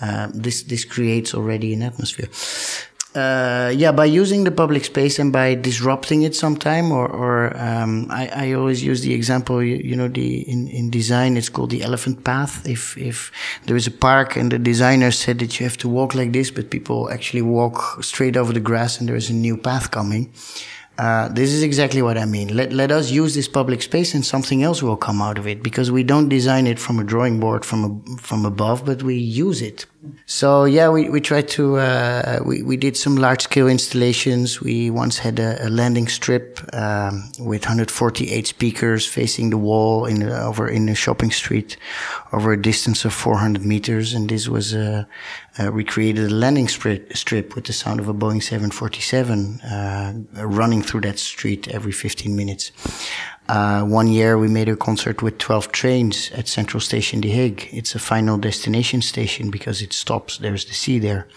uh, 0.00 0.28
this 0.34 0.62
this 0.62 0.84
creates 0.84 1.34
already 1.34 1.72
an 1.72 1.82
atmosphere. 1.82 2.28
Uh, 3.16 3.72
yeah, 3.74 3.92
by 3.92 4.04
using 4.04 4.44
the 4.44 4.50
public 4.50 4.84
space 4.84 5.18
and 5.18 5.32
by 5.32 5.54
disrupting 5.54 6.20
it 6.20 6.34
sometime, 6.34 6.92
or, 6.92 7.08
or 7.08 7.56
um, 7.56 8.06
I, 8.10 8.28
I, 8.28 8.52
always 8.52 8.84
use 8.84 9.00
the 9.00 9.14
example, 9.14 9.62
you, 9.62 9.76
you, 9.76 9.96
know, 9.96 10.06
the 10.06 10.40
in, 10.40 10.68
in 10.68 10.90
design 10.90 11.38
it's 11.38 11.48
called 11.48 11.70
the 11.70 11.82
elephant 11.82 12.24
path. 12.24 12.68
If 12.68 12.94
if 12.98 13.32
there 13.64 13.74
is 13.74 13.86
a 13.86 13.90
park 13.90 14.36
and 14.36 14.52
the 14.52 14.58
designer 14.58 15.10
said 15.12 15.38
that 15.38 15.58
you 15.58 15.64
have 15.64 15.78
to 15.78 15.88
walk 15.88 16.14
like 16.14 16.32
this, 16.32 16.50
but 16.50 16.68
people 16.68 17.10
actually 17.10 17.40
walk 17.40 18.04
straight 18.04 18.36
over 18.36 18.52
the 18.52 18.60
grass 18.60 19.00
and 19.00 19.08
there 19.08 19.16
is 19.16 19.30
a 19.30 19.34
new 19.34 19.56
path 19.56 19.90
coming, 19.90 20.30
uh, 20.98 21.28
this 21.28 21.52
is 21.52 21.62
exactly 21.62 22.00
what 22.00 22.16
I 22.16 22.24
mean. 22.24 22.56
Let, 22.56 22.72
let 22.72 22.90
us 22.90 23.10
use 23.10 23.34
this 23.34 23.48
public 23.48 23.82
space 23.82 24.14
and 24.14 24.24
something 24.24 24.62
else 24.62 24.82
will 24.82 24.96
come 24.96 25.20
out 25.20 25.36
of 25.36 25.46
it 25.46 25.62
because 25.62 25.90
we 25.90 26.02
don't 26.02 26.28
design 26.28 26.66
it 26.66 26.78
from 26.78 26.98
a 26.98 27.04
drawing 27.04 27.38
board 27.38 27.64
from 27.64 27.84
a, 27.84 28.16
from 28.18 28.46
above, 28.46 28.86
but 28.86 29.02
we 29.02 29.16
use 29.16 29.60
it. 29.60 29.84
So 30.24 30.64
yeah, 30.64 30.88
we, 30.88 31.10
we 31.10 31.20
tried 31.20 31.48
to, 31.48 31.76
uh, 31.76 32.40
we, 32.44 32.62
we 32.62 32.76
did 32.76 32.96
some 32.96 33.16
large 33.16 33.42
scale 33.42 33.68
installations. 33.68 34.60
We 34.60 34.88
once 34.88 35.18
had 35.18 35.38
a, 35.38 35.66
a 35.66 35.68
landing 35.68 36.08
strip, 36.08 36.60
um, 36.72 37.30
with 37.38 37.62
148 37.62 38.46
speakers 38.46 39.06
facing 39.06 39.50
the 39.50 39.58
wall 39.58 40.06
in 40.06 40.22
over 40.22 40.68
in 40.68 40.88
a 40.88 40.94
shopping 40.94 41.30
street 41.30 41.76
over 42.32 42.52
a 42.52 42.60
distance 42.60 43.04
of 43.04 43.12
400 43.12 43.64
meters. 43.64 44.14
And 44.14 44.28
this 44.28 44.48
was, 44.48 44.74
uh, 44.74 45.04
uh, 45.58 45.70
we 45.72 45.84
created 45.84 46.30
a 46.30 46.34
landing 46.34 46.68
strip, 46.68 47.54
with 47.54 47.64
the 47.64 47.72
sound 47.72 48.00
of 48.00 48.08
a 48.08 48.14
Boeing 48.14 48.42
747 48.42 49.60
uh, 49.60 50.14
running 50.44 50.82
through 50.82 51.00
that 51.02 51.18
street 51.18 51.68
every 51.68 51.92
15 51.92 52.36
minutes. 52.36 52.72
Uh, 53.48 53.84
one 53.84 54.08
year 54.08 54.36
we 54.36 54.48
made 54.48 54.68
a 54.68 54.76
concert 54.76 55.22
with 55.22 55.38
12 55.38 55.70
trains 55.70 56.30
at 56.32 56.48
Central 56.48 56.80
Station 56.80 57.20
The 57.20 57.30
Hague. 57.30 57.68
It's 57.70 57.94
a 57.94 58.00
final 58.00 58.38
destination 58.38 59.02
station 59.02 59.50
because 59.50 59.80
it 59.82 59.92
stops. 59.92 60.38
There's 60.38 60.64
the 60.64 60.74
sea 60.74 60.98
there. 60.98 61.28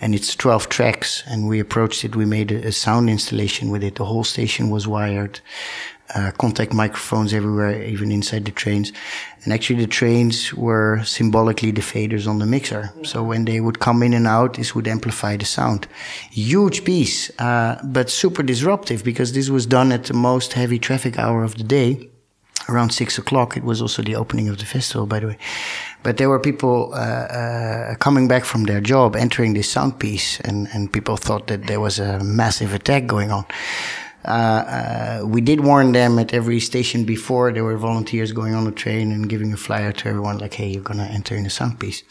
And 0.00 0.14
it's 0.14 0.36
12 0.36 0.68
tracks. 0.68 1.22
And 1.26 1.48
we 1.48 1.58
approached 1.58 2.04
it. 2.04 2.16
We 2.16 2.26
made 2.26 2.52
a 2.52 2.70
sound 2.70 3.08
installation 3.08 3.70
with 3.70 3.82
it. 3.82 3.94
The 3.94 4.04
whole 4.04 4.24
station 4.24 4.68
was 4.68 4.86
wired 4.86 5.40
uh, 6.14 6.30
contact 6.38 6.72
microphones 6.72 7.32
everywhere, 7.32 7.82
even 7.82 8.12
inside 8.12 8.44
the 8.44 8.50
trains. 8.50 8.92
And 9.44 9.52
actually, 9.52 9.80
the 9.80 9.86
trains 9.86 10.52
were 10.54 11.02
symbolically 11.04 11.70
the 11.70 11.80
faders 11.80 12.26
on 12.26 12.38
the 12.38 12.46
mixer. 12.46 12.92
So 13.02 13.22
when 13.22 13.44
they 13.44 13.60
would 13.60 13.78
come 13.78 14.02
in 14.02 14.14
and 14.14 14.26
out, 14.26 14.54
this 14.54 14.74
would 14.74 14.86
amplify 14.86 15.36
the 15.36 15.44
sound. 15.44 15.86
Huge 16.30 16.84
piece, 16.84 17.30
uh, 17.40 17.80
but 17.84 18.10
super 18.10 18.42
disruptive 18.42 19.04
because 19.04 19.32
this 19.32 19.48
was 19.48 19.66
done 19.66 19.92
at 19.92 20.04
the 20.04 20.14
most 20.14 20.52
heavy 20.52 20.78
traffic 20.78 21.18
hour 21.18 21.42
of 21.42 21.56
the 21.56 21.64
day. 21.64 22.10
Around 22.66 22.90
six 22.90 23.18
o'clock, 23.18 23.58
it 23.58 23.64
was 23.64 23.82
also 23.82 24.02
the 24.02 24.16
opening 24.16 24.48
of 24.48 24.56
the 24.56 24.64
festival, 24.64 25.06
by 25.06 25.20
the 25.20 25.26
way. 25.26 25.38
But 26.02 26.16
there 26.16 26.30
were 26.30 26.40
people 26.40 26.94
uh, 26.94 26.96
uh 26.96 27.94
coming 27.96 28.26
back 28.26 28.44
from 28.44 28.64
their 28.64 28.80
job, 28.80 29.16
entering 29.16 29.52
this 29.52 29.68
sound 29.68 29.98
piece, 29.98 30.40
and, 30.40 30.68
and 30.72 30.90
people 30.90 31.18
thought 31.18 31.46
that 31.48 31.66
there 31.66 31.80
was 31.80 31.98
a 31.98 32.24
massive 32.24 32.72
attack 32.72 33.06
going 33.06 33.30
on. 33.30 33.44
Uh, 34.24 34.28
uh, 34.30 35.26
we 35.26 35.40
did 35.40 35.60
warn 35.60 35.92
them 35.92 36.18
at 36.18 36.32
every 36.32 36.60
station 36.60 37.04
before. 37.04 37.52
There 37.52 37.64
were 37.64 37.76
volunteers 37.76 38.32
going 38.32 38.54
on 38.54 38.64
the 38.64 38.72
train 38.72 39.12
and 39.12 39.28
giving 39.28 39.52
a 39.52 39.56
flyer 39.56 39.92
to 39.92 40.08
everyone, 40.08 40.38
like, 40.38 40.54
"Hey, 40.54 40.68
you're 40.68 40.82
gonna 40.82 41.04
enter 41.04 41.34
in 41.36 41.44
a 41.46 41.50
sound 41.50 41.78
piece." 41.78 42.02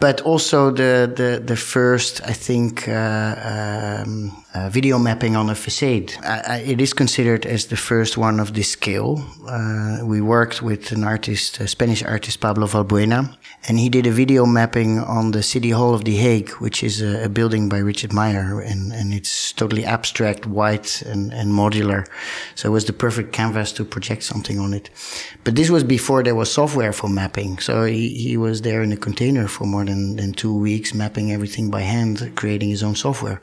But 0.00 0.20
also 0.20 0.70
the 0.70 1.10
the 1.14 1.42
the 1.44 1.56
first, 1.56 2.20
I 2.24 2.32
think, 2.32 2.88
uh, 2.88 4.02
um, 4.04 4.44
uh, 4.54 4.70
video 4.70 4.98
mapping 4.98 5.36
on 5.36 5.50
a 5.50 5.54
facade. 5.54 6.12
it 6.24 6.80
is 6.80 6.94
considered 6.94 7.44
as 7.44 7.66
the 7.66 7.76
first 7.76 8.16
one 8.16 8.40
of 8.40 8.54
this 8.54 8.70
scale. 8.70 9.22
Uh, 9.46 9.98
we 10.04 10.20
worked 10.20 10.62
with 10.62 10.90
an 10.90 11.04
artist, 11.04 11.60
a 11.60 11.68
Spanish 11.68 12.02
artist, 12.02 12.40
Pablo 12.40 12.66
Valbuena, 12.66 13.36
and 13.68 13.78
he 13.78 13.88
did 13.88 14.06
a 14.06 14.10
video 14.10 14.46
mapping 14.46 15.00
on 15.00 15.32
the 15.32 15.42
City 15.42 15.70
Hall 15.70 15.94
of 15.94 16.04
The 16.04 16.16
Hague, 16.16 16.50
which 16.60 16.82
is 16.82 17.02
a, 17.02 17.24
a 17.24 17.28
building 17.28 17.68
by 17.68 17.78
Richard 17.78 18.12
Meier, 18.12 18.60
and, 18.60 18.92
and 18.92 19.12
it's 19.12 19.52
totally 19.52 19.84
abstract, 19.84 20.46
white, 20.46 21.02
and, 21.02 21.32
and 21.32 21.52
modular. 21.52 22.06
So 22.54 22.68
it 22.68 22.72
was 22.72 22.86
the 22.86 22.94
perfect 22.94 23.32
canvas 23.32 23.72
to 23.72 23.84
project 23.84 24.22
something 24.22 24.58
on 24.58 24.72
it. 24.72 24.88
But 25.44 25.56
this 25.56 25.68
was 25.68 25.84
before 25.84 26.22
there 26.22 26.34
was 26.34 26.50
software 26.50 26.94
for 26.94 27.08
mapping. 27.08 27.58
So 27.58 27.84
he, 27.84 28.08
he 28.08 28.36
was 28.38 28.62
there 28.62 28.82
in 28.82 28.92
a 28.92 28.96
container 28.96 29.46
for 29.46 29.64
more 29.64 29.84
than, 29.84 30.16
than 30.16 30.32
two 30.32 30.54
weeks, 30.54 30.94
mapping 30.94 31.32
everything 31.32 31.70
by 31.70 31.82
hand, 31.82 32.32
creating 32.34 32.70
his 32.70 32.82
own 32.82 32.94
software. 32.94 33.42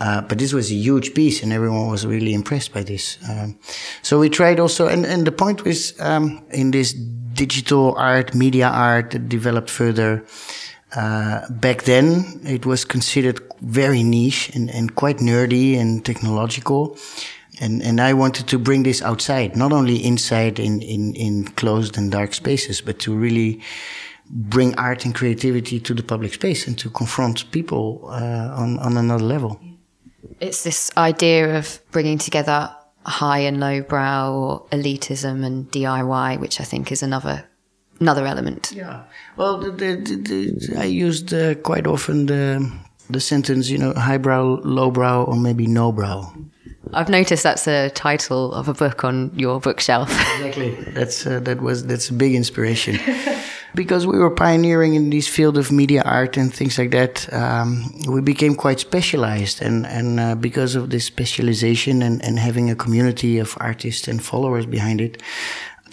Uh, 0.00 0.20
but 0.20 0.38
this 0.38 0.52
was 0.52 0.70
a 0.70 0.74
huge 0.74 1.12
piece, 1.14 1.42
and 1.42 1.52
everyone 1.52 1.88
was 1.88 2.06
really 2.06 2.32
impressed 2.32 2.72
by 2.72 2.82
this. 2.82 3.18
Um, 3.28 3.58
so 4.02 4.20
we 4.20 4.28
tried 4.28 4.60
also, 4.60 4.86
and, 4.86 5.04
and 5.04 5.26
the 5.26 5.32
point 5.32 5.64
was 5.64 5.98
um, 6.00 6.42
in 6.50 6.70
this 6.70 6.92
digital 6.92 7.94
art, 7.96 8.34
media 8.34 8.68
art 8.68 9.10
that 9.10 9.28
developed 9.28 9.70
further. 9.70 10.24
Uh, 10.96 11.40
back 11.50 11.82
then, 11.82 12.40
it 12.44 12.64
was 12.64 12.84
considered 12.84 13.40
very 13.60 14.02
niche 14.02 14.50
and, 14.54 14.70
and 14.70 14.94
quite 14.94 15.18
nerdy 15.18 15.76
and 15.76 16.04
technological. 16.04 16.96
And, 17.60 17.82
and 17.82 18.00
I 18.00 18.14
wanted 18.14 18.46
to 18.48 18.58
bring 18.58 18.84
this 18.84 19.02
outside, 19.02 19.56
not 19.56 19.72
only 19.72 19.96
inside 19.96 20.60
in, 20.60 20.80
in, 20.80 21.14
in 21.14 21.44
closed 21.44 21.98
and 21.98 22.10
dark 22.10 22.34
spaces, 22.34 22.80
but 22.80 23.00
to 23.00 23.14
really 23.14 23.60
bring 24.30 24.74
art 24.76 25.04
and 25.04 25.14
creativity 25.14 25.80
to 25.80 25.94
the 25.94 26.02
public 26.02 26.34
space 26.34 26.68
and 26.68 26.78
to 26.78 26.90
confront 26.90 27.50
people 27.50 28.02
uh, 28.04 28.54
on, 28.56 28.78
on 28.78 28.96
another 28.96 29.24
level. 29.24 29.60
It's 30.40 30.62
this 30.62 30.90
idea 30.96 31.58
of 31.58 31.80
bringing 31.90 32.18
together 32.18 32.74
high 33.04 33.40
and 33.40 33.58
low 33.60 33.82
brow 33.82 34.32
or 34.32 34.66
elitism 34.70 35.44
and 35.44 35.70
DIY, 35.70 36.40
which 36.40 36.60
I 36.60 36.64
think 36.64 36.92
is 36.92 37.02
another 37.02 37.44
another 38.00 38.26
element. 38.26 38.72
Yeah. 38.72 39.04
Well, 39.36 39.58
the, 39.58 39.70
the, 39.72 39.96
the, 39.96 40.78
I 40.78 40.84
used 40.84 41.34
uh, 41.34 41.54
quite 41.56 41.86
often 41.86 42.26
the 42.26 42.70
the 43.10 43.20
sentence, 43.20 43.70
you 43.70 43.78
know, 43.78 43.92
highbrow, 43.94 44.60
lowbrow, 44.62 45.24
or 45.24 45.36
maybe 45.36 45.66
no 45.66 45.92
brow. 45.92 46.32
I've 46.92 47.08
noticed 47.08 47.42
that's 47.42 47.66
a 47.66 47.90
title 47.90 48.52
of 48.52 48.68
a 48.68 48.74
book 48.74 49.04
on 49.04 49.32
your 49.34 49.60
bookshelf. 49.60 50.10
Exactly. 50.36 50.70
that's 50.92 51.26
uh, 51.26 51.40
that 51.40 51.60
was 51.60 51.86
that's 51.86 52.10
a 52.10 52.14
big 52.14 52.34
inspiration. 52.34 52.98
because 53.74 54.06
we 54.06 54.18
were 54.18 54.30
pioneering 54.30 54.94
in 54.94 55.10
this 55.10 55.28
field 55.28 55.58
of 55.58 55.70
media 55.70 56.02
art 56.04 56.36
and 56.36 56.52
things 56.52 56.78
like 56.78 56.90
that, 56.92 57.32
um, 57.32 57.92
we 58.08 58.20
became 58.20 58.54
quite 58.54 58.80
specialized. 58.80 59.62
And, 59.62 59.86
and 59.86 60.20
uh, 60.20 60.34
because 60.34 60.74
of 60.74 60.90
this 60.90 61.04
specialization 61.04 62.02
and, 62.02 62.24
and 62.24 62.38
having 62.38 62.70
a 62.70 62.74
community 62.74 63.38
of 63.38 63.56
artists 63.60 64.08
and 64.08 64.24
followers 64.24 64.66
behind 64.66 65.00
it, 65.00 65.22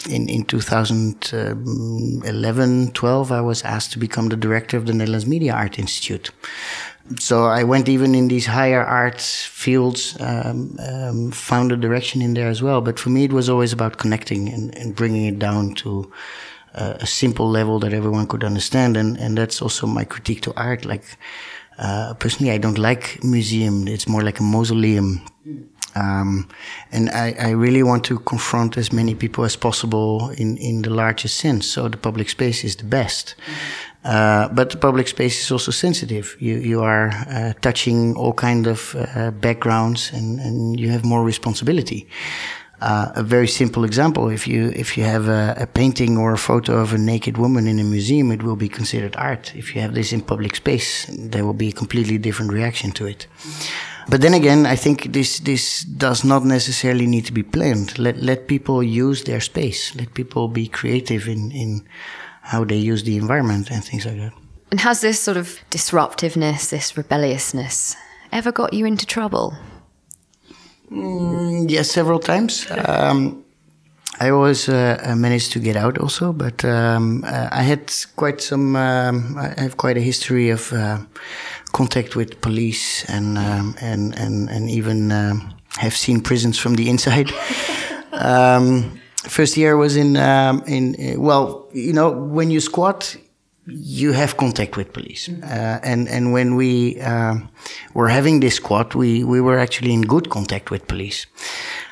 in, 0.10 0.28
in 0.30 0.44
2011, 0.44 2.92
12, 2.92 3.32
I 3.32 3.42
was 3.42 3.64
asked 3.64 3.94
to 3.94 4.00
become 4.00 4.30
the 4.30 4.36
director 4.36 4.78
of 4.78 4.86
the 4.86 4.94
Netherlands 4.94 5.26
Media 5.26 5.54
Art 5.54 5.80
Institute. 5.80 6.30
So 7.20 7.46
I 7.46 7.64
went 7.64 7.88
even 7.88 8.16
in 8.16 8.30
these 8.30 8.48
higher 8.48 8.84
arts 8.84 9.46
fields, 9.46 10.18
um, 10.20 10.76
um, 10.80 11.30
found 11.32 11.72
a 11.72 11.78
direction 11.78 12.20
in 12.22 12.34
there 12.34 12.50
as 12.50 12.62
well. 12.64 12.82
But 12.82 13.00
for 13.00 13.10
me, 13.10 13.24
it 13.26 13.32
was 13.32 13.48
always 13.48 13.72
about 13.72 13.98
connecting 13.98 14.50
and, 14.50 14.76
and 14.76 14.96
bringing 14.96 15.28
it 15.28 15.38
down 15.38 15.76
to 15.76 16.12
uh, 16.76 16.98
a 17.00 17.08
simple 17.08 17.50
level 17.50 17.80
that 17.80 17.94
everyone 17.94 18.28
could 18.28 18.44
understand. 18.44 18.98
And, 18.98 19.18
and 19.18 19.38
that's 19.38 19.62
also 19.62 19.88
my 19.88 20.04
critique 20.04 20.42
to 20.42 20.54
art. 20.56 20.86
Like, 20.86 21.18
uh, 21.78 22.14
personally, 22.16 22.52
I 22.52 22.58
don't 22.58 22.78
like 22.78 23.24
museum. 23.24 23.88
It's 23.88 24.08
more 24.08 24.22
like 24.22 24.40
a 24.40 24.44
mausoleum. 24.44 25.22
Um, 25.96 26.50
and 26.92 27.10
I, 27.10 27.36
I, 27.40 27.50
really 27.52 27.82
want 27.82 28.04
to 28.06 28.20
confront 28.20 28.76
as 28.76 28.92
many 28.92 29.16
people 29.16 29.46
as 29.46 29.56
possible 29.56 30.30
in, 30.32 30.58
in 30.58 30.82
the 30.82 30.90
largest 30.90 31.38
sense. 31.38 31.68
So 31.68 31.88
the 31.88 31.96
public 31.96 32.28
space 32.30 32.66
is 32.66 32.76
the 32.76 32.84
best. 32.84 33.36
Uh, 34.04 34.50
but 34.50 34.72
the 34.72 34.78
public 34.78 35.08
space 35.08 35.42
is 35.42 35.52
also 35.52 35.72
sensitive. 35.72 36.36
You, 36.40 36.58
you 36.58 36.84
are 36.84 37.12
uh, 37.30 37.54
touching 37.62 38.16
all 38.18 38.34
kind 38.34 38.68
of 38.68 38.94
uh, 38.96 39.32
backgrounds 39.32 40.12
and, 40.14 40.40
and 40.42 40.80
you 40.80 40.90
have 40.90 41.06
more 41.06 41.24
responsibility. 41.24 42.10
Uh, 42.82 43.12
a 43.16 43.24
very 43.24 43.48
simple 43.48 43.86
example: 43.86 44.30
if 44.30 44.48
you 44.48 44.72
if 44.76 44.98
you 44.98 45.04
have 45.04 45.28
a, 45.28 45.56
a, 45.58 45.66
painting 45.66 46.18
or 46.18 46.34
a 46.34 46.38
photo 46.38 46.78
of 46.78 46.94
a 46.94 46.98
naked 46.98 47.38
woman 47.38 47.68
in 47.68 47.80
a 47.80 47.84
museum, 47.84 48.32
it 48.32 48.44
will 48.44 48.58
be 48.58 48.68
considered 48.68 49.16
art. 49.16 49.54
If 49.56 49.74
you 49.74 49.82
have 49.82 49.94
this 49.94 50.12
in 50.12 50.22
public 50.22 50.56
space, 50.56 51.06
there 51.18 51.46
will 51.46 51.54
be 51.54 51.70
a 51.70 51.72
completely 51.72 52.18
different 52.18 52.52
reaction 52.52 52.92
to 52.92 53.06
it. 53.06 53.28
But 54.10 54.22
then 54.22 54.34
again, 54.34 54.66
I 54.66 54.76
think 54.76 55.14
this 55.14 55.40
this 55.40 55.84
does 55.84 56.24
not 56.24 56.44
necessarily 56.44 57.08
need 57.08 57.26
to 57.26 57.34
be 57.34 57.44
planned. 57.44 57.98
Let 57.98 58.18
let 58.18 58.48
people 58.48 58.84
use 58.84 59.24
their 59.24 59.42
space. 59.42 59.96
Let 59.96 60.14
people 60.14 60.48
be 60.48 60.68
creative 60.68 61.28
in 61.28 61.52
in 61.52 61.82
how 62.42 62.66
they 62.66 62.78
use 62.78 63.04
the 63.04 63.18
environment 63.18 63.72
and 63.72 63.84
things 63.84 64.06
like 64.06 64.18
that. 64.18 64.34
And 64.72 64.80
has 64.82 65.00
this 65.00 65.20
sort 65.20 65.38
of 65.38 65.60
disruptiveness, 65.70 66.70
this 66.70 66.98
rebelliousness, 66.98 67.96
ever 68.32 68.52
got 68.52 68.74
you 68.74 68.86
into 68.86 69.06
trouble? 69.06 69.54
Mm, 70.92 71.70
yes, 71.70 71.92
several 71.92 72.20
times. 72.20 72.68
Um, 72.86 73.44
I 74.20 74.30
always 74.30 74.70
uh, 74.70 74.98
uh, 75.04 75.16
managed 75.16 75.52
to 75.54 75.60
get 75.60 75.76
out 75.76 75.98
also, 75.98 76.32
but 76.32 76.64
um, 76.64 77.24
uh, 77.26 77.50
I 77.52 77.64
had 77.64 77.92
quite 78.16 78.40
some. 78.42 78.76
Um, 78.76 79.38
I 79.38 79.60
have 79.62 79.76
quite 79.78 79.98
a 79.98 80.02
history 80.02 80.50
of 80.52 80.72
uh, 80.72 81.00
contact 81.74 82.16
with 82.16 82.40
police 82.40 83.04
and 83.10 83.38
um, 83.38 83.76
and 83.82 84.18
and 84.18 84.50
and 84.50 84.70
even 84.70 85.12
um, 85.12 85.54
have 85.78 85.96
seen 85.96 86.22
prisons 86.22 86.58
from 86.58 86.76
the 86.76 86.90
inside. 86.90 87.32
Um, 88.18 88.98
first 89.28 89.58
year 89.58 89.76
was 89.76 89.98
in 89.98 90.16
um, 90.16 90.64
in 90.68 90.96
well, 91.20 91.68
you 91.74 91.92
know, 91.92 92.12
when 92.12 92.50
you 92.50 92.62
squat, 92.62 93.18
you 93.68 94.12
have 94.12 94.38
contact 94.38 94.78
with 94.78 94.94
police. 94.94 95.28
Uh, 95.28 95.80
and, 95.82 96.08
and 96.08 96.32
when 96.32 96.56
we 96.56 97.02
uh, 97.02 97.36
were 97.94 98.10
having 98.10 98.40
this 98.40 98.56
squad, 98.56 98.94
we, 98.94 99.24
we 99.24 99.42
were 99.42 99.58
actually 99.58 99.94
in 99.94 100.04
good 100.04 100.30
contact 100.30 100.70
with 100.70 100.88
police. 100.88 101.26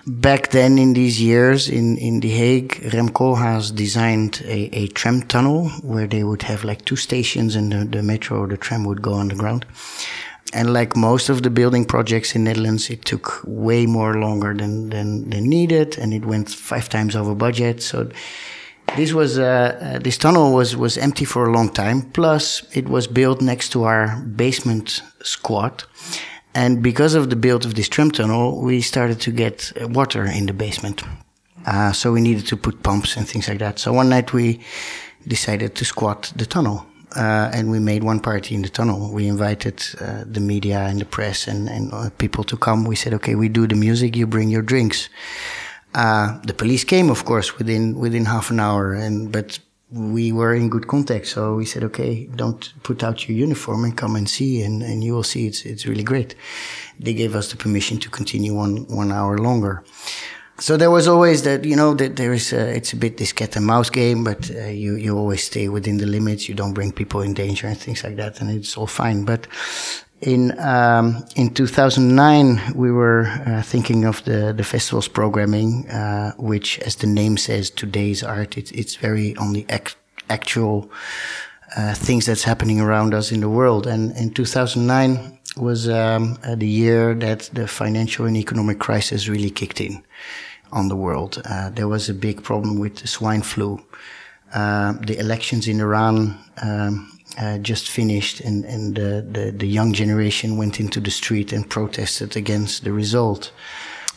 Back 0.05 0.51
then, 0.51 0.78
in 0.78 0.93
these 0.93 1.21
years 1.21 1.69
in, 1.69 1.97
in 1.97 2.19
The 2.19 2.30
Hague, 2.30 2.91
Rem 2.93 3.09
Koolhaas 3.09 3.74
designed 3.74 4.41
a, 4.45 4.69
a 4.76 4.88
tram 4.88 5.24
tunnel 5.24 5.69
where 5.82 6.07
they 6.07 6.24
would 6.24 6.43
have 6.43 6.63
like 6.63 6.86
two 6.86 6.97
stations 6.97 7.55
and 7.55 7.71
the, 7.71 7.86
the 7.86 8.03
metro 8.03 8.41
or 8.41 8.47
the 8.47 8.57
tram 8.57 8.84
would 8.86 9.01
go 9.01 9.15
underground. 9.15 9.65
And 10.53 10.71
like 10.71 10.95
most 10.95 11.30
of 11.30 11.41
the 11.41 11.49
building 11.49 11.86
projects 11.86 12.36
in 12.36 12.43
Netherlands, 12.43 12.91
it 12.91 13.05
took 13.05 13.41
way 13.45 13.88
more 13.88 14.13
longer 14.19 14.53
than, 14.53 14.89
than, 14.89 15.30
than 15.32 15.49
needed 15.49 15.97
and 15.97 16.13
it 16.13 16.26
went 16.26 16.49
five 16.49 16.89
times 16.89 17.15
over 17.15 17.34
budget. 17.34 17.82
So 17.82 18.11
this 18.95 19.13
was 19.13 19.38
uh, 19.38 19.43
uh, 19.43 19.99
this 19.99 20.17
tunnel 20.17 20.53
was 20.53 20.75
was 20.75 20.97
empty 20.97 21.25
for 21.25 21.45
a 21.45 21.51
long 21.51 21.69
time. 21.69 22.01
Plus, 22.11 22.63
it 22.73 22.88
was 22.88 23.07
built 23.07 23.41
next 23.41 23.69
to 23.69 23.84
our 23.84 24.17
basement 24.21 25.01
squat, 25.23 25.86
and 26.53 26.84
because 26.84 27.15
of 27.15 27.29
the 27.29 27.36
build 27.36 27.65
of 27.65 27.73
this 27.73 27.89
tram 27.89 28.11
tunnel, 28.11 28.61
we 28.61 28.81
started 28.81 29.19
to 29.21 29.31
get 29.31 29.71
uh, 29.81 29.88
water 29.88 30.23
in 30.25 30.45
the 30.45 30.53
basement. 30.53 31.03
Uh, 31.65 31.91
so 31.93 32.11
we 32.11 32.21
needed 32.21 32.45
to 32.47 32.57
put 32.57 32.84
pumps 32.84 33.17
and 33.17 33.27
things 33.27 33.47
like 33.47 33.59
that. 33.59 33.79
So 33.79 33.93
one 33.93 34.09
night 34.09 34.34
we 34.34 34.59
decided 35.27 35.75
to 35.75 35.86
squat 35.86 36.34
the 36.36 36.45
tunnel. 36.45 36.86
Uh, 37.15 37.51
and 37.53 37.69
we 37.69 37.77
made 37.77 38.03
one 38.03 38.19
party 38.19 38.55
in 38.55 38.63
the 38.63 38.69
tunnel. 38.69 39.11
We 39.11 39.27
invited 39.27 39.84
uh, 40.01 40.23
the 40.25 40.39
media 40.39 40.79
and 40.79 40.99
the 40.99 41.05
press 41.05 41.47
and, 41.47 41.69
and 41.69 41.93
uh, 41.93 42.09
people 42.17 42.43
to 42.45 42.57
come. 42.57 42.86
We 42.86 42.95
said, 42.95 43.13
okay, 43.13 43.36
we 43.36 43.49
do 43.49 43.67
the 43.67 43.75
music, 43.75 44.15
you 44.15 44.25
bring 44.25 44.49
your 44.49 44.63
drinks. 44.63 45.09
Uh, 45.96 46.39
the 46.44 46.54
police 46.54 46.84
came, 46.84 47.10
of 47.10 47.26
course, 47.26 47.58
within 47.58 48.00
within 48.00 48.26
half 48.26 48.50
an 48.50 48.60
hour, 48.60 48.94
and 48.94 49.32
but 49.32 49.60
we 49.91 50.32
were 50.32 50.56
in 50.56 50.70
good 50.70 50.88
contact. 50.88 51.28
So 51.28 51.56
we 51.56 51.66
said, 51.66 51.84
okay, 51.84 52.26
don't 52.36 52.74
put 52.82 53.04
out 53.04 53.28
your 53.28 53.38
uniform 53.38 53.84
and 53.84 53.96
come 53.96 54.16
and 54.16 54.28
see, 54.28 54.62
and, 54.64 54.82
and 54.82 55.04
you 55.04 55.14
will 55.14 55.24
see 55.24 55.46
it's 55.46 55.66
it's 55.66 55.86
really 55.86 56.04
great. 56.04 56.36
They 57.00 57.14
gave 57.14 57.36
us 57.36 57.52
the 57.52 57.58
permission 57.58 58.00
to 58.00 58.10
continue 58.10 58.56
one 58.56 58.86
one 58.88 59.12
hour 59.12 59.38
longer. 59.38 59.84
So 60.60 60.78
there 60.78 60.91
was 60.91 61.08
always 61.08 61.44
that 61.44 61.66
you 61.66 61.76
know 61.76 61.94
that 61.96 62.16
there 62.16 62.34
is 62.34 62.54
a, 62.54 62.76
it's 62.76 62.94
a 62.94 62.96
bit 62.96 63.18
this 63.18 63.34
cat 63.34 63.56
and 63.56 63.66
mouse 63.66 63.89
game, 63.89 64.24
but 64.24 64.50
uh, 64.52 64.68
you 64.68 64.96
you 64.96 65.18
always 65.18 65.44
stay 65.44 65.70
within 65.70 65.98
the 65.98 66.06
limits. 66.06 66.48
You 66.48 66.56
don't 66.56 66.74
bring 66.74 66.91
people 66.91 67.22
in 67.22 67.34
danger 67.34 67.68
and 67.68 67.78
things 67.78 68.04
like 68.04 68.16
that, 68.18 68.41
and 68.41 68.50
it's 68.50 68.78
all 68.78 68.88
fine. 68.88 69.26
But 69.26 69.48
in 70.26 70.57
um, 70.59 71.26
in 71.36 71.53
2009 71.53 72.74
we 72.76 72.91
were 72.91 73.26
uh, 73.45 73.61
thinking 73.61 74.05
of 74.05 74.24
the 74.24 74.53
the 74.53 74.63
festival's 74.63 75.07
programming 75.07 75.88
uh, 75.89 76.32
which 76.38 76.80
as 76.80 76.95
the 76.95 77.07
name 77.07 77.38
says 77.38 77.69
today's 77.69 78.24
art 78.24 78.57
it's 78.57 78.71
it's 78.71 78.95
very 78.95 79.36
on 79.38 79.53
the 79.53 79.65
ac 79.69 79.95
actual 80.30 80.89
uh, 81.76 81.93
things 81.93 82.26
that's 82.26 82.43
happening 82.43 82.80
around 82.80 83.13
us 83.13 83.32
in 83.32 83.39
the 83.39 83.49
world. 83.49 83.88
And 83.88 84.15
in 84.17 84.32
2009 84.34 85.39
was 85.57 85.89
um, 85.89 86.38
uh, 86.43 86.55
the 86.55 86.67
year 86.67 87.13
that 87.15 87.49
the 87.53 87.67
financial 87.67 88.26
and 88.26 88.38
economic 88.38 88.80
crisis 88.80 89.28
really 89.28 89.49
kicked 89.49 89.82
in 89.82 90.03
on 90.71 90.88
the 90.88 90.95
world. 90.95 91.41
Uh, 91.45 91.69
there 91.69 91.88
was 91.88 92.09
a 92.09 92.13
big 92.13 92.43
problem 92.43 92.80
with 92.80 92.97
the 92.97 93.07
swine 93.07 93.41
flu. 93.41 93.82
Uh, 94.53 94.93
the 95.01 95.17
elections 95.17 95.67
in 95.67 95.80
Iran 95.82 96.38
um, 96.61 97.12
uh, 97.38 97.57
just 97.57 97.89
finished, 97.89 98.39
and, 98.41 98.65
and 98.65 98.95
the, 98.95 99.25
the, 99.31 99.51
the, 99.51 99.67
young 99.67 99.93
generation 99.93 100.57
went 100.57 100.79
into 100.79 100.99
the 100.99 101.11
street 101.11 101.51
and 101.53 101.69
protested 101.69 102.36
against 102.36 102.84
the 102.84 102.91
result. 102.91 103.51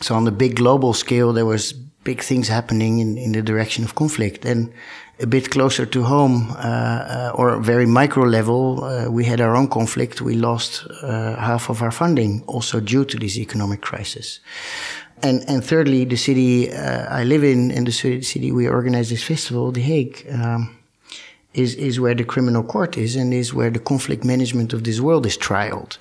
So 0.01 0.15
on 0.15 0.25
the 0.25 0.31
big 0.31 0.55
global 0.55 0.93
scale, 0.93 1.33
there 1.33 1.45
was 1.45 1.73
big 2.03 2.21
things 2.21 2.47
happening 2.47 2.99
in, 2.99 3.17
in 3.17 3.31
the 3.31 3.41
direction 3.41 3.83
of 3.83 3.95
conflict. 3.95 4.45
And 4.45 4.71
a 5.19 5.25
bit 5.25 5.49
closer 5.49 5.85
to 5.85 6.03
home, 6.03 6.51
uh, 6.51 6.53
uh, 6.55 7.31
or 7.33 7.59
very 7.59 7.85
micro 7.85 8.23
level, 8.23 8.83
uh, 8.83 9.09
we 9.09 9.25
had 9.25 9.41
our 9.41 9.55
own 9.55 9.67
conflict. 9.67 10.21
We 10.21 10.35
lost 10.35 10.85
uh, 11.01 11.35
half 11.35 11.69
of 11.69 11.81
our 11.81 11.91
funding, 11.91 12.43
also 12.47 12.79
due 12.79 13.05
to 13.05 13.17
this 13.17 13.37
economic 13.37 13.81
crisis. 13.81 14.39
And, 15.23 15.43
and 15.47 15.63
thirdly, 15.63 16.05
the 16.05 16.17
city 16.17 16.71
I 16.71 17.23
live 17.23 17.43
in, 17.43 17.71
and 17.71 17.87
the 17.87 17.91
city 17.91 18.51
we 18.51 18.67
organize 18.67 19.09
this 19.09 19.23
festival, 19.23 19.71
The 19.71 19.81
Hague, 19.81 20.27
um, 20.31 20.76
is, 21.57 21.73
is 21.75 21.99
where 21.99 22.13
the 22.13 22.23
criminal 22.23 22.63
court 22.63 22.97
is 22.97 23.15
and 23.15 23.33
is 23.33 23.53
where 23.53 23.71
the 23.71 23.79
conflict 23.79 24.23
management 24.23 24.73
of 24.73 24.83
this 24.83 25.01
world 25.01 25.25
is 25.25 25.37
trialed. 25.37 25.97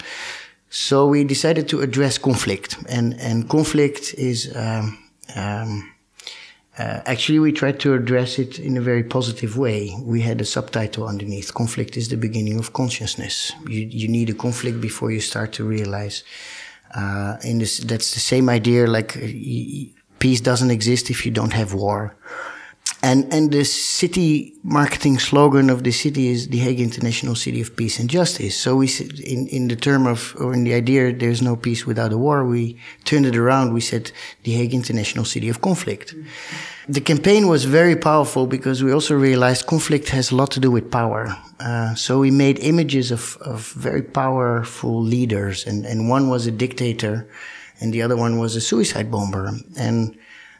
So 0.68 1.06
we 1.06 1.24
decided 1.24 1.68
to 1.70 1.80
address 1.80 2.18
conflict, 2.18 2.76
and, 2.88 3.18
and 3.20 3.48
conflict 3.48 4.14
is 4.18 4.54
um, 4.54 4.98
um, 5.34 5.92
uh, 6.78 7.00
actually 7.06 7.38
we 7.38 7.52
tried 7.52 7.80
to 7.80 7.94
address 7.94 8.38
it 8.38 8.58
in 8.58 8.76
a 8.76 8.80
very 8.80 9.02
positive 9.02 9.56
way. 9.56 9.94
We 10.02 10.20
had 10.20 10.40
a 10.40 10.44
subtitle 10.44 11.06
underneath: 11.06 11.54
"Conflict 11.54 11.96
is 11.96 12.08
the 12.08 12.16
beginning 12.16 12.58
of 12.58 12.72
consciousness." 12.72 13.52
You 13.68 13.82
you 14.00 14.08
need 14.08 14.28
a 14.28 14.34
conflict 14.34 14.80
before 14.80 15.10
you 15.12 15.20
start 15.20 15.52
to 15.52 15.64
realize. 15.64 16.24
Uh, 16.94 17.36
in 17.42 17.58
this, 17.58 17.78
that's 17.78 18.12
the 18.12 18.20
same 18.20 18.48
idea. 18.48 18.86
Like 18.86 19.12
peace 20.18 20.40
doesn't 20.40 20.70
exist 20.70 21.10
if 21.10 21.24
you 21.24 21.32
don't 21.32 21.52
have 21.52 21.74
war 21.74 22.16
and 23.02 23.32
and 23.32 23.52
the 23.52 23.64
city 23.64 24.54
marketing 24.62 25.18
slogan 25.18 25.70
of 25.70 25.82
the 25.82 25.92
city 25.92 26.28
is 26.28 26.48
the 26.48 26.58
Hague 26.58 26.80
International 26.80 27.34
City 27.34 27.60
of 27.60 27.76
Peace 27.76 28.00
and 28.00 28.10
Justice. 28.10 28.56
So 28.56 28.76
we 28.76 28.88
in 29.24 29.46
in 29.48 29.68
the 29.68 29.76
term 29.76 30.06
of 30.06 30.34
or 30.38 30.52
in 30.52 30.64
the 30.64 30.74
idea 30.74 31.12
there's 31.12 31.42
no 31.42 31.56
peace 31.56 31.86
without 31.86 32.12
a 32.12 32.18
war. 32.18 32.44
We 32.44 32.76
turned 33.04 33.26
it 33.26 33.36
around. 33.36 33.72
We 33.72 33.80
said 33.80 34.12
the 34.42 34.52
Hague 34.52 34.74
International 34.74 35.24
City 35.24 35.48
of 35.48 35.60
Conflict. 35.60 36.14
The 36.88 37.00
campaign 37.00 37.48
was 37.48 37.64
very 37.64 37.96
powerful 37.96 38.46
because 38.46 38.84
we 38.84 38.92
also 38.92 39.16
realized 39.16 39.66
conflict 39.66 40.08
has 40.10 40.30
a 40.30 40.36
lot 40.36 40.52
to 40.52 40.60
do 40.60 40.70
with 40.70 40.90
power. 40.90 41.36
Uh, 41.58 41.96
so 41.96 42.20
we 42.20 42.30
made 42.30 42.60
images 42.60 43.10
of, 43.10 43.36
of 43.40 43.72
very 43.72 44.02
powerful 44.02 45.02
leaders, 45.02 45.66
and, 45.66 45.84
and 45.84 46.08
one 46.08 46.28
was 46.28 46.46
a 46.46 46.52
dictator, 46.52 47.26
and 47.80 47.92
the 47.92 48.02
other 48.02 48.16
one 48.16 48.38
was 48.38 48.54
a 48.54 48.60
suicide 48.60 49.10
bomber. 49.10 49.50
And 49.76 50.16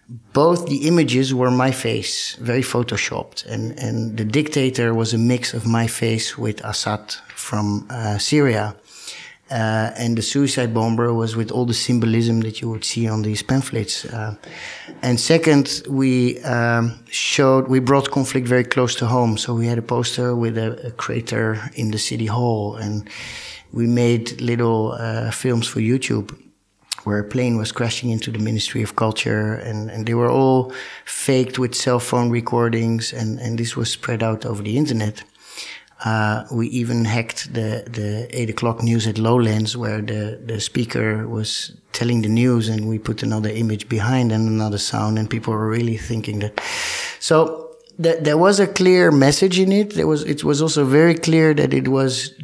both 0.09 0.67
the 0.67 0.87
images 0.87 1.35
were 1.35 1.51
my 1.51 1.73
face, 1.73 2.37
very 2.37 2.63
photoshopped, 2.63 3.45
and, 3.47 3.77
and 3.79 4.17
the 4.17 4.25
dictator 4.25 4.95
was 4.95 5.13
a 5.13 5.19
mix 5.19 5.53
of 5.53 5.67
my 5.67 5.87
face 5.87 6.39
with 6.39 6.65
Assad 6.65 7.13
from 7.35 7.87
uh, 7.91 8.19
Syria. 8.19 8.77
Uh, 9.49 9.93
and 9.97 10.19
the 10.19 10.23
suicide 10.23 10.75
bomber 10.75 11.15
was 11.15 11.37
with 11.37 11.53
all 11.53 11.65
the 11.65 11.75
symbolism 11.75 12.41
that 12.41 12.61
you 12.61 12.69
would 12.69 12.85
see 12.85 13.09
on 13.09 13.23
these 13.23 13.43
pamphlets. 13.43 14.05
Uh, 14.05 14.35
and 15.03 15.21
second, 15.21 15.83
we 15.89 16.41
um, 16.43 16.99
showed, 17.11 17.69
we 17.69 17.79
brought 17.79 18.11
conflict 18.11 18.49
very 18.49 18.65
close 18.65 18.97
to 18.97 19.07
home. 19.07 19.39
So 19.39 19.55
we 19.55 19.69
had 19.69 19.79
a 19.79 19.83
poster 19.83 20.35
with 20.35 20.59
a, 20.59 20.89
a 20.89 20.91
crater 20.91 21.61
in 21.75 21.93
the 21.93 21.99
city 21.99 22.27
hall, 22.27 22.75
and 22.75 23.09
we 23.73 23.87
made 23.87 24.41
little 24.41 24.93
uh, 24.93 25.31
films 25.31 25.69
for 25.69 25.79
YouTube 25.81 26.37
where 27.07 27.21
a 27.21 27.25
plane 27.25 27.57
was 27.57 27.71
crashing 27.71 28.11
into 28.11 28.33
the 28.33 28.39
Ministry 28.41 28.83
of 28.83 28.97
Culture, 28.97 29.55
and, 29.55 29.89
and 29.89 30.07
they 30.07 30.15
were 30.15 30.29
all 30.29 30.73
faked 31.05 31.57
with 31.57 31.73
cell 31.73 32.01
phone 32.01 32.31
recordings, 32.31 33.13
and, 33.13 33.39
and 33.39 33.61
this 33.61 33.77
was 33.77 33.93
spread 33.93 34.25
out 34.25 34.45
over 34.45 34.61
the 34.61 34.77
internet. 34.77 35.23
Uh, 36.05 36.45
we 36.51 36.67
even 36.67 37.05
hacked 37.05 37.55
the, 37.55 37.85
the 37.89 38.29
8 38.33 38.51
o'clock 38.51 38.83
news 38.83 39.07
at 39.07 39.19
Lowlands, 39.19 39.77
where 39.77 40.03
the, 40.03 40.41
the 40.45 40.61
speaker 40.61 41.29
was 41.29 41.77
telling 41.93 42.23
the 42.23 42.29
news, 42.29 42.69
and 42.69 42.89
we 42.89 42.99
put 42.99 43.23
another 43.23 43.51
image 43.51 43.89
behind 43.89 44.33
and 44.33 44.49
another 44.49 44.79
sound, 44.79 45.17
and 45.17 45.31
people 45.31 45.53
were 45.53 45.69
really 45.69 45.97
thinking 45.97 46.41
that. 46.41 46.61
So 47.21 47.77
th- 48.03 48.25
there 48.25 48.37
was 48.37 48.59
a 48.59 48.67
clear 48.67 49.13
message 49.13 49.61
in 49.61 49.71
it. 49.71 49.95
There 49.95 50.09
was, 50.09 50.25
it 50.25 50.43
was 50.43 50.61
also 50.61 50.85
very 50.85 51.15
clear 51.15 51.55
that 51.55 51.73
it 51.73 51.87
was 51.87 52.35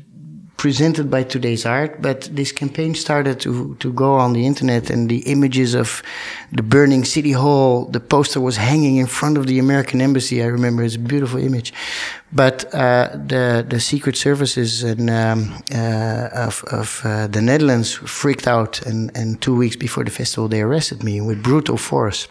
presented 0.62 1.10
by 1.10 1.24
today's 1.24 1.66
art, 1.66 2.00
but 2.00 2.20
this 2.36 2.52
campaign 2.52 2.94
started 2.94 3.40
to, 3.40 3.74
to 3.80 3.92
go 3.92 4.14
on 4.14 4.32
the 4.32 4.46
internet 4.46 4.90
and 4.90 5.08
the 5.08 5.18
images 5.34 5.74
of 5.74 6.04
the 6.52 6.62
burning 6.62 7.04
city 7.04 7.32
hall, 7.32 7.86
the 7.86 7.98
poster 7.98 8.40
was 8.40 8.56
hanging 8.56 8.96
in 8.96 9.08
front 9.08 9.36
of 9.36 9.48
the 9.48 9.58
American 9.58 10.00
embassy. 10.00 10.40
I 10.40 10.46
remember 10.46 10.84
it's 10.84 10.94
a 10.94 11.00
beautiful 11.00 11.40
image. 11.40 11.72
But 12.32 12.72
uh, 12.72 13.08
the, 13.26 13.66
the 13.68 13.80
secret 13.80 14.16
services 14.16 14.84
and, 14.84 15.10
um, 15.10 15.52
uh, 15.74 16.28
of, 16.46 16.62
of 16.70 17.00
uh, 17.02 17.26
the 17.26 17.42
Netherlands 17.42 17.94
freaked 17.94 18.46
out 18.46 18.86
and, 18.86 19.10
and 19.16 19.42
two 19.42 19.56
weeks 19.56 19.74
before 19.74 20.04
the 20.04 20.12
festival 20.12 20.46
they 20.46 20.60
arrested 20.60 21.02
me 21.02 21.20
with 21.20 21.42
brutal 21.42 21.76
force, 21.76 22.28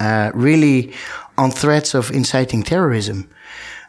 uh, 0.00 0.30
really 0.32 0.94
on 1.36 1.50
threats 1.50 1.92
of 1.92 2.10
inciting 2.10 2.62
terrorism. 2.62 3.28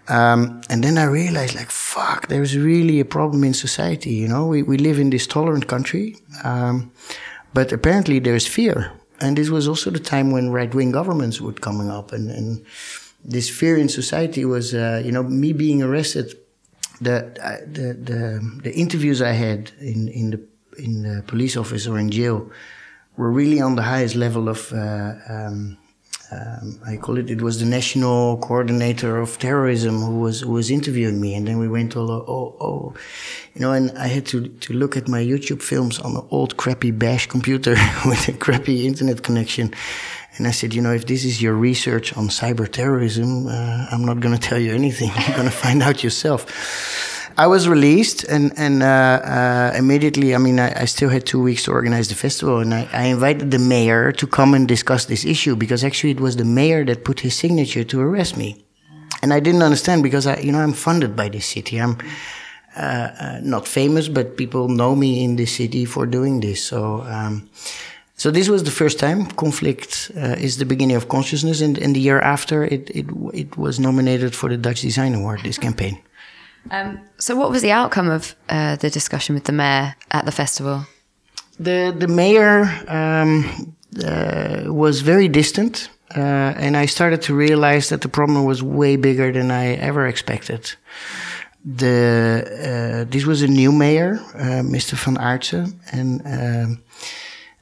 Um, 0.09 0.61
and 0.69 0.83
then 0.83 0.97
I 0.97 1.03
realized, 1.03 1.55
like, 1.55 1.69
fuck, 1.69 2.27
there's 2.27 2.57
really 2.57 2.99
a 2.99 3.05
problem 3.05 3.43
in 3.43 3.53
society. 3.53 4.13
You 4.13 4.27
know, 4.27 4.47
we, 4.47 4.63
we 4.63 4.77
live 4.77 4.99
in 4.99 5.09
this 5.09 5.27
tolerant 5.27 5.67
country, 5.67 6.15
um, 6.43 6.91
but 7.53 7.71
apparently 7.71 8.19
there's 8.19 8.47
fear. 8.47 8.91
And 9.19 9.37
this 9.37 9.49
was 9.49 9.67
also 9.67 9.89
the 9.89 9.99
time 9.99 10.31
when 10.31 10.51
right 10.51 10.73
wing 10.73 10.91
governments 10.91 11.41
were 11.41 11.53
coming 11.53 11.89
up, 11.89 12.13
and, 12.13 12.29
and 12.29 12.65
this 13.25 13.49
fear 13.49 13.75
in 13.75 13.89
society 13.89 14.45
was, 14.45 14.73
uh, 14.73 15.01
you 15.03 15.11
know, 15.11 15.23
me 15.23 15.53
being 15.53 15.81
arrested. 15.83 16.33
The, 16.99 17.25
uh, 17.43 17.57
the 17.71 17.93
the 17.93 18.59
the 18.63 18.73
interviews 18.73 19.21
I 19.21 19.33
had 19.33 19.71
in 19.79 20.07
in 20.07 20.31
the 20.31 20.41
in 20.79 21.03
the 21.03 21.21
police 21.23 21.55
office 21.55 21.85
or 21.85 21.99
in 21.99 22.09
jail 22.09 22.49
were 23.17 23.31
really 23.31 23.61
on 23.61 23.75
the 23.75 23.83
highest 23.83 24.15
level 24.15 24.49
of. 24.49 24.71
Uh, 24.71 25.13
um, 25.29 25.77
um, 26.31 26.79
I 26.85 26.97
call 26.97 27.17
it. 27.17 27.29
It 27.29 27.41
was 27.41 27.59
the 27.59 27.65
national 27.65 28.37
coordinator 28.37 29.17
of 29.17 29.39
terrorism 29.39 30.01
who 30.01 30.19
was 30.19 30.41
who 30.41 30.51
was 30.51 30.69
interviewing 30.69 31.21
me, 31.21 31.35
and 31.35 31.47
then 31.47 31.57
we 31.57 31.69
went 31.69 31.95
all 31.95 32.11
oh 32.11 32.55
oh, 32.59 32.93
you 33.53 33.61
know, 33.61 33.71
and 33.71 33.97
I 33.97 34.07
had 34.07 34.25
to 34.27 34.47
to 34.47 34.73
look 34.73 34.97
at 34.97 35.07
my 35.07 35.21
YouTube 35.23 35.61
films 35.61 35.99
on 35.99 36.17
an 36.17 36.27
old 36.29 36.57
crappy 36.57 36.91
bash 36.91 37.27
computer 37.27 37.71
with 38.05 38.27
a 38.27 38.33
crappy 38.33 38.85
internet 38.85 39.23
connection, 39.23 39.73
and 40.37 40.47
I 40.47 40.51
said, 40.51 40.73
you 40.73 40.81
know, 40.81 40.93
if 40.93 41.05
this 41.07 41.23
is 41.23 41.41
your 41.41 41.53
research 41.53 42.15
on 42.17 42.27
cyber 42.27 42.69
terrorism, 42.69 43.47
uh, 43.47 43.87
I'm 43.91 44.03
not 44.03 44.19
going 44.19 44.35
to 44.37 44.41
tell 44.41 44.59
you 44.59 44.73
anything. 44.73 45.09
You're 45.27 45.37
going 45.37 45.49
to 45.49 45.57
find 45.65 45.81
out 45.81 46.03
yourself. 46.03 47.16
I 47.37 47.45
was 47.45 47.67
released, 47.67 48.23
and 48.23 48.51
and 48.57 48.81
uh, 48.81 49.21
uh, 49.23 49.71
immediately, 49.77 50.33
I 50.33 50.39
mean, 50.39 50.59
I, 50.59 50.81
I, 50.81 50.85
still 50.85 51.09
had 51.09 51.27
two 51.27 51.39
weeks 51.39 51.65
to 51.65 51.71
organize 51.71 52.09
the 52.09 52.15
festival, 52.15 52.57
and 52.57 52.73
I, 52.73 52.89
I, 52.91 53.03
invited 53.03 53.51
the 53.51 53.59
mayor 53.59 54.11
to 54.13 54.25
come 54.25 54.55
and 54.55 54.67
discuss 54.67 55.05
this 55.05 55.23
issue 55.23 55.55
because 55.55 55.83
actually 55.83 56.11
it 56.11 56.19
was 56.19 56.35
the 56.37 56.45
mayor 56.45 56.83
that 56.85 57.05
put 57.05 57.19
his 57.19 57.35
signature 57.35 57.83
to 57.83 58.01
arrest 58.01 58.37
me, 58.37 58.65
and 59.21 59.31
I 59.31 59.39
didn't 59.39 59.61
understand 59.61 60.01
because 60.01 60.25
I, 60.25 60.37
you 60.39 60.51
know, 60.51 60.57
I'm 60.57 60.73
funded 60.73 61.15
by 61.15 61.29
this 61.29 61.45
city. 61.45 61.77
I'm 61.77 61.99
uh, 62.75 63.09
uh 63.23 63.39
not 63.43 63.67
famous, 63.67 64.07
but 64.07 64.35
people 64.35 64.67
know 64.67 64.95
me 64.95 65.23
in 65.23 65.35
this 65.35 65.55
city 65.55 65.85
for 65.85 66.07
doing 66.07 66.39
this. 66.39 66.63
So. 66.63 67.03
Um, 67.03 67.49
so 68.19 68.31
this 68.31 68.49
was 68.49 68.63
the 68.63 68.71
first 68.71 68.97
time 68.97 69.27
conflict 69.27 70.11
uh, 70.17 70.35
is 70.39 70.57
the 70.57 70.65
beginning 70.65 70.95
of 70.95 71.07
consciousness, 71.07 71.61
and, 71.61 71.77
and 71.77 71.95
the 71.95 71.99
year 71.99 72.19
after 72.19 72.63
it, 72.63 72.89
it 72.89 73.05
it 73.31 73.57
was 73.57 73.79
nominated 73.79 74.33
for 74.33 74.49
the 74.49 74.57
Dutch 74.57 74.81
Design 74.81 75.13
Award. 75.13 75.41
This 75.43 75.59
campaign. 75.59 76.01
Um, 76.71 76.99
so, 77.17 77.35
what 77.35 77.49
was 77.49 77.61
the 77.61 77.71
outcome 77.71 78.09
of 78.09 78.35
uh, 78.49 78.75
the 78.75 78.89
discussion 78.89 79.35
with 79.35 79.45
the 79.45 79.51
mayor 79.51 79.95
at 80.11 80.25
the 80.25 80.31
festival? 80.31 80.85
The 81.59 81.93
the 81.97 82.07
mayor 82.07 82.63
um, 82.87 83.75
uh, 84.03 84.63
was 84.65 85.01
very 85.01 85.27
distant, 85.27 85.89
uh, 86.15 86.53
and 86.57 86.75
I 86.77 86.87
started 86.87 87.21
to 87.23 87.35
realize 87.35 87.89
that 87.89 88.01
the 88.01 88.09
problem 88.09 88.45
was 88.45 88.61
way 88.61 88.97
bigger 88.97 89.31
than 89.31 89.51
I 89.51 89.75
ever 89.75 90.07
expected. 90.07 90.75
The 91.65 93.05
uh, 93.05 93.11
this 93.11 93.25
was 93.25 93.41
a 93.41 93.47
new 93.47 93.71
mayor, 93.71 94.19
uh, 94.35 94.63
Mr. 94.63 94.93
Van 94.93 95.17
Aartsen, 95.17 95.73
and 95.91 96.21
um, 96.25 96.83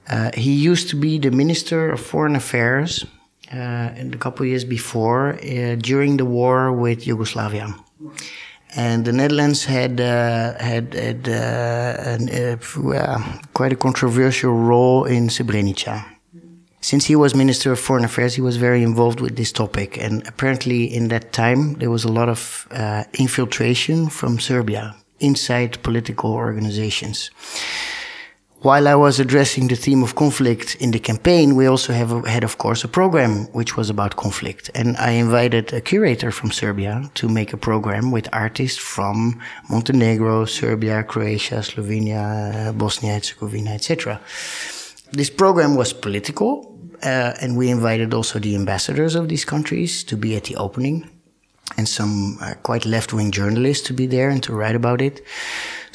uh, 0.09 0.31
he 0.33 0.51
used 0.51 0.89
to 0.89 0.95
be 0.95 1.19
the 1.19 1.31
minister 1.31 1.91
of 1.91 1.99
foreign 1.99 2.35
affairs. 2.35 3.05
and 3.51 4.15
a 4.15 4.17
couple 4.17 4.43
of 4.43 4.49
years 4.49 4.65
before, 4.65 5.37
during 5.81 6.17
the 6.17 6.25
war 6.25 6.71
with 6.71 7.07
Yugoslavia 7.07 7.67
and 8.75 9.05
the 9.05 9.11
Netherlands 9.11 9.65
had 9.65 9.99
uh, 9.99 10.53
had, 10.59 10.93
had 10.93 11.29
uh, 11.29 11.95
an, 12.11 12.29
uh, 12.29 13.37
quite 13.53 13.71
a 13.71 13.75
controversial 13.75 14.53
role 14.53 15.05
in 15.05 15.27
Srebrenica. 15.27 16.05
Since 16.81 17.05
he 17.05 17.15
was 17.15 17.33
Minister 17.33 17.71
of 17.71 17.79
Foreign 17.79 18.05
Affairs, 18.05 18.35
he 18.35 18.41
was 18.41 18.57
very 18.57 18.83
involved 18.83 19.19
with 19.19 19.35
this 19.37 19.51
topic, 19.51 19.97
and 19.97 20.27
apparently 20.27 20.83
in 20.83 21.07
that 21.07 21.33
time 21.33 21.73
there 21.75 21.89
was 21.89 22.03
a 22.03 22.11
lot 22.11 22.29
of 22.29 22.67
uh, 22.69 23.05
infiltration 23.17 24.09
from 24.09 24.39
Serbia 24.39 24.95
inside 25.19 25.81
political 25.81 26.33
organizations 26.33 27.31
while 28.65 28.87
I 28.87 28.95
was 28.95 29.19
addressing 29.19 29.67
the 29.67 29.75
theme 29.75 30.01
of 30.01 30.15
conflict 30.15 30.75
in 30.79 30.89
the 30.89 30.97
campaign, 30.97 31.55
we 31.55 31.67
also 31.67 31.93
have 31.93 32.25
had, 32.25 32.43
of 32.43 32.57
course, 32.57 32.83
a 32.83 32.87
program 32.87 33.45
which 33.53 33.77
was 33.77 33.91
about 33.91 34.15
conflict. 34.15 34.71
And 34.73 34.97
I 34.97 35.11
invited 35.11 35.71
a 35.71 35.81
curator 35.81 36.31
from 36.31 36.49
Serbia 36.49 37.11
to 37.13 37.29
make 37.29 37.53
a 37.53 37.57
program 37.57 38.09
with 38.09 38.27
artists 38.33 38.79
from 38.79 39.39
Montenegro, 39.69 40.45
Serbia, 40.45 41.03
Croatia, 41.03 41.61
Slovenia, 41.61 42.75
Bosnia 42.75 43.13
Herzegovina, 43.13 43.69
etc. 43.69 44.19
This 45.11 45.29
program 45.29 45.75
was 45.75 45.93
political, 45.93 46.75
uh, 47.03 47.33
and 47.39 47.55
we 47.55 47.69
invited 47.69 48.15
also 48.15 48.39
the 48.39 48.55
ambassadors 48.55 49.13
of 49.13 49.29
these 49.29 49.45
countries 49.45 50.03
to 50.05 50.17
be 50.17 50.35
at 50.35 50.45
the 50.45 50.55
opening 50.55 51.07
and 51.77 51.87
some 51.87 52.37
uh, 52.41 52.53
quite 52.63 52.85
left 52.85 53.13
wing 53.13 53.29
journalists 53.31 53.85
to 53.87 53.93
be 53.93 54.07
there 54.07 54.29
and 54.29 54.41
to 54.43 54.53
write 54.53 54.75
about 54.75 55.01
it. 55.01 55.21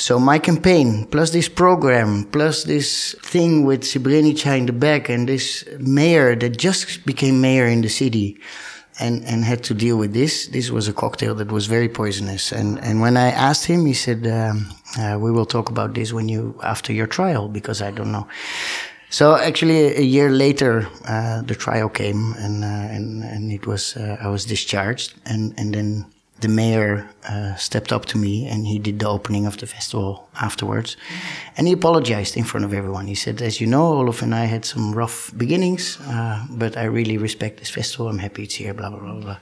So 0.01 0.19
my 0.19 0.39
campaign, 0.39 1.05
plus 1.05 1.31
this 1.31 1.47
program, 1.47 2.25
plus 2.33 2.65
this 2.65 3.15
thing 3.21 3.67
with 3.67 3.83
Srebrenica 3.83 4.57
in 4.57 4.65
the 4.65 4.73
back, 4.73 5.11
and 5.11 5.29
this 5.29 5.63
mayor 5.79 6.35
that 6.37 6.57
just 6.57 7.05
became 7.05 7.43
mayor 7.43 7.67
in 7.67 7.83
the 7.83 7.91
city, 7.91 8.41
and 8.99 9.23
and 9.27 9.45
had 9.45 9.63
to 9.65 9.75
deal 9.75 9.99
with 9.99 10.15
this. 10.15 10.49
This 10.49 10.71
was 10.71 10.89
a 10.89 10.95
cocktail 10.95 11.35
that 11.35 11.53
was 11.53 11.67
very 11.67 11.89
poisonous. 11.91 12.51
And 12.51 12.79
and 12.79 13.03
when 13.03 13.19
I 13.19 13.31
asked 13.31 13.67
him, 13.67 13.85
he 13.85 13.93
said, 13.93 14.27
um, 14.27 14.73
uh, 14.99 15.19
"We 15.21 15.31
will 15.31 15.47
talk 15.47 15.69
about 15.69 15.93
this 15.93 16.15
when 16.15 16.31
you 16.31 16.59
after 16.63 16.95
your 16.95 17.07
trial, 17.07 17.49
because 17.49 17.83
I 17.83 17.91
don't 17.91 18.11
know." 18.11 18.27
So 19.11 19.37
actually, 19.37 19.97
a 19.97 20.07
year 20.17 20.31
later, 20.31 20.89
uh, 21.07 21.43
the 21.43 21.55
trial 21.55 21.91
came, 21.91 22.33
and 22.39 22.65
uh, 22.65 22.97
and 22.97 23.23
and 23.23 23.53
it 23.53 23.67
was 23.67 23.97
uh, 23.97 24.17
I 24.25 24.29
was 24.29 24.47
discharged, 24.47 25.13
and 25.27 25.53
and 25.59 25.75
then 25.75 26.07
the 26.41 26.49
mayor 26.49 27.09
uh, 27.29 27.55
stepped 27.57 27.93
up 27.93 28.07
to 28.07 28.19
me 28.19 28.47
and 28.47 28.67
he 28.67 28.79
did 28.79 28.99
the 28.99 29.09
opening 29.09 29.47
of 29.47 29.59
the 29.59 29.67
festival 29.67 30.29
afterwards. 30.41 30.97
And 31.57 31.67
he 31.67 31.75
apologized 31.75 32.37
in 32.37 32.45
front 32.45 32.65
of 32.65 32.73
everyone. 32.73 33.07
He 33.07 33.15
said, 33.15 33.43
As 33.43 33.61
you 33.61 33.67
know, 33.67 33.83
Olof 33.83 34.23
and 34.23 34.35
I 34.35 34.47
had 34.47 34.65
some 34.65 34.93
rough 34.93 35.33
beginnings, 35.37 35.99
uh, 36.03 36.45
but 36.51 36.77
I 36.77 36.85
really 36.85 37.19
respect 37.19 37.59
this 37.59 37.71
festival. 37.71 38.09
I'm 38.09 38.19
happy 38.19 38.45
it's 38.45 38.55
here, 38.55 38.75
blah, 38.75 38.91
blah, 38.91 39.01
blah, 39.01 39.21
blah. 39.21 39.39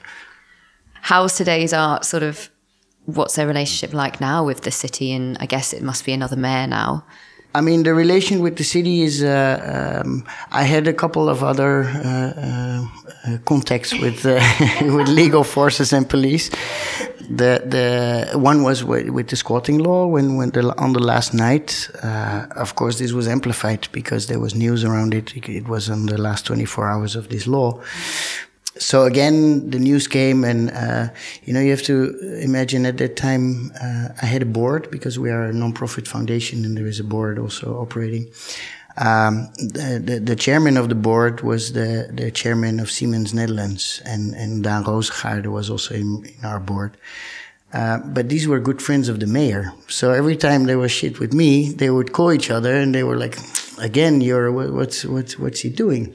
How's 1.01 1.35
today's 1.37 1.73
art 1.73 2.05
sort 2.05 2.23
of, 2.23 2.49
what's 3.05 3.35
their 3.35 3.47
relationship 3.47 3.93
like 3.93 4.19
now 4.19 4.45
with 4.45 4.61
the 4.61 4.71
city? 4.71 5.13
And 5.13 5.37
I 5.39 5.45
guess 5.45 5.73
it 5.73 5.81
must 5.81 6.05
be 6.05 6.11
another 6.11 6.35
mayor 6.35 6.67
now. 6.67 7.05
I 7.55 7.61
mean, 7.61 7.81
the 7.83 7.95
relation 7.95 8.41
with 8.41 8.57
the 8.57 8.63
city 8.63 9.01
is. 9.01 9.23
Uh, 9.23 10.01
um, 10.05 10.23
I 10.51 10.63
had 10.63 10.87
a 10.87 10.93
couple 10.93 11.29
of 11.29 11.43
other 11.43 11.83
uh, 11.83 12.85
uh, 13.27 13.37
contacts 13.45 13.91
with 13.93 14.23
uh, 14.25 14.39
with 14.81 15.07
legal 15.07 15.43
forces 15.43 15.91
and 15.91 16.07
police. 16.07 16.51
The 17.29 17.61
the 17.65 18.37
one 18.37 18.61
was 18.61 18.83
with, 18.83 19.09
with 19.09 19.29
the 19.29 19.35
squatting 19.35 19.79
law 19.79 20.05
when 20.05 20.37
when 20.37 20.51
the, 20.51 20.75
on 20.77 20.93
the 20.93 20.99
last 20.99 21.33
night. 21.33 21.89
Uh, 22.03 22.45
of 22.55 22.75
course, 22.75 22.99
this 22.99 23.13
was 23.13 23.27
amplified 23.27 23.87
because 23.91 24.27
there 24.27 24.39
was 24.39 24.53
news 24.53 24.83
around 24.83 25.15
it. 25.15 25.35
It 25.49 25.67
was 25.67 25.89
on 25.89 26.05
the 26.05 26.17
last 26.17 26.45
24 26.45 26.87
hours 26.87 27.15
of 27.15 27.29
this 27.29 27.47
law 27.47 27.81
so 28.79 29.03
again, 29.03 29.69
the 29.69 29.77
news 29.77 30.07
came, 30.07 30.43
and 30.43 30.71
uh, 30.71 31.09
you 31.43 31.53
know 31.53 31.59
you 31.59 31.71
have 31.71 31.83
to 31.83 32.17
imagine 32.41 32.85
at 32.85 32.97
that 32.97 33.15
time 33.15 33.71
uh, 33.81 34.09
I 34.21 34.25
had 34.25 34.41
a 34.41 34.45
board 34.45 34.89
because 34.89 35.19
we 35.19 35.29
are 35.29 35.43
a 35.43 35.53
non-profit 35.53 36.07
foundation, 36.07 36.65
and 36.65 36.77
there 36.77 36.87
is 36.87 36.99
a 36.99 37.03
board 37.03 37.37
also 37.37 37.77
operating. 37.77 38.31
Um, 38.97 39.47
the, 39.55 40.01
the, 40.03 40.19
the, 40.19 40.35
chairman 40.35 40.75
of 40.75 40.89
the 40.89 40.95
board 40.95 41.39
was 41.39 41.71
the, 41.71 42.09
the 42.11 42.31
chairman 42.31 42.81
of 42.81 42.91
Siemens 42.91 43.33
Netherlands, 43.33 44.01
and 44.05 44.33
and 44.33 44.63
Daan 44.63 44.83
Roosegaarde 44.83 45.47
was 45.47 45.69
also 45.69 45.93
in, 45.95 46.25
in 46.25 46.45
our 46.45 46.59
board. 46.59 46.97
Uh, 47.71 47.99
but 47.99 48.29
these 48.29 48.47
were 48.47 48.59
good 48.59 48.81
friends 48.81 49.09
of 49.09 49.19
the 49.19 49.27
mayor. 49.27 49.71
So 49.87 50.11
every 50.11 50.35
time 50.35 50.63
there 50.63 50.79
was 50.79 50.91
shit 50.91 51.19
with 51.19 51.33
me, 51.33 51.71
they 51.71 51.89
would 51.89 52.13
call 52.13 52.31
each 52.31 52.49
other, 52.49 52.75
and 52.75 52.95
they 52.95 53.03
were 53.03 53.17
like, 53.17 53.37
"Again, 53.77 54.21
you're 54.21 54.51
what's 54.51 55.05
what's 55.05 55.37
what's 55.37 55.59
he 55.59 55.69
doing?" 55.69 56.13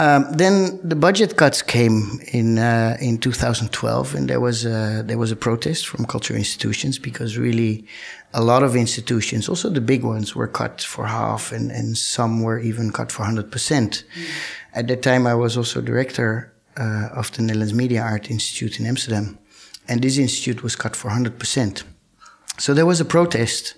Um, 0.00 0.32
then 0.32 0.80
the 0.82 0.96
budget 0.96 1.36
cuts 1.36 1.60
came 1.60 2.22
in 2.32 2.58
uh, 2.58 2.96
in 3.02 3.18
2012, 3.18 4.14
and 4.14 4.30
there 4.30 4.40
was 4.40 4.64
a, 4.64 5.02
there 5.04 5.18
was 5.18 5.30
a 5.30 5.36
protest 5.36 5.86
from 5.86 6.06
cultural 6.06 6.38
institutions 6.38 6.98
because 6.98 7.36
really 7.36 7.84
a 8.32 8.42
lot 8.42 8.62
of 8.62 8.74
institutions, 8.74 9.46
also 9.46 9.68
the 9.68 9.82
big 9.82 10.02
ones, 10.02 10.34
were 10.34 10.48
cut 10.48 10.80
for 10.80 11.04
half, 11.04 11.52
and, 11.52 11.70
and 11.70 11.98
some 11.98 12.40
were 12.42 12.58
even 12.58 12.90
cut 12.90 13.12
for 13.12 13.24
100 13.24 13.52
percent. 13.52 14.04
Mm. 14.14 14.24
At 14.72 14.88
that 14.88 15.02
time, 15.02 15.26
I 15.26 15.34
was 15.34 15.58
also 15.58 15.82
director 15.82 16.50
uh, 16.78 17.10
of 17.12 17.30
the 17.32 17.42
Netherlands 17.42 17.74
Media 17.74 18.00
Art 18.00 18.30
Institute 18.30 18.80
in 18.80 18.86
Amsterdam, 18.86 19.38
and 19.86 20.00
this 20.00 20.16
institute 20.16 20.62
was 20.62 20.76
cut 20.76 20.96
for 20.96 21.08
100 21.08 21.38
percent. 21.38 21.84
So 22.56 22.72
there 22.72 22.86
was 22.86 23.00
a 23.00 23.04
protest, 23.04 23.74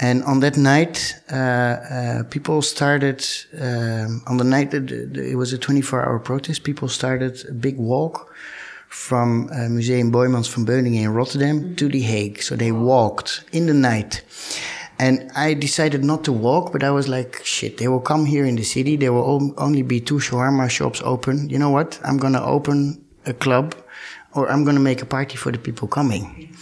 and 0.00 0.22
on 0.24 0.40
that 0.40 0.56
night, 0.56 1.20
uh, 1.32 1.36
uh, 1.36 2.22
people 2.30 2.62
started, 2.62 3.24
um, 3.60 4.22
on 4.26 4.36
the 4.36 4.44
night, 4.44 4.70
that 4.70 4.90
it 4.90 5.36
was 5.36 5.52
a 5.52 5.58
24 5.58 6.04
hour 6.04 6.18
protest, 6.20 6.62
people 6.62 6.88
started 6.88 7.44
a 7.48 7.52
big 7.52 7.76
walk 7.78 8.32
from 8.88 9.50
uh, 9.52 9.68
Museum 9.68 10.10
Boijmans 10.10 10.48
van 10.48 10.64
Beuningen 10.64 11.02
in 11.02 11.12
Rotterdam 11.12 11.60
mm-hmm. 11.60 11.74
to 11.74 11.88
The 11.88 12.00
Hague. 12.00 12.42
So 12.42 12.56
they 12.56 12.72
walked 12.72 13.44
in 13.52 13.66
the 13.66 13.74
night. 13.74 14.22
And 15.00 15.30
I 15.36 15.54
decided 15.54 16.04
not 16.04 16.24
to 16.24 16.32
walk, 16.32 16.72
but 16.72 16.82
I 16.82 16.90
was 16.90 17.08
like, 17.08 17.40
shit, 17.44 17.78
they 17.78 17.88
will 17.88 18.00
come 18.00 18.24
here 18.24 18.44
in 18.44 18.56
the 18.56 18.64
city. 18.64 18.96
There 18.96 19.12
will 19.12 19.52
only 19.56 19.82
be 19.82 20.00
two 20.00 20.18
shawarma 20.18 20.68
shops 20.70 21.00
open. 21.04 21.48
You 21.50 21.58
know 21.58 21.70
what? 21.70 22.00
I'm 22.04 22.18
going 22.18 22.32
to 22.32 22.42
open 22.42 23.04
a 23.26 23.32
club 23.32 23.74
or 24.34 24.50
I'm 24.50 24.64
going 24.64 24.76
to 24.76 24.82
make 24.82 25.02
a 25.02 25.06
party 25.06 25.36
for 25.36 25.52
the 25.52 25.58
people 25.58 25.86
coming. 25.86 26.54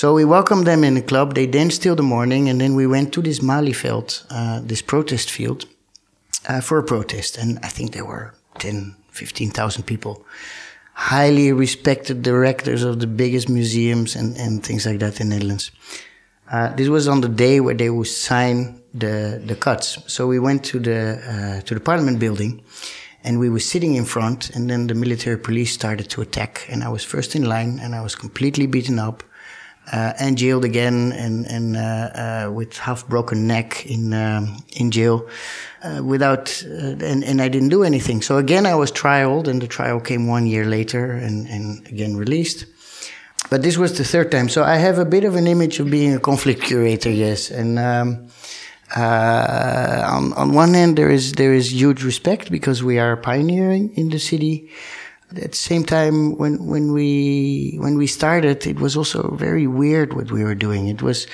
So 0.00 0.14
we 0.14 0.24
welcomed 0.24 0.66
them 0.66 0.82
in 0.82 0.94
the 0.94 1.02
club. 1.02 1.34
They 1.34 1.46
danced 1.46 1.82
till 1.82 1.94
the 1.94 2.02
morning, 2.02 2.48
and 2.48 2.58
then 2.58 2.74
we 2.74 2.86
went 2.86 3.12
to 3.12 3.20
this 3.20 3.40
Malieveld, 3.40 4.24
uh, 4.30 4.62
this 4.64 4.80
protest 4.80 5.30
field, 5.30 5.66
uh, 6.48 6.62
for 6.62 6.78
a 6.78 6.82
protest. 6.82 7.36
And 7.36 7.58
I 7.62 7.68
think 7.68 7.92
there 7.92 8.06
were 8.06 8.32
10, 8.60 8.96
15,000 9.10 9.82
people. 9.82 10.24
Highly 10.94 11.52
respected 11.52 12.22
directors 12.22 12.82
of 12.82 13.00
the 13.00 13.06
biggest 13.06 13.50
museums 13.50 14.16
and, 14.16 14.38
and 14.38 14.64
things 14.64 14.86
like 14.86 15.00
that 15.00 15.20
in 15.20 15.28
the 15.28 15.34
Netherlands. 15.34 15.70
Uh, 16.50 16.74
this 16.76 16.88
was 16.88 17.06
on 17.06 17.20
the 17.20 17.28
day 17.28 17.60
where 17.60 17.74
they 17.74 17.90
would 17.90 18.08
sign 18.08 18.80
the, 18.94 19.42
the 19.44 19.54
cuts. 19.54 19.98
So 20.06 20.26
we 20.26 20.38
went 20.38 20.64
to 20.64 20.78
the, 20.78 21.20
uh, 21.28 21.60
to 21.66 21.74
the 21.74 21.80
parliament 21.80 22.18
building 22.18 22.62
and 23.22 23.38
we 23.38 23.50
were 23.50 23.60
sitting 23.60 23.96
in 23.96 24.06
front 24.06 24.48
and 24.48 24.70
then 24.70 24.86
the 24.86 24.94
military 24.94 25.36
police 25.36 25.74
started 25.74 26.08
to 26.08 26.22
attack 26.22 26.66
and 26.70 26.82
I 26.82 26.88
was 26.88 27.04
first 27.04 27.36
in 27.36 27.44
line 27.44 27.78
and 27.82 27.94
I 27.94 28.00
was 28.00 28.14
completely 28.14 28.66
beaten 28.66 28.98
up 28.98 29.22
uh, 29.92 30.12
and 30.18 30.38
jailed 30.38 30.64
again 30.64 31.12
and, 31.12 31.46
and 31.46 31.76
uh, 31.76 31.80
uh, 31.80 32.50
with 32.52 32.76
half 32.76 33.06
broken 33.08 33.46
neck 33.46 33.84
in 33.86 34.12
um, 34.12 34.64
in 34.76 34.90
jail 34.90 35.28
uh, 35.82 36.00
without 36.02 36.62
uh, 36.66 37.04
and, 37.04 37.24
and 37.24 37.42
I 37.42 37.48
didn't 37.48 37.70
do 37.70 37.82
anything. 37.82 38.22
So 38.22 38.38
again 38.38 38.66
I 38.66 38.74
was 38.74 38.92
trialed 38.92 39.48
and 39.48 39.60
the 39.60 39.66
trial 39.66 40.00
came 40.00 40.26
one 40.26 40.46
year 40.46 40.64
later 40.64 41.12
and, 41.12 41.46
and 41.48 41.86
again 41.88 42.16
released. 42.16 42.66
But 43.48 43.62
this 43.62 43.76
was 43.76 43.98
the 43.98 44.04
third 44.04 44.30
time. 44.30 44.48
So 44.48 44.62
I 44.62 44.76
have 44.76 44.98
a 44.98 45.04
bit 45.04 45.24
of 45.24 45.34
an 45.34 45.46
image 45.46 45.80
of 45.80 45.90
being 45.90 46.14
a 46.14 46.20
conflict 46.20 46.62
curator, 46.62 47.10
yes. 47.10 47.50
And 47.50 47.78
um, 47.78 48.28
uh, 48.94 50.04
on 50.06 50.32
on 50.34 50.52
one 50.52 50.74
hand 50.74 50.98
there 50.98 51.10
is 51.10 51.32
there 51.32 51.54
is 51.54 51.72
huge 51.72 52.04
respect 52.04 52.50
because 52.50 52.84
we 52.84 52.98
are 52.98 53.16
pioneering 53.16 53.92
in 53.96 54.10
the 54.10 54.18
city 54.18 54.70
at 55.36 55.52
the 55.52 55.56
same 55.56 55.84
time 55.84 56.36
when 56.36 56.66
when 56.66 56.92
we 56.92 57.76
when 57.78 57.96
we 57.96 58.06
started 58.06 58.66
it 58.66 58.80
was 58.80 58.96
also 58.96 59.34
very 59.34 59.66
weird 59.66 60.12
what 60.12 60.30
we 60.30 60.42
were 60.42 60.54
doing 60.54 60.88
it 60.88 61.02
was 61.02 61.26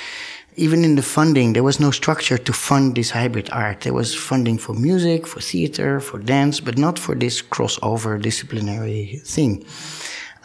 even 0.56 0.84
in 0.84 0.96
the 0.96 1.02
funding 1.02 1.52
there 1.52 1.62
was 1.62 1.80
no 1.80 1.90
structure 1.90 2.38
to 2.38 2.52
fund 2.52 2.94
this 2.94 3.10
hybrid 3.10 3.48
art 3.52 3.80
there 3.82 3.94
was 3.94 4.14
funding 4.14 4.58
for 4.58 4.74
music 4.74 5.26
for 5.26 5.40
theater 5.40 6.00
for 6.00 6.18
dance 6.18 6.60
but 6.60 6.76
not 6.76 6.98
for 6.98 7.14
this 7.14 7.40
crossover 7.42 8.20
disciplinary 8.20 9.20
thing 9.24 9.64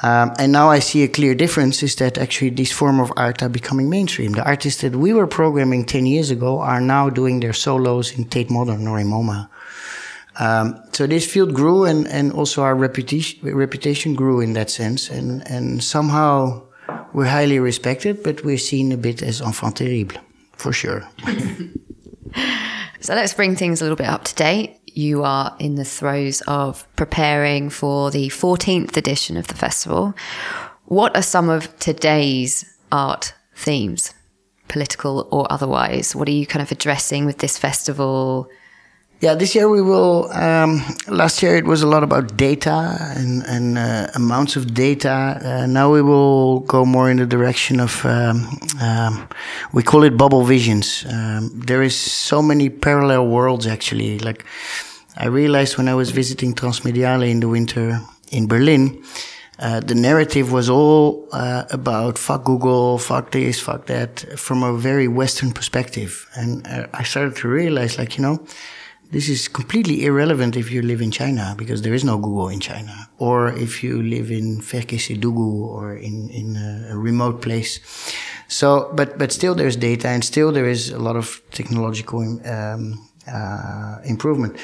um, 0.04 0.34
and 0.39 0.52
now 0.52 0.70
I 0.70 0.80
see 0.80 1.04
a 1.04 1.08
clear 1.08 1.36
difference 1.36 1.84
is 1.84 1.95
that 1.97 2.18
actually 2.18 2.49
these 2.49 2.72
form 2.72 2.99
of 2.99 3.14
art 3.16 3.43
are 3.43 3.49
becoming 3.49 3.88
mainstream. 3.88 4.32
The 4.32 4.43
artists 4.43 4.82
that 4.82 4.95
we 4.95 5.14
were 5.14 5.28
programming 5.28 5.86
10 5.86 6.08
years 6.08 6.32
ago 6.32 6.60
are 6.60 6.82
now 6.82 7.12
doing 7.12 7.39
their 7.39 7.54
solos 7.54 8.18
in 8.18 8.26
Tate 8.26 8.49
Modern 8.49 8.88
or 8.88 8.99
in 8.99 9.08
MoMA. 9.08 9.47
Um, 10.42 10.84
so 10.92 11.06
this 11.06 11.32
field 11.32 11.54
grew, 11.54 11.86
and, 11.86 12.08
and 12.08 12.34
also 12.34 12.64
our 12.64 12.76
reputation 12.76 13.56
reputation 13.56 14.16
grew 14.16 14.42
in 14.42 14.54
that 14.54 14.72
sense, 14.72 15.08
and 15.08 15.48
and 15.48 15.84
somehow 15.84 16.64
we're 17.14 17.30
highly 17.30 17.60
respected, 17.60 18.24
but 18.24 18.44
we're 18.44 18.58
seen 18.58 18.92
a 18.92 18.98
bit 18.98 19.22
as 19.22 19.39
enfant 19.39 19.78
terrible, 19.78 20.18
for 20.54 20.74
sure. 20.74 21.08
so 23.02 23.14
let's 23.14 23.36
bring 23.36 23.56
things 23.56 23.82
a 23.82 23.84
little 23.84 23.96
bit 23.96 24.08
up 24.08 24.24
to 24.24 24.36
date. 24.36 24.80
You 24.88 25.24
are 25.24 25.56
in 25.60 25.76
the 25.76 25.86
throes 25.86 26.42
of 26.48 26.88
preparing 26.96 27.70
for 27.70 28.10
the 28.10 28.30
14th 28.30 28.98
edition 28.98 29.38
of 29.38 29.46
the 29.48 29.54
festival. 29.54 30.16
What 30.86 31.16
are 31.16 31.22
some 31.22 31.50
of 31.50 31.78
today's 31.78 32.66
art 32.92 33.36
themes, 33.56 34.12
political 34.68 35.28
or 35.32 35.46
otherwise? 35.54 36.16
What 36.16 36.28
are 36.28 36.32
you 36.32 36.48
kind 36.48 36.64
of 36.64 36.72
addressing 36.72 37.28
with 37.28 37.38
this 37.38 37.60
festival? 37.60 38.50
Yeah, 39.22 39.36
this 39.36 39.53
year 39.53 39.69
we 39.69 39.84
will. 39.84 40.32
Um, 40.32 40.82
last 41.07 41.43
year 41.43 41.55
it 41.55 41.65
was 41.65 41.84
a 41.84 41.88
lot 41.88 42.01
about 42.01 42.38
data 42.38 42.97
and, 43.15 43.43
and 43.43 43.78
uh, 43.78 44.07
amounts 44.15 44.55
of 44.55 44.74
data. 44.74 45.39
Uh, 45.45 45.67
now 45.67 45.93
we 45.93 46.01
will 46.01 46.61
go 46.61 46.86
more 46.86 47.07
in 47.11 47.17
the 47.17 47.28
direction 47.28 47.80
of 47.80 48.03
um, 48.03 48.49
um, 48.82 49.28
we 49.74 49.84
call 49.84 50.01
it 50.01 50.17
bubble 50.17 50.43
visions. 50.43 51.05
Um, 51.07 51.51
there 51.53 51.84
is 51.84 51.95
so 51.95 52.41
many 52.41 52.72
parallel 52.72 53.28
worlds 53.28 53.67
actually. 53.67 54.17
Like 54.17 54.43
I 55.15 55.28
realized 55.28 55.78
when 55.78 55.88
I 55.88 55.93
was 55.93 56.09
visiting 56.09 56.55
Transmediale 56.55 57.30
in 57.30 57.41
the 57.41 57.47
winter 57.47 58.01
in 58.32 58.47
Berlin. 58.47 59.03
Uh, 59.59 59.82
the 59.82 59.93
narrative 59.93 60.51
was 60.51 60.67
all 60.67 61.28
uh, 61.32 61.65
about 61.69 62.17
fuck 62.17 62.43
Google, 62.43 62.97
fuck 62.97 63.30
this, 63.30 63.59
fuck 63.59 63.86
that, 63.86 64.26
from 64.39 64.63
a 64.63 64.74
very 64.76 65.07
Western 65.07 65.51
perspective. 65.51 66.28
And 66.34 66.65
uh, 66.65 66.88
I 66.91 67.03
started 67.03 67.36
to 67.36 67.47
realize, 67.47 67.99
like, 67.99 68.17
you 68.17 68.24
know, 68.24 68.43
this 69.12 69.28
is 69.28 69.47
completely 69.49 70.05
irrelevant 70.05 70.55
if 70.55 70.72
you 70.72 70.82
live 70.82 71.01
in 71.01 71.12
China 71.12 71.53
because 71.57 71.82
there 71.82 71.93
is 71.93 72.03
no 72.03 72.18
Google 72.18 72.47
in 72.47 72.62
China, 72.62 73.09
or 73.18 73.51
if 73.51 73.84
you 73.84 74.01
live 74.01 74.32
in 74.32 74.62
Verkehrsdugu 74.62 75.51
or 75.68 75.95
in 75.95 76.30
in 76.30 76.55
a, 76.55 76.97
remote 76.97 77.41
place. 77.41 77.80
So, 78.47 78.89
but 78.93 79.18
but 79.18 79.32
still 79.32 79.53
there's 79.53 79.76
data, 79.76 80.07
and 80.07 80.24
still 80.24 80.51
there 80.51 80.70
is 80.70 80.89
a 80.89 80.99
lot 80.99 81.16
of 81.18 81.41
technological 81.51 82.22
um, 82.47 83.05
uh, 83.28 83.97
improvement. 84.05 84.57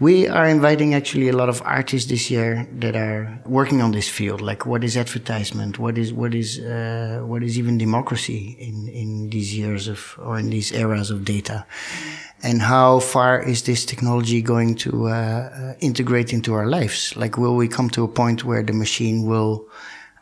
We 0.00 0.28
are 0.28 0.46
inviting 0.46 0.94
actually 0.94 1.28
a 1.28 1.36
lot 1.36 1.48
of 1.48 1.62
artists 1.64 2.10
this 2.10 2.30
year 2.30 2.68
that 2.80 2.96
are 2.96 3.40
working 3.46 3.80
on 3.80 3.92
this 3.92 4.08
field, 4.08 4.40
like 4.40 4.66
what 4.66 4.84
is 4.84 4.96
advertisement, 4.96 5.78
what 5.78 5.96
is 5.96 6.12
what 6.12 6.34
is 6.34 6.58
uh, 6.58 7.22
what 7.24 7.42
is 7.42 7.58
even 7.58 7.78
democracy 7.78 8.56
in 8.60 8.88
in 8.88 9.30
these 9.30 9.56
years 9.56 9.88
of 9.88 10.18
or 10.18 10.38
in 10.38 10.50
these 10.50 10.72
eras 10.72 11.10
of 11.10 11.24
data 11.24 11.64
and 12.44 12.62
how 12.62 13.00
far 13.00 13.42
is 13.42 13.62
this 13.62 13.84
technology 13.84 14.42
going 14.42 14.74
to 14.76 15.08
uh, 15.08 15.10
uh, 15.10 15.74
integrate 15.80 16.32
into 16.32 16.54
our 16.54 16.66
lives? 16.66 17.16
Like, 17.16 17.38
will 17.38 17.56
we 17.56 17.68
come 17.68 17.90
to 17.90 18.04
a 18.04 18.08
point 18.08 18.44
where 18.44 18.62
the 18.62 18.72
machine 18.72 19.26
will 19.26 19.66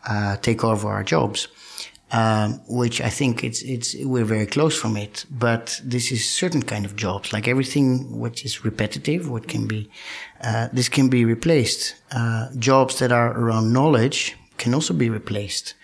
uh, 0.04 0.36
take 0.36 0.64
over 0.64 0.88
our 0.88 1.04
jobs. 1.04 1.48
Um, 2.14 2.60
which 2.68 3.00
I 3.00 3.08
think 3.08 3.42
it's 3.42 3.62
it's 3.62 3.94
we're 4.04 4.26
very 4.26 4.44
close 4.44 4.78
from 4.78 4.98
it. 4.98 5.24
But 5.30 5.80
this 5.82 6.12
is 6.12 6.28
certain 6.28 6.62
kind 6.62 6.84
of 6.84 6.94
jobs, 6.94 7.32
like 7.32 7.48
everything 7.48 8.18
which 8.18 8.44
is 8.44 8.66
repetitive, 8.66 9.30
what 9.30 9.48
can 9.48 9.66
be 9.66 9.88
uh, 10.42 10.68
this 10.74 10.90
can 10.90 11.08
be 11.08 11.24
replaced. 11.24 11.94
Uh, 12.10 12.48
jobs 12.58 12.98
that 12.98 13.12
are 13.12 13.32
around 13.32 13.72
knowledge 13.72 14.36
can 14.58 14.74
also 14.74 14.92
be 14.92 15.08
replaced. 15.08 15.74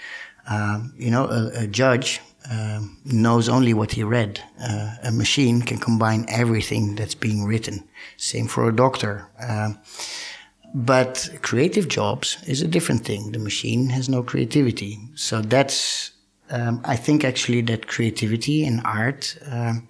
Um, 0.50 0.92
you 0.98 1.10
know, 1.10 1.24
a, 1.24 1.62
a 1.62 1.66
judge 1.66 2.20
um, 2.50 2.98
knows 3.04 3.48
only 3.48 3.74
what 3.74 3.92
he 3.92 4.02
read. 4.02 4.42
Uh, 4.60 4.94
a 5.02 5.12
machine 5.12 5.62
can 5.62 5.78
combine 5.78 6.24
everything 6.28 6.94
that's 6.94 7.14
being 7.14 7.44
written. 7.44 7.84
Same 8.16 8.46
for 8.46 8.68
a 8.68 8.74
doctor. 8.74 9.28
Um, 9.40 9.78
but 10.74 11.30
creative 11.42 11.88
jobs 11.88 12.38
is 12.46 12.62
a 12.62 12.68
different 12.68 13.04
thing. 13.04 13.32
The 13.32 13.38
machine 13.38 13.90
has 13.90 14.08
no 14.08 14.22
creativity. 14.22 14.98
So 15.14 15.40
that's 15.40 16.12
um, 16.50 16.80
I 16.84 16.96
think 16.96 17.24
actually 17.24 17.60
that 17.62 17.88
creativity 17.88 18.64
and 18.64 18.80
art 18.84 19.36
um, 19.50 19.88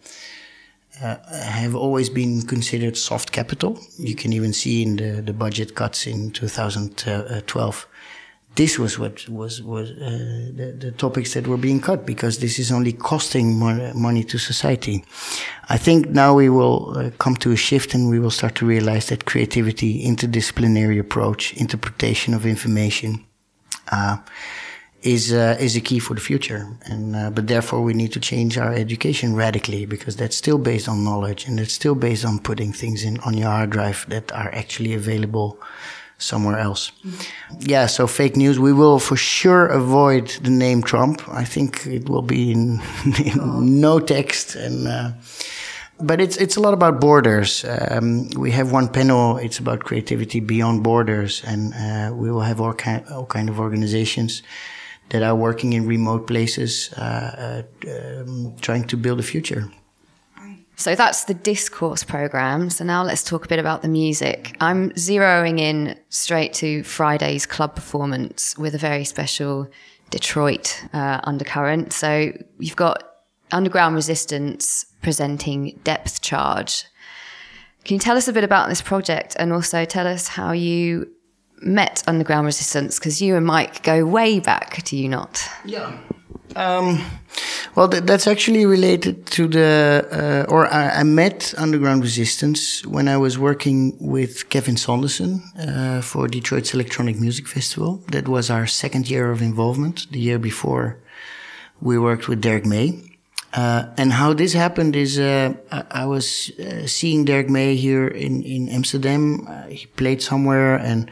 uh, 1.00 1.16
have 1.32 1.76
always 1.76 2.10
been 2.10 2.42
considered 2.42 2.96
soft 2.96 3.30
capital. 3.32 3.78
You 3.98 4.14
can 4.14 4.32
even 4.32 4.52
see 4.52 4.82
in 4.82 4.96
the, 4.96 5.22
the 5.22 5.32
budget 5.32 5.74
cuts 5.74 6.06
in 6.06 6.32
2012. 6.32 7.87
This 8.58 8.76
was 8.76 8.98
what 8.98 9.28
was 9.28 9.62
was 9.62 9.92
uh, 9.92 10.50
the, 10.58 10.74
the, 10.84 10.90
topics 10.90 11.32
that 11.34 11.46
were 11.46 11.56
being 11.56 11.80
cut 11.80 12.04
because 12.04 12.38
this 12.38 12.58
is 12.58 12.72
only 12.72 12.92
costing 12.92 13.56
more 13.56 13.94
money 13.94 14.24
to 14.24 14.36
society. 14.36 15.04
I 15.68 15.78
think 15.78 16.08
now 16.08 16.34
we 16.34 16.48
will 16.48 16.98
uh, 16.98 17.10
come 17.18 17.36
to 17.36 17.52
a 17.52 17.56
shift 17.56 17.94
and 17.94 18.10
we 18.10 18.18
will 18.18 18.32
start 18.32 18.56
to 18.56 18.66
realize 18.66 19.06
that 19.10 19.26
creativity, 19.26 20.04
interdisciplinary 20.04 20.98
approach, 20.98 21.54
interpretation 21.54 22.34
of 22.34 22.44
information, 22.44 23.24
uh, 23.92 24.16
is 25.02 25.32
uh, 25.32 25.56
is 25.60 25.76
a 25.76 25.80
key 25.80 26.00
for 26.00 26.14
the 26.14 26.20
future. 26.20 26.66
And 26.82 27.14
uh, 27.14 27.30
but 27.30 27.46
therefore 27.46 27.82
we 27.82 27.94
need 27.94 28.12
to 28.14 28.20
change 28.20 28.58
our 28.58 28.74
education 28.74 29.36
radically 29.36 29.86
because 29.86 30.16
that's 30.16 30.36
still 30.36 30.58
based 30.58 30.88
on 30.88 31.04
knowledge 31.04 31.46
and 31.46 31.60
it's 31.60 31.74
still 31.74 31.94
based 31.94 32.24
on 32.24 32.40
putting 32.40 32.72
things 32.72 33.04
in 33.04 33.20
on 33.20 33.36
your 33.36 33.50
hard 33.50 33.70
drive 33.70 34.04
that 34.08 34.32
are 34.32 34.50
actually 34.52 34.94
available 34.94 35.60
somewhere 36.18 36.58
else. 36.58 36.92
Yeah, 37.60 37.86
so 37.86 38.06
fake 38.06 38.36
news. 38.36 38.58
We 38.58 38.72
will 38.72 38.98
for 38.98 39.16
sure 39.16 39.66
avoid 39.66 40.28
the 40.42 40.50
name 40.50 40.82
Trump. 40.82 41.22
I 41.28 41.44
think 41.44 41.86
it 41.86 42.08
will 42.08 42.22
be 42.22 42.52
in, 42.52 42.80
in 43.24 43.80
no 43.80 44.00
text 44.00 44.54
and. 44.54 44.88
Uh, 44.88 45.12
but 46.00 46.20
it's 46.20 46.36
it's 46.36 46.56
a 46.56 46.60
lot 46.60 46.74
about 46.74 47.00
borders. 47.00 47.64
Um, 47.64 48.30
we 48.36 48.52
have 48.52 48.70
one 48.70 48.88
panel. 48.88 49.36
It's 49.38 49.58
about 49.58 49.80
creativity 49.80 50.38
beyond 50.38 50.84
borders, 50.84 51.42
and 51.44 51.74
uh, 51.74 52.14
we 52.14 52.30
will 52.30 52.42
have 52.42 52.60
all 52.60 52.72
kind 52.72 53.04
all 53.10 53.26
kind 53.26 53.48
of 53.48 53.58
organizations 53.58 54.42
that 55.08 55.22
are 55.22 55.34
working 55.34 55.72
in 55.72 55.86
remote 55.86 56.26
places, 56.26 56.92
uh, 56.92 57.64
uh, 57.82 58.20
um, 58.20 58.54
trying 58.60 58.86
to 58.86 58.96
build 58.96 59.18
a 59.18 59.22
future. 59.22 59.72
So 60.78 60.94
that's 60.94 61.24
the 61.24 61.34
discourse 61.34 62.04
program. 62.04 62.70
So 62.70 62.84
now 62.84 63.02
let's 63.02 63.24
talk 63.24 63.44
a 63.44 63.48
bit 63.48 63.58
about 63.58 63.82
the 63.82 63.88
music. 63.88 64.56
I'm 64.60 64.90
zeroing 64.90 65.58
in 65.58 65.98
straight 66.08 66.52
to 66.54 66.84
Friday's 66.84 67.46
club 67.46 67.74
performance 67.74 68.56
with 68.56 68.76
a 68.76 68.78
very 68.78 69.02
special 69.02 69.68
Detroit 70.10 70.80
uh, 70.92 71.20
undercurrent. 71.24 71.92
So 71.92 72.32
you've 72.60 72.76
got 72.76 73.02
Underground 73.50 73.96
Resistance 73.96 74.86
presenting 75.02 75.80
Depth 75.82 76.22
Charge. 76.22 76.84
Can 77.84 77.94
you 77.94 78.00
tell 78.00 78.16
us 78.16 78.28
a 78.28 78.32
bit 78.32 78.44
about 78.44 78.68
this 78.68 78.80
project 78.80 79.34
and 79.36 79.52
also 79.52 79.84
tell 79.84 80.06
us 80.06 80.28
how 80.28 80.52
you 80.52 81.10
met 81.60 82.04
Underground 82.06 82.46
Resistance? 82.46 83.00
Because 83.00 83.20
you 83.20 83.34
and 83.34 83.44
Mike 83.44 83.82
go 83.82 84.06
way 84.06 84.38
back, 84.38 84.84
do 84.84 84.96
you 84.96 85.08
not? 85.08 85.42
Yeah. 85.64 85.98
Um, 86.54 87.04
well, 87.78 87.88
th- 87.88 88.02
that's 88.02 88.26
actually 88.26 88.66
related 88.66 89.24
to 89.26 89.46
the, 89.46 90.04
uh, 90.10 90.52
or 90.52 90.66
I, 90.66 91.00
I, 91.00 91.02
met 91.04 91.54
Underground 91.56 92.02
Resistance 92.02 92.84
when 92.84 93.06
I 93.06 93.16
was 93.16 93.38
working 93.38 93.96
with 94.00 94.48
Kevin 94.48 94.76
Saunderson 94.76 95.44
uh, 95.56 96.00
for 96.00 96.26
Detroit's 96.26 96.74
Electronic 96.74 97.20
Music 97.20 97.46
Festival. 97.46 98.02
That 98.08 98.26
was 98.26 98.50
our 98.50 98.66
second 98.66 99.08
year 99.08 99.30
of 99.30 99.40
involvement. 99.40 100.10
The 100.10 100.18
year 100.18 100.40
before, 100.40 100.98
we 101.80 102.00
worked 102.00 102.26
with 102.26 102.40
Derrick 102.40 102.66
May. 102.66 103.00
Uh, 103.54 103.84
and 103.96 104.12
how 104.12 104.32
this 104.32 104.54
happened 104.54 104.96
is 104.96 105.16
uh, 105.20 105.54
I, 105.70 105.84
I, 106.02 106.06
was 106.06 106.50
uh, 106.58 106.84
seeing 106.88 107.24
Derrick 107.24 107.48
May 107.48 107.76
here 107.76 108.08
in, 108.08 108.42
in 108.42 108.68
Amsterdam. 108.70 109.46
Uh, 109.46 109.68
he 109.68 109.86
played 109.86 110.20
somewhere 110.20 110.74
and 110.74 111.08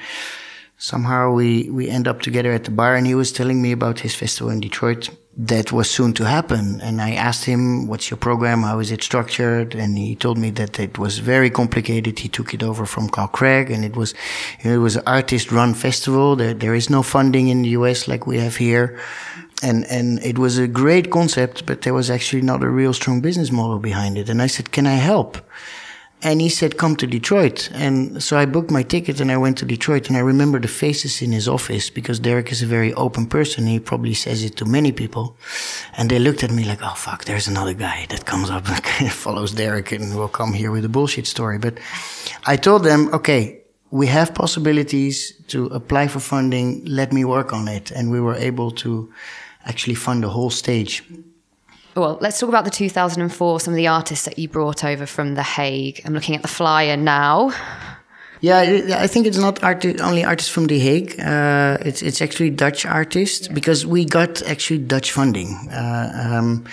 somehow 0.79 1.31
we, 1.31 1.71
we 1.71 1.89
end 1.89 2.09
up 2.09 2.23
together 2.23 2.51
at 2.51 2.65
the 2.65 2.73
bar 2.73 2.97
and 2.97 3.07
he 3.07 3.15
was 3.15 3.31
telling 3.31 3.63
me 3.63 3.71
about 3.71 4.01
his 4.01 4.17
festival 4.17 4.51
in 4.51 4.61
Detroit 4.61 5.11
that 5.39 5.71
was 5.71 5.91
soon 5.91 6.15
to 6.15 6.25
happen. 6.25 6.81
And 6.81 7.01
I 7.01 7.13
asked 7.13 7.45
him, 7.45 7.87
what's 7.87 8.11
your 8.11 8.17
program? 8.17 8.63
How 8.63 8.79
is 8.79 8.91
it 8.91 9.03
structured? 9.03 9.75
And 9.75 9.99
he 9.99 10.17
told 10.17 10.39
me 10.39 10.51
that 10.51 10.81
it 10.81 10.99
was 10.99 11.19
very 11.19 11.51
complicated. 11.51 12.19
He 12.19 12.29
took 12.29 12.55
it 12.55 12.63
over 12.63 12.87
from 12.87 13.11
Carl 13.11 13.29
Craig 13.29 13.71
and 13.71 13.85
it 13.85 13.97
was, 13.97 14.15
it 14.63 14.79
was 14.79 14.97
an 14.97 15.03
artist 15.07 15.53
run 15.53 15.75
festival. 15.75 16.37
There, 16.37 16.55
there 16.55 16.75
is 16.75 16.89
no 16.89 17.03
funding 17.03 17.49
in 17.49 17.63
the 17.63 17.71
US 17.71 18.09
like 18.09 18.27
we 18.27 18.39
have 18.39 18.57
here 18.57 18.99
and 19.63 19.85
and 19.87 20.23
it 20.23 20.39
was 20.39 20.59
a 20.59 20.69
great 20.69 21.11
concept, 21.11 21.67
but 21.67 21.83
there 21.83 21.95
was 21.95 22.11
actually 22.11 22.43
not 22.43 22.63
a 22.63 22.69
real 22.69 22.93
strong 22.93 23.21
business 23.21 23.51
model 23.51 23.79
behind 23.79 24.19
it. 24.19 24.29
And 24.29 24.43
I 24.43 24.49
said, 24.49 24.71
"Can 24.71 24.87
I 24.87 24.97
help?" 24.97 25.39
And 26.29 26.41
he 26.41 26.49
said, 26.49 26.77
"Come 26.77 26.97
to 26.97 27.07
Detroit." 27.07 27.71
And 27.73 28.21
so 28.21 28.37
I 28.37 28.47
booked 28.47 28.73
my 28.79 28.83
ticket 28.83 29.21
and 29.21 29.31
I 29.31 29.37
went 29.37 29.59
to 29.59 29.65
Detroit. 29.65 30.09
And 30.09 30.17
I 30.17 30.23
remember 30.33 30.59
the 30.59 30.77
faces 30.85 31.23
in 31.23 31.31
his 31.31 31.47
office 31.47 31.89
because 31.99 32.19
Derrick 32.19 32.51
is 32.51 32.63
a 32.63 32.67
very 32.77 32.93
open 32.95 33.27
person. 33.27 33.67
He 33.67 33.79
probably 33.79 34.15
says 34.15 34.43
it 34.43 34.57
to 34.57 34.65
many 34.65 34.93
people, 34.93 35.37
and 35.97 36.11
they 36.11 36.19
looked 36.19 36.43
at 36.43 36.51
me 36.51 36.65
like, 36.65 36.83
"Oh 36.83 36.97
fuck, 36.97 37.21
there's 37.25 37.49
another 37.49 37.75
guy 37.75 38.07
that 38.09 38.25
comes 38.25 38.51
up 38.51 38.65
and 38.69 39.13
follows 39.25 39.53
Derrick 39.53 39.93
and 39.93 40.17
will 40.19 40.33
come 40.41 40.53
here 40.53 40.73
with 40.73 40.85
a 40.85 40.89
bullshit 40.97 41.27
story." 41.27 41.59
But 41.59 41.75
I 42.53 42.57
told 42.57 42.83
them, 42.83 43.09
"Okay." 43.13 43.63
We 43.91 44.09
have 44.09 44.35
possibilities 44.35 45.33
to 45.53 45.67
apply 45.67 46.09
for 46.09 46.21
funding. 46.21 46.67
Let 47.01 47.13
me 47.13 47.25
work 47.25 47.53
on 47.53 47.69
it. 47.69 47.93
And 47.93 48.11
we 48.11 48.21
were 48.21 48.35
able 48.35 48.71
to 48.83 48.91
actually 49.65 49.95
fund 49.95 50.25
the 50.25 50.29
whole 50.29 50.51
stage. 50.51 51.05
Well, 51.97 52.19
let's 52.21 52.39
talk 52.39 52.51
about 52.51 52.67
the 52.67 52.71
2004, 52.71 53.61
some 53.61 53.73
of 53.73 53.77
the 53.77 53.87
artists 53.87 54.27
that 54.27 54.39
you 54.39 54.49
brought 54.49 54.85
over 54.85 55.07
from 55.07 55.35
The 55.35 55.43
Hague. 55.43 56.03
I'm 56.05 56.13
looking 56.13 56.37
at 56.37 56.43
the 56.43 56.49
flyer 56.49 56.95
now. 56.95 57.53
Yeah, 58.43 58.99
I 58.99 59.07
think 59.07 59.27
it's 59.27 59.39
not 59.39 59.63
arti- 59.65 59.99
only 60.01 60.23
artists 60.23 60.51
from 60.51 60.67
The 60.67 60.79
Hague. 60.79 61.19
Uh, 61.19 61.79
it's 61.81 62.03
it's 62.03 62.21
actually 62.21 62.51
Dutch 62.51 62.85
artists 62.85 63.49
because 63.49 63.87
we 63.87 64.05
got 64.05 64.43
actually 64.43 64.81
Dutch 64.81 65.11
funding, 65.11 65.71
uh, 65.73 66.37
um, 66.37 66.67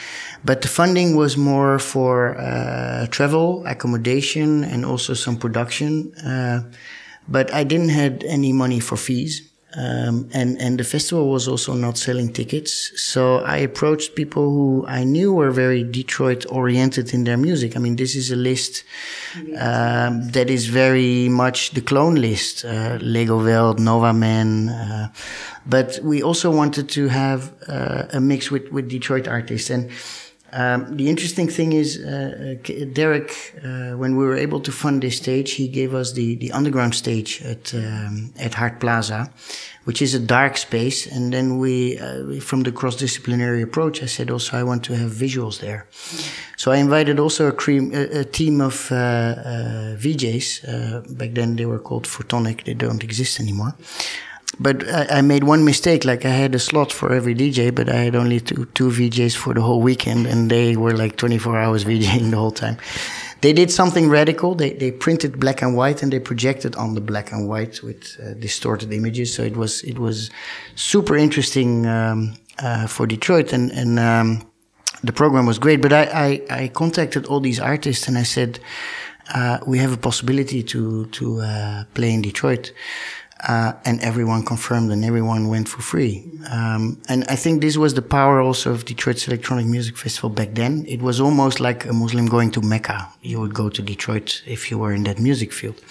but 0.43 0.61
the 0.61 0.67
funding 0.67 1.15
was 1.15 1.37
more 1.37 1.79
for 1.79 2.37
uh, 2.37 3.07
travel, 3.07 3.65
accommodation, 3.65 4.65
and 4.65 4.83
also 4.83 5.13
some 5.13 5.37
production. 5.37 6.13
Uh, 6.15 6.63
but 7.29 7.53
I 7.53 7.63
didn't 7.63 7.89
had 7.89 8.25
any 8.25 8.51
money 8.51 8.81
for 8.81 8.97
fees. 8.97 9.52
Um, 9.75 10.29
and 10.33 10.61
and 10.61 10.79
the 10.79 10.83
festival 10.83 11.29
was 11.29 11.47
also 11.47 11.73
not 11.73 11.97
selling 11.97 12.31
tickets, 12.31 12.91
so 13.01 13.37
I 13.39 13.57
approached 13.57 14.13
people 14.13 14.43
who 14.43 14.85
I 14.87 15.03
knew 15.03 15.33
were 15.33 15.49
very 15.49 15.83
Detroit 15.83 16.45
oriented 16.49 17.11
in 17.11 17.23
their 17.23 17.37
music. 17.37 17.75
I 17.75 17.79
mean, 17.79 17.95
this 17.95 18.15
is 18.15 18.29
a 18.29 18.35
list 18.35 18.83
um, 19.57 20.29
that 20.29 20.51
is 20.51 20.67
very 20.67 21.27
much 21.27 21.71
the 21.71 21.81
clone 21.81 22.15
list: 22.15 22.65
uh, 22.65 22.99
Legowelt, 22.99 23.79
Nova 23.79 24.13
Man. 24.13 24.69
Uh, 24.69 25.11
but 25.65 25.99
we 26.03 26.21
also 26.21 26.51
wanted 26.51 26.87
to 26.89 27.07
have 27.07 27.51
uh, 27.67 28.03
a 28.13 28.19
mix 28.19 28.51
with 28.51 28.71
with 28.71 28.89
Detroit 28.89 29.27
artists 29.27 29.69
and. 29.69 29.89
Um, 30.55 30.97
the 30.97 31.09
interesting 31.09 31.47
thing 31.47 31.73
is, 31.73 31.97
uh, 31.97 32.57
uh 32.69 32.85
Derrick, 32.93 33.31
uh, 33.63 33.97
when 33.97 34.15
we 34.15 34.23
were 34.23 34.37
able 34.37 34.59
to 34.59 34.71
fund 34.71 35.01
this 35.01 35.17
stage, 35.17 35.53
he 35.53 35.67
gave 35.67 35.95
us 35.95 36.13
the, 36.13 36.35
the 36.35 36.51
underground 36.51 36.93
stage 36.93 37.41
at 37.41 37.73
um, 37.73 38.33
at 38.39 38.53
Hart 38.53 38.79
Plaza, 38.79 39.31
which 39.85 39.99
is 39.99 40.13
a 40.13 40.19
dark 40.19 40.57
space. 40.57 41.07
And 41.07 41.33
then 41.33 41.57
we, 41.57 41.97
uh, 41.97 42.39
from 42.39 42.61
the 42.63 42.71
cross 42.71 42.95
disciplinary 42.95 43.63
approach, 43.63 44.03
I 44.03 44.05
said 44.05 44.29
also 44.29 44.55
I 44.55 44.63
want 44.63 44.83
to 44.85 44.93
have 44.95 45.11
visuals 45.11 45.59
there. 45.59 45.87
So 46.55 46.71
I 46.71 46.77
invited 46.77 47.19
also 47.19 47.47
a, 47.47 47.51
cream, 47.51 47.91
a, 47.93 48.19
a 48.19 48.23
team 48.23 48.61
of 48.61 48.91
uh, 48.91 48.95
uh, 48.95 49.97
VJs. 49.97 51.17
back 51.17 51.33
then 51.33 51.55
they 51.55 51.65
were 51.65 51.79
called 51.79 52.05
Photonic; 52.05 52.63
they 52.65 52.75
don't 52.75 53.03
exist 53.03 53.39
anymore 53.39 53.73
but 54.59 54.87
I, 54.87 55.17
I, 55.17 55.21
made 55.21 55.43
one 55.43 55.65
mistake. 55.65 56.05
Like 56.05 56.25
I 56.25 56.29
had 56.29 56.53
a 56.55 56.59
slot 56.59 56.91
for 56.91 57.13
every 57.13 57.35
DJ, 57.35 57.73
but 57.73 57.89
I 57.89 57.95
had 57.95 58.15
only 58.15 58.39
two 58.39 58.65
two 58.73 58.89
VJs 58.89 59.35
for 59.35 59.53
the 59.53 59.61
whole 59.61 59.81
weekend, 59.81 60.27
and 60.27 60.49
they 60.49 60.75
were 60.75 60.93
like 60.93 61.17
24 61.17 61.57
hours 61.57 61.85
VJing 61.85 62.31
the 62.31 62.37
whole 62.37 62.51
time. 62.51 62.77
They 63.41 63.51
did 63.51 63.71
something 63.71 64.09
radical. 64.09 64.55
They 64.55 64.73
they 64.73 64.91
printed 64.91 65.39
black 65.39 65.61
and 65.61 65.75
white 65.75 66.03
and 66.03 66.13
they 66.13 66.19
projected 66.19 66.75
on 66.75 66.93
the 66.95 67.01
black 67.01 67.31
and 67.31 67.49
white 67.49 67.83
with 67.83 68.17
uh, 68.21 68.33
distorted 68.35 68.93
images. 68.93 69.33
So 69.33 69.43
it 69.43 69.57
was 69.57 69.83
it 69.83 69.99
was 69.99 70.29
super 70.75 71.17
interesting 71.17 71.85
um, 71.85 72.35
uh, 72.59 72.87
for 72.87 73.05
Detroit, 73.07 73.53
and 73.53 73.71
and 73.71 73.99
um, 73.99 74.47
the 75.03 75.11
program 75.11 75.45
was 75.45 75.59
great. 75.59 75.81
But 75.81 75.91
I, 75.91 76.03
I, 76.49 76.61
I 76.61 76.67
contacted 76.69 77.25
all 77.25 77.41
these 77.41 77.59
artists 77.59 78.07
and 78.07 78.17
I 78.17 78.23
said. 78.23 78.59
Uh, 79.33 79.57
we 79.65 79.77
have 79.77 79.93
a 79.93 79.97
possibility 79.97 80.61
to 80.61 81.05
to 81.05 81.39
uh, 81.39 81.85
play 81.93 82.11
in 82.11 82.21
Detroit 82.21 82.73
uh, 83.47 83.73
and 83.85 83.99
everyone 84.01 84.43
confirmed 84.43 84.91
and 84.91 85.03
everyone 85.03 85.47
went 85.49 85.67
for 85.67 85.81
free. 85.81 86.23
Um, 86.49 87.01
and 87.09 87.25
I 87.29 87.35
think 87.35 87.61
this 87.61 87.77
was 87.77 87.93
the 87.93 88.01
power 88.01 88.41
also 88.41 88.71
of 88.71 88.85
Detroit's 88.85 89.27
Electronic 89.27 89.65
Music 89.65 89.97
Festival 89.97 90.29
back 90.29 90.53
then. 90.53 90.85
It 90.87 91.01
was 91.01 91.19
almost 91.19 91.59
like 91.59 91.85
a 91.85 91.93
Muslim 91.93 92.27
going 92.27 92.51
to 92.51 92.61
Mecca. 92.61 93.09
You 93.21 93.39
would 93.41 93.53
go 93.53 93.69
to 93.69 93.81
Detroit 93.81 94.41
if 94.45 94.71
you 94.71 94.77
were 94.77 94.93
in 94.93 95.03
that 95.03 95.19
music 95.19 95.51
field. 95.51 95.81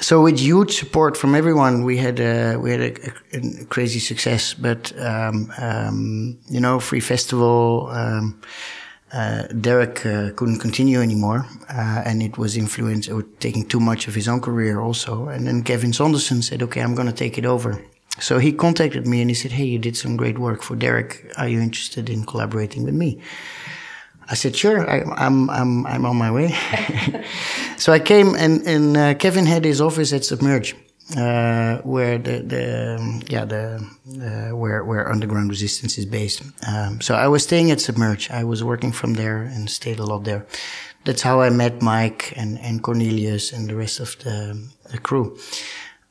So 0.00 0.22
with 0.22 0.38
huge 0.38 0.76
support 0.76 1.16
from 1.16 1.34
everyone, 1.34 1.82
we 1.84 1.96
had 1.96 2.20
a, 2.20 2.56
we 2.56 2.70
had 2.70 2.80
a, 2.80 2.92
a, 3.32 3.62
a 3.62 3.64
crazy 3.66 3.98
success. 4.00 4.52
But 4.52 4.92
um, 5.00 5.52
um, 5.58 6.38
you 6.50 6.60
know, 6.60 6.80
free 6.80 7.00
festival. 7.00 7.88
Uh, 9.12 9.46
Derrick 9.60 10.04
uh, 10.04 10.30
couldn't 10.34 10.58
continue 10.58 11.00
anymore, 11.00 11.46
uh, 11.68 12.02
and 12.04 12.22
it 12.22 12.36
was 12.36 12.56
influenced 12.56 13.08
or 13.08 13.22
taking 13.38 13.64
too 13.64 13.78
much 13.78 14.08
of 14.08 14.14
his 14.16 14.26
own 14.26 14.40
career 14.40 14.80
also. 14.80 15.28
And 15.28 15.46
then 15.46 15.62
Kevin 15.62 15.92
Saunderson 15.92 16.42
said, 16.42 16.60
"Okay, 16.62 16.80
I'm 16.80 16.94
going 16.96 17.06
to 17.06 17.14
take 17.14 17.38
it 17.38 17.46
over." 17.46 17.80
So 18.18 18.38
he 18.38 18.52
contacted 18.52 19.06
me 19.06 19.20
and 19.20 19.30
he 19.30 19.34
said, 19.34 19.52
"Hey, 19.52 19.64
you 19.64 19.78
did 19.78 19.96
some 19.96 20.16
great 20.16 20.38
work 20.38 20.62
for 20.62 20.74
Derrick. 20.74 21.32
Are 21.36 21.48
you 21.48 21.60
interested 21.60 22.10
in 22.10 22.24
collaborating 22.26 22.82
with 22.82 22.94
me?" 22.94 23.20
I 24.28 24.34
said, 24.34 24.56
"Sure, 24.56 24.90
I, 24.90 24.98
am 24.98 25.12
I'm, 25.16 25.50
I'm 25.50 25.86
I'm 25.86 26.04
on 26.06 26.16
my 26.16 26.32
way." 26.32 26.52
so 27.76 27.92
I 27.92 28.00
came, 28.00 28.34
and 28.34 28.66
and 28.66 28.96
uh, 28.96 29.14
Kevin 29.14 29.46
had 29.46 29.64
his 29.64 29.80
office 29.80 30.12
at 30.12 30.24
Submerge 30.24 30.74
uh, 31.14 31.78
where 31.82 32.18
the, 32.18 32.40
the 32.40 33.24
yeah 33.28 33.44
the 33.44 33.86
uh, 34.20 34.56
where 34.56 34.84
where 34.84 35.08
underground 35.08 35.50
resistance 35.50 35.98
is 35.98 36.06
based. 36.06 36.42
Um, 36.66 37.00
so 37.00 37.14
I 37.14 37.28
was 37.28 37.42
staying 37.44 37.70
at 37.70 37.80
Submerge. 37.80 38.30
I 38.30 38.44
was 38.44 38.64
working 38.64 38.92
from 38.92 39.14
there 39.14 39.42
and 39.42 39.70
stayed 39.70 39.98
a 39.98 40.04
lot 40.04 40.24
there. 40.24 40.46
That's 41.04 41.22
how 41.22 41.40
I 41.40 41.50
met 41.50 41.80
Mike 41.80 42.32
and, 42.34 42.58
and 42.58 42.82
Cornelius 42.82 43.52
and 43.52 43.68
the 43.68 43.76
rest 43.76 44.00
of 44.00 44.18
the, 44.24 44.60
the 44.90 44.98
crew. 44.98 45.38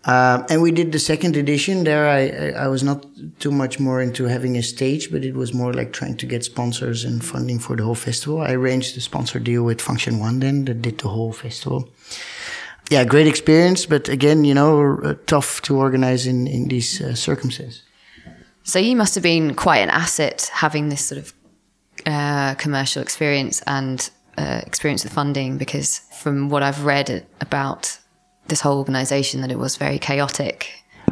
Uh, 0.05 0.45
and 0.49 0.61
we 0.61 0.71
did 0.71 0.93
the 0.93 0.99
second 0.99 1.35
edition. 1.35 1.83
There, 1.83 2.07
I, 2.07 2.51
I 2.51 2.67
was 2.69 2.81
not 2.81 3.05
too 3.39 3.51
much 3.51 3.77
more 3.77 4.01
into 4.01 4.25
having 4.25 4.55
a 4.55 4.63
stage, 4.63 5.11
but 5.11 5.25
it 5.25 5.33
was 5.33 5.53
more 5.53 5.73
like 5.73 5.91
trying 5.91 6.15
to 6.17 6.25
get 6.25 6.45
sponsors 6.45 7.03
and 7.03 7.25
funding 7.25 7.59
for 7.59 7.75
the 7.75 7.83
whole 7.83 7.95
festival. 7.95 8.39
I 8.39 8.53
arranged 8.53 8.95
the 8.95 9.01
sponsor 9.01 9.39
deal 9.39 9.63
with 9.63 9.79
Funktion-One 9.79 10.39
then 10.39 10.63
that 10.65 10.81
did 10.81 10.99
the 10.99 11.09
whole 11.09 11.33
festival 11.33 11.89
yeah, 12.89 13.03
great 13.03 13.27
experience, 13.27 13.85
but 13.85 14.09
again, 14.09 14.43
you 14.43 14.53
know, 14.53 14.99
uh, 15.03 15.15
tough 15.25 15.61
to 15.61 15.77
organize 15.77 16.27
in 16.27 16.47
in 16.47 16.67
these 16.67 17.01
uh, 17.01 17.15
circumstances. 17.15 17.83
So 18.63 18.79
you 18.79 18.95
must 18.95 19.15
have 19.15 19.23
been 19.23 19.53
quite 19.55 19.83
an 19.83 19.89
asset 19.89 20.49
having 20.53 20.89
this 20.89 21.05
sort 21.05 21.19
of 21.21 21.33
uh, 22.05 22.55
commercial 22.55 23.01
experience 23.01 23.63
and 23.65 24.09
uh, 24.37 24.61
experience 24.65 25.03
with 25.03 25.13
funding, 25.13 25.57
because 25.57 26.01
from 26.21 26.49
what 26.49 26.63
I've 26.63 26.85
read 26.85 27.25
about 27.41 27.99
this 28.47 28.61
whole 28.61 28.77
organization, 28.77 29.41
that 29.41 29.51
it 29.51 29.57
was 29.57 29.77
very 29.77 29.99
chaotic. 29.99 30.67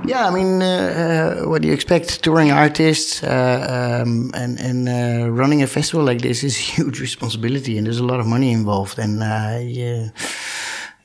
Yeah, 0.05 0.27
I 0.27 0.31
mean, 0.31 0.61
uh, 0.61 0.65
uh, 0.65 1.49
what 1.49 1.61
do 1.61 1.67
you 1.67 1.73
expect? 1.73 2.23
Touring 2.23 2.51
artists 2.51 3.23
um, 3.23 4.31
and 4.33 4.59
and 4.59 4.87
running 5.37 5.63
a 5.63 5.67
festival 5.67 6.05
like 6.05 6.21
this 6.21 6.43
is 6.43 6.55
a 6.57 6.61
huge 6.75 7.01
responsibility, 7.01 7.77
and 7.77 7.85
there's 7.85 8.01
a 8.01 8.05
lot 8.05 8.19
of 8.19 8.27
money 8.27 8.51
involved, 8.51 8.99
and 8.99 9.19
yeah 9.73 10.09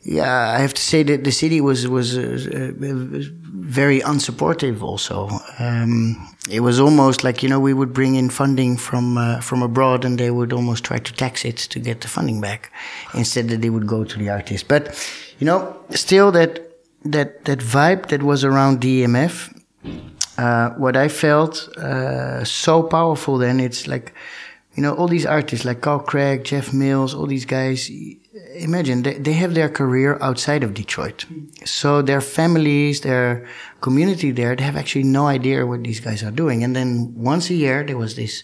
yeah, 0.03 0.55
I 0.57 0.59
have 0.61 0.75
to 0.75 0.83
say 0.83 1.03
that 1.03 1.25
the 1.25 1.33
city 1.33 1.61
was 1.61 1.89
was 1.89 2.17
uh, 2.17 2.73
very 2.79 4.01
unsupportive. 4.01 4.81
Also, 4.83 5.29
um, 5.59 6.17
it 6.49 6.61
was 6.61 6.79
almost 6.79 7.25
like 7.25 7.43
you 7.43 7.49
know 7.49 7.59
we 7.59 7.75
would 7.75 7.93
bring 7.93 8.15
in 8.15 8.31
funding 8.31 8.77
from 8.77 9.19
uh, 9.19 9.41
from 9.41 9.63
abroad, 9.63 10.05
and 10.05 10.19
they 10.19 10.31
would 10.31 10.53
almost 10.53 10.85
try 10.85 10.99
to 10.99 11.13
tax 11.13 11.45
it 11.45 11.57
to 11.57 11.81
get 11.81 12.01
the 12.01 12.09
funding 12.09 12.41
back, 12.41 12.73
instead 13.15 13.49
that 13.49 13.61
they 13.61 13.71
would 13.71 13.87
go 13.87 14.05
to 14.05 14.19
the 14.19 14.31
artist. 14.31 14.69
But 14.69 14.97
you 15.41 15.45
know, 15.47 15.77
still 15.91 16.31
that 16.33 16.61
that 17.05 17.45
that 17.45 17.59
vibe 17.59 18.09
that 18.09 18.23
was 18.23 18.45
around 18.45 18.81
DMF, 18.81 19.53
uh, 20.39 20.71
what 20.71 20.97
I 20.97 21.09
felt 21.09 21.69
uh, 21.77 22.45
so 22.45 22.83
powerful. 22.85 23.37
Then 23.37 23.59
it's 23.59 23.89
like 23.89 24.15
you 24.75 24.83
know 24.83 24.95
all 24.95 25.09
these 25.09 25.27
artists 25.27 25.65
like 25.65 25.81
Carl 25.81 25.99
Craig, 25.99 26.45
Jeff 26.45 26.73
Mills, 26.73 27.15
all 27.15 27.27
these 27.27 27.47
guys 27.47 27.91
imagine 28.55 29.03
they, 29.03 29.15
they 29.15 29.33
have 29.35 29.55
their 29.55 29.69
career 29.69 30.19
outside 30.21 30.63
of 30.63 30.75
Detroit. 30.75 31.25
So 31.65 32.03
their 32.03 32.21
families, 32.21 33.01
their 33.03 33.47
community 33.81 34.31
there, 34.31 34.57
they 34.57 34.65
have 34.65 34.77
actually 34.77 35.05
no 35.05 35.27
idea 35.27 35.67
what 35.67 35.85
these 35.85 36.01
guys 36.01 36.23
are 36.23 36.31
doing. 36.31 36.65
And 36.65 36.75
then 36.75 37.15
once 37.15 37.51
a 37.51 37.55
year, 37.55 37.85
there 37.85 37.97
was 37.97 38.17
this 38.17 38.43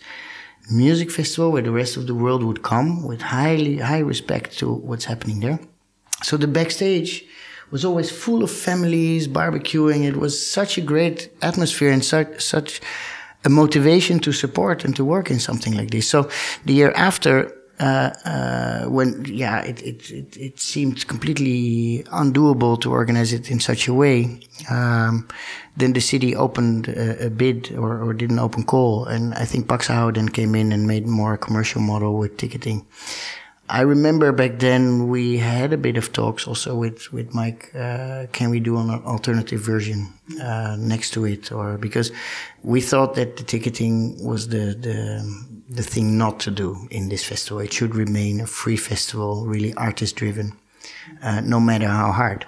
music 0.71 1.11
festival 1.11 1.53
where 1.53 1.63
the 1.63 1.71
rest 1.71 1.97
of 1.97 2.07
the 2.07 2.15
world 2.15 2.43
would 2.43 2.63
come 2.63 3.05
with 3.05 3.21
highly, 3.21 3.79
high 3.79 3.99
respect 3.99 4.59
to 4.59 4.73
what's 4.73 5.05
happening 5.05 5.41
there. 5.41 5.59
So 6.23 6.37
the 6.37 6.49
backstage 6.49 7.25
was 7.71 7.85
always 7.85 8.11
full 8.11 8.43
of 8.43 8.51
families 8.51 9.29
barbecuing. 9.29 10.05
It 10.05 10.17
was 10.17 10.35
such 10.47 10.79
a 10.79 10.81
great 10.81 11.31
atmosphere 11.43 11.91
and 11.91 12.05
such, 12.05 12.41
such 12.41 12.81
a 13.45 13.49
motivation 13.49 14.21
to 14.21 14.33
support 14.33 14.85
and 14.85 14.97
to 14.97 15.05
work 15.05 15.31
in 15.31 15.39
something 15.39 15.75
like 15.75 15.91
this. 15.91 16.09
So 16.09 16.31
the 16.65 16.73
year 16.73 16.93
after, 16.93 17.53
uh, 17.81 18.11
uh, 18.25 18.85
when 18.85 19.25
yeah, 19.25 19.63
it, 19.63 19.83
it, 19.83 20.11
it, 20.11 20.37
it, 20.37 20.61
seemed 20.61 21.07
completely 21.09 22.05
undoable 22.13 22.81
to 22.81 22.91
organize 22.91 23.33
it 23.33 23.51
in 23.51 23.59
such 23.59 23.89
a 23.89 23.95
way. 23.95 24.41
Um, 24.71 25.29
then 25.77 25.93
the 25.93 26.01
city 26.01 26.37
opened 26.37 26.89
a, 26.89 27.27
a 27.27 27.31
bid 27.31 27.73
or, 27.73 28.01
or, 28.01 28.15
did 28.15 28.31
an 28.31 28.39
open 28.39 28.63
call, 28.63 29.07
and 29.07 29.35
I 29.35 29.45
think 29.45 29.67
Paxahau 29.67 30.33
came 30.33 30.55
in 30.55 30.73
and 30.73 30.87
made 30.87 31.07
more 31.07 31.35
a 31.35 31.39
commercial 31.39 31.81
model 31.81 32.17
with 32.17 32.37
ticketing. 32.37 32.87
I 33.69 33.81
remember 33.81 34.31
back 34.31 34.59
then 34.59 35.09
we 35.09 35.39
had 35.39 35.73
a 35.73 35.79
bit 35.79 35.97
of 35.97 36.13
talks 36.13 36.47
also 36.47 36.77
with 36.77 37.13
with 37.13 37.35
Mike. 37.35 37.75
Uh, 37.75 38.27
can 38.31 38.51
we 38.51 38.61
do 38.61 38.77
an 38.77 38.91
alternative 38.91 39.61
version 39.61 40.13
uh, 40.41 40.77
next 40.79 41.13
to 41.15 41.25
it, 41.25 41.51
or 41.51 41.79
because 41.79 42.13
we 42.63 42.81
thought 42.83 43.15
that 43.15 43.39
the 43.39 43.43
ticketing 43.43 44.23
was 44.23 44.49
the 44.49 44.77
the 44.79 45.54
the 45.69 45.83
thing 45.83 46.19
not 46.19 46.41
to 46.41 46.51
do 46.51 46.87
in 46.91 47.09
this 47.09 47.25
festival. 47.25 47.61
It 47.61 47.73
should 47.73 47.95
remain 47.95 48.41
a 48.41 48.47
free 48.47 48.77
festival, 48.77 49.47
really 49.47 49.75
artist 49.75 50.17
driven, 50.17 50.57
uh, 51.23 51.41
no 51.41 51.61
matter 51.61 51.89
how 51.89 52.13
hard. 52.13 52.47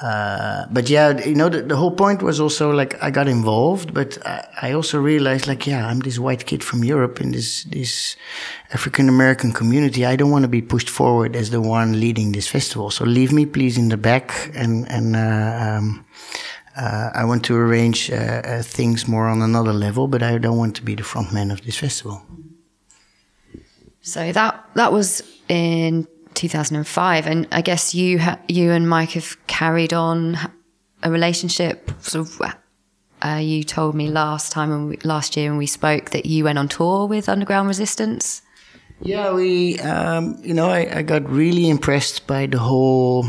Uh, 0.00 0.64
but 0.70 0.88
yeah, 0.88 1.18
you 1.26 1.34
know, 1.34 1.50
the, 1.50 1.60
the, 1.60 1.76
whole 1.76 1.90
point 1.90 2.22
was 2.22 2.40
also 2.40 2.70
like 2.70 3.00
I 3.02 3.10
got 3.10 3.28
involved, 3.28 3.92
but 3.92 4.16
I, 4.26 4.46
I, 4.62 4.72
also 4.72 4.98
realized 4.98 5.46
like, 5.46 5.66
yeah, 5.66 5.86
I'm 5.86 6.00
this 6.00 6.18
white 6.18 6.46
kid 6.46 6.64
from 6.64 6.84
Europe 6.84 7.20
in 7.20 7.32
this 7.32 7.64
this 7.64 8.16
African 8.72 9.10
American 9.10 9.52
community. 9.52 10.06
I 10.06 10.16
don't 10.16 10.30
want 10.30 10.44
to 10.44 10.48
be 10.48 10.62
pushed 10.62 10.88
forward 10.88 11.36
as 11.36 11.50
the 11.50 11.60
one 11.60 12.00
leading 12.00 12.32
this 12.32 12.48
festival. 12.48 12.90
So 12.90 13.04
leave 13.04 13.30
me 13.30 13.44
please 13.44 13.76
in 13.76 13.90
the 13.90 13.98
back, 13.98 14.50
and 14.54 14.90
and 14.90 15.16
uh, 15.16 15.78
um, 15.78 16.06
uh, 16.76 17.10
I 17.14 17.24
want 17.24 17.44
to 17.44 17.56
arrange 17.56 18.10
uh, 18.10 18.14
uh, 18.14 18.62
things 18.62 19.06
more 19.06 19.28
on 19.28 19.42
another 19.42 19.74
level, 19.74 20.08
but 20.08 20.22
I 20.22 20.38
don't 20.38 20.56
want 20.56 20.76
to 20.76 20.82
be 20.82 20.94
the 20.94 21.04
front 21.04 21.30
man 21.30 21.50
of 21.50 21.60
this 21.60 21.76
festival. 21.76 22.22
So 24.04 24.32
that 24.32 24.68
that 24.74 24.92
was 24.92 25.22
in 25.48 26.06
2005, 26.34 27.26
and 27.26 27.48
I 27.50 27.62
guess 27.62 27.94
you 27.94 28.18
ha- 28.18 28.38
you 28.48 28.70
and 28.70 28.86
Mike 28.86 29.12
have 29.12 29.38
carried 29.46 29.94
on 29.94 30.36
a 31.02 31.10
relationship. 31.10 31.90
Sort 32.02 32.28
of, 32.28 32.42
uh, 33.22 33.36
you 33.36 33.64
told 33.64 33.94
me 33.94 34.08
last 34.08 34.52
time 34.52 34.68
when 34.68 34.88
we, 34.88 34.98
last 35.04 35.38
year 35.38 35.48
when 35.50 35.56
we 35.56 35.66
spoke 35.66 36.10
that 36.10 36.26
you 36.26 36.44
went 36.44 36.58
on 36.58 36.68
tour 36.68 37.06
with 37.06 37.30
Underground 37.30 37.66
Resistance. 37.66 38.42
Yeah, 39.00 39.32
we, 39.32 39.80
um, 39.80 40.38
you 40.42 40.52
know, 40.52 40.68
I, 40.68 40.98
I 40.98 41.02
got 41.02 41.28
really 41.28 41.70
impressed 41.70 42.26
by 42.26 42.44
the 42.44 42.58
whole 42.58 43.26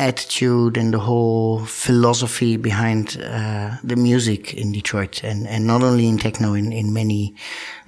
attitude 0.00 0.76
and 0.76 0.94
the 0.94 0.98
whole 0.98 1.60
philosophy 1.60 2.56
behind 2.56 3.20
uh, 3.22 3.76
the 3.84 3.96
music 3.96 4.54
in 4.54 4.72
Detroit, 4.72 5.22
and, 5.24 5.46
and 5.46 5.66
not 5.66 5.82
only 5.82 6.08
in 6.08 6.18
techno, 6.18 6.54
in, 6.54 6.72
in 6.72 6.92
many. 6.92 7.34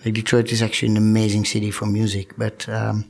Like 0.04 0.14
Detroit 0.14 0.50
is 0.50 0.62
actually 0.62 0.90
an 0.90 0.96
amazing 0.96 1.44
city 1.44 1.70
for 1.70 1.86
music, 1.86 2.34
but 2.36 2.68
um, 2.68 3.04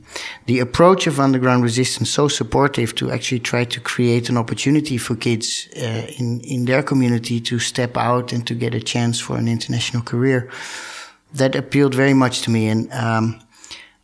the 0.45 0.59
approach 0.59 1.07
of 1.07 1.19
underground 1.19 1.63
resistance 1.63 2.09
so 2.09 2.27
supportive 2.27 2.93
to 2.95 3.09
actually 3.09 3.39
try 3.39 3.63
to 3.65 3.79
create 3.79 4.29
an 4.29 4.37
opportunity 4.37 4.97
for 4.97 5.15
kids 5.15 5.69
uh, 5.75 6.05
in 6.19 6.41
in 6.41 6.65
their 6.65 6.83
community 6.83 7.39
to 7.41 7.57
step 7.59 7.97
out 7.97 8.33
and 8.33 8.45
to 8.45 8.53
get 8.53 8.75
a 8.75 8.79
chance 8.79 9.19
for 9.19 9.37
an 9.37 9.47
international 9.47 10.03
career. 10.03 10.49
That 11.33 11.55
appealed 11.55 11.95
very 11.95 12.13
much 12.13 12.41
to 12.43 12.51
me, 12.51 12.69
and 12.69 12.93
um, 12.93 13.41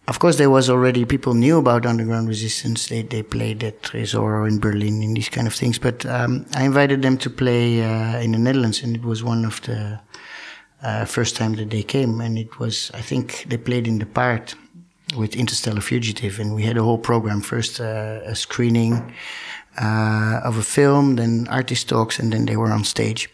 of 0.10 0.18
course, 0.18 0.38
there 0.38 0.50
was 0.50 0.68
already 0.72 1.06
people 1.06 1.36
knew 1.36 1.60
about 1.60 1.86
underground 1.86 2.28
resistance. 2.28 2.88
They 2.88 3.04
they 3.04 3.22
played 3.22 3.64
at 3.64 3.84
Tresor 3.84 4.48
in 4.48 4.60
Berlin 4.60 5.04
and 5.04 5.16
these 5.16 5.30
kind 5.30 5.46
of 5.46 5.54
things. 5.54 5.78
But 5.78 6.04
um, 6.08 6.48
I 6.56 6.64
invited 6.64 7.04
them 7.04 7.18
to 7.20 7.30
play 7.30 7.84
uh, 7.84 8.20
in 8.20 8.32
the 8.32 8.40
Netherlands, 8.40 8.82
and 8.84 8.96
it 8.96 9.04
was 9.04 9.24
one 9.24 9.46
of 9.46 9.62
the 9.62 10.00
uh, 10.84 11.06
first 11.06 11.36
time 11.36 11.56
that 11.56 11.70
they 11.70 11.84
came. 11.84 12.22
And 12.22 12.38
it 12.38 12.60
was, 12.60 12.92
I 12.94 13.02
think, 13.02 13.46
they 13.48 13.58
played 13.58 13.88
in 13.88 14.00
the 14.00 14.06
Paard 14.06 14.54
with 15.18 15.36
Interstellar 15.36 15.82
Fugitive, 15.82 16.40
and 16.40 16.56
we 16.56 16.64
had 16.64 16.78
a 16.78 16.84
whole 16.84 16.98
program. 16.98 17.42
First, 17.42 17.80
uh, 17.80 18.20
a 18.26 18.36
screening 18.36 19.14
uh, 19.82 20.42
of 20.44 20.58
a 20.58 20.64
film, 20.64 21.16
then 21.16 21.48
artist 21.50 21.90
talks, 21.90 22.20
and 22.20 22.32
then 22.32 22.46
they 22.46 22.56
were 22.56 22.72
on 22.72 22.84
stage. 22.84 23.30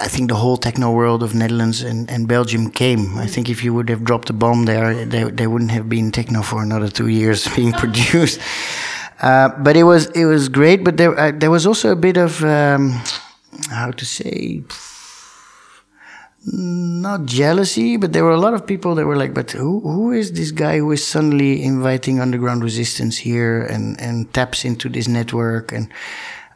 I 0.00 0.08
think 0.08 0.28
the 0.28 0.36
whole 0.36 0.56
techno 0.56 0.92
world 0.92 1.22
of 1.22 1.34
Netherlands 1.34 1.82
and, 1.82 2.10
and 2.10 2.26
Belgium 2.26 2.70
came. 2.70 3.18
I 3.18 3.26
think 3.26 3.48
if 3.48 3.62
you 3.62 3.74
would 3.74 3.88
have 3.90 4.04
dropped 4.04 4.30
a 4.30 4.32
bomb 4.32 4.64
there, 4.64 5.04
they, 5.04 5.24
they 5.24 5.46
wouldn't 5.46 5.70
have 5.70 5.88
been 5.88 6.10
techno 6.10 6.42
for 6.42 6.62
another 6.62 6.88
two 6.88 7.08
years 7.08 7.46
being 7.56 7.72
produced. 7.72 8.40
Uh, 9.20 9.50
but 9.58 9.76
it 9.76 9.82
was 9.82 10.06
it 10.10 10.24
was 10.24 10.48
great. 10.48 10.82
But 10.82 10.96
there 10.96 11.18
uh, 11.18 11.32
there 11.32 11.50
was 11.50 11.66
also 11.66 11.92
a 11.92 11.96
bit 11.96 12.16
of 12.16 12.42
um, 12.42 12.92
how 13.68 13.90
to 13.90 14.04
say 14.04 14.62
not 16.44 17.26
jealousy, 17.26 17.96
but 17.96 18.12
there 18.12 18.24
were 18.24 18.32
a 18.32 18.40
lot 18.40 18.54
of 18.54 18.66
people 18.66 18.94
that 18.94 19.06
were 19.06 19.16
like, 19.16 19.34
"But 19.34 19.50
who 19.50 19.80
who 19.80 20.12
is 20.12 20.32
this 20.32 20.50
guy 20.50 20.78
who 20.78 20.90
is 20.92 21.06
suddenly 21.06 21.62
inviting 21.62 22.20
underground 22.20 22.64
resistance 22.64 23.18
here 23.18 23.62
and 23.62 24.00
and 24.00 24.32
taps 24.32 24.64
into 24.64 24.88
this 24.88 25.08
network 25.08 25.72
and." 25.72 25.88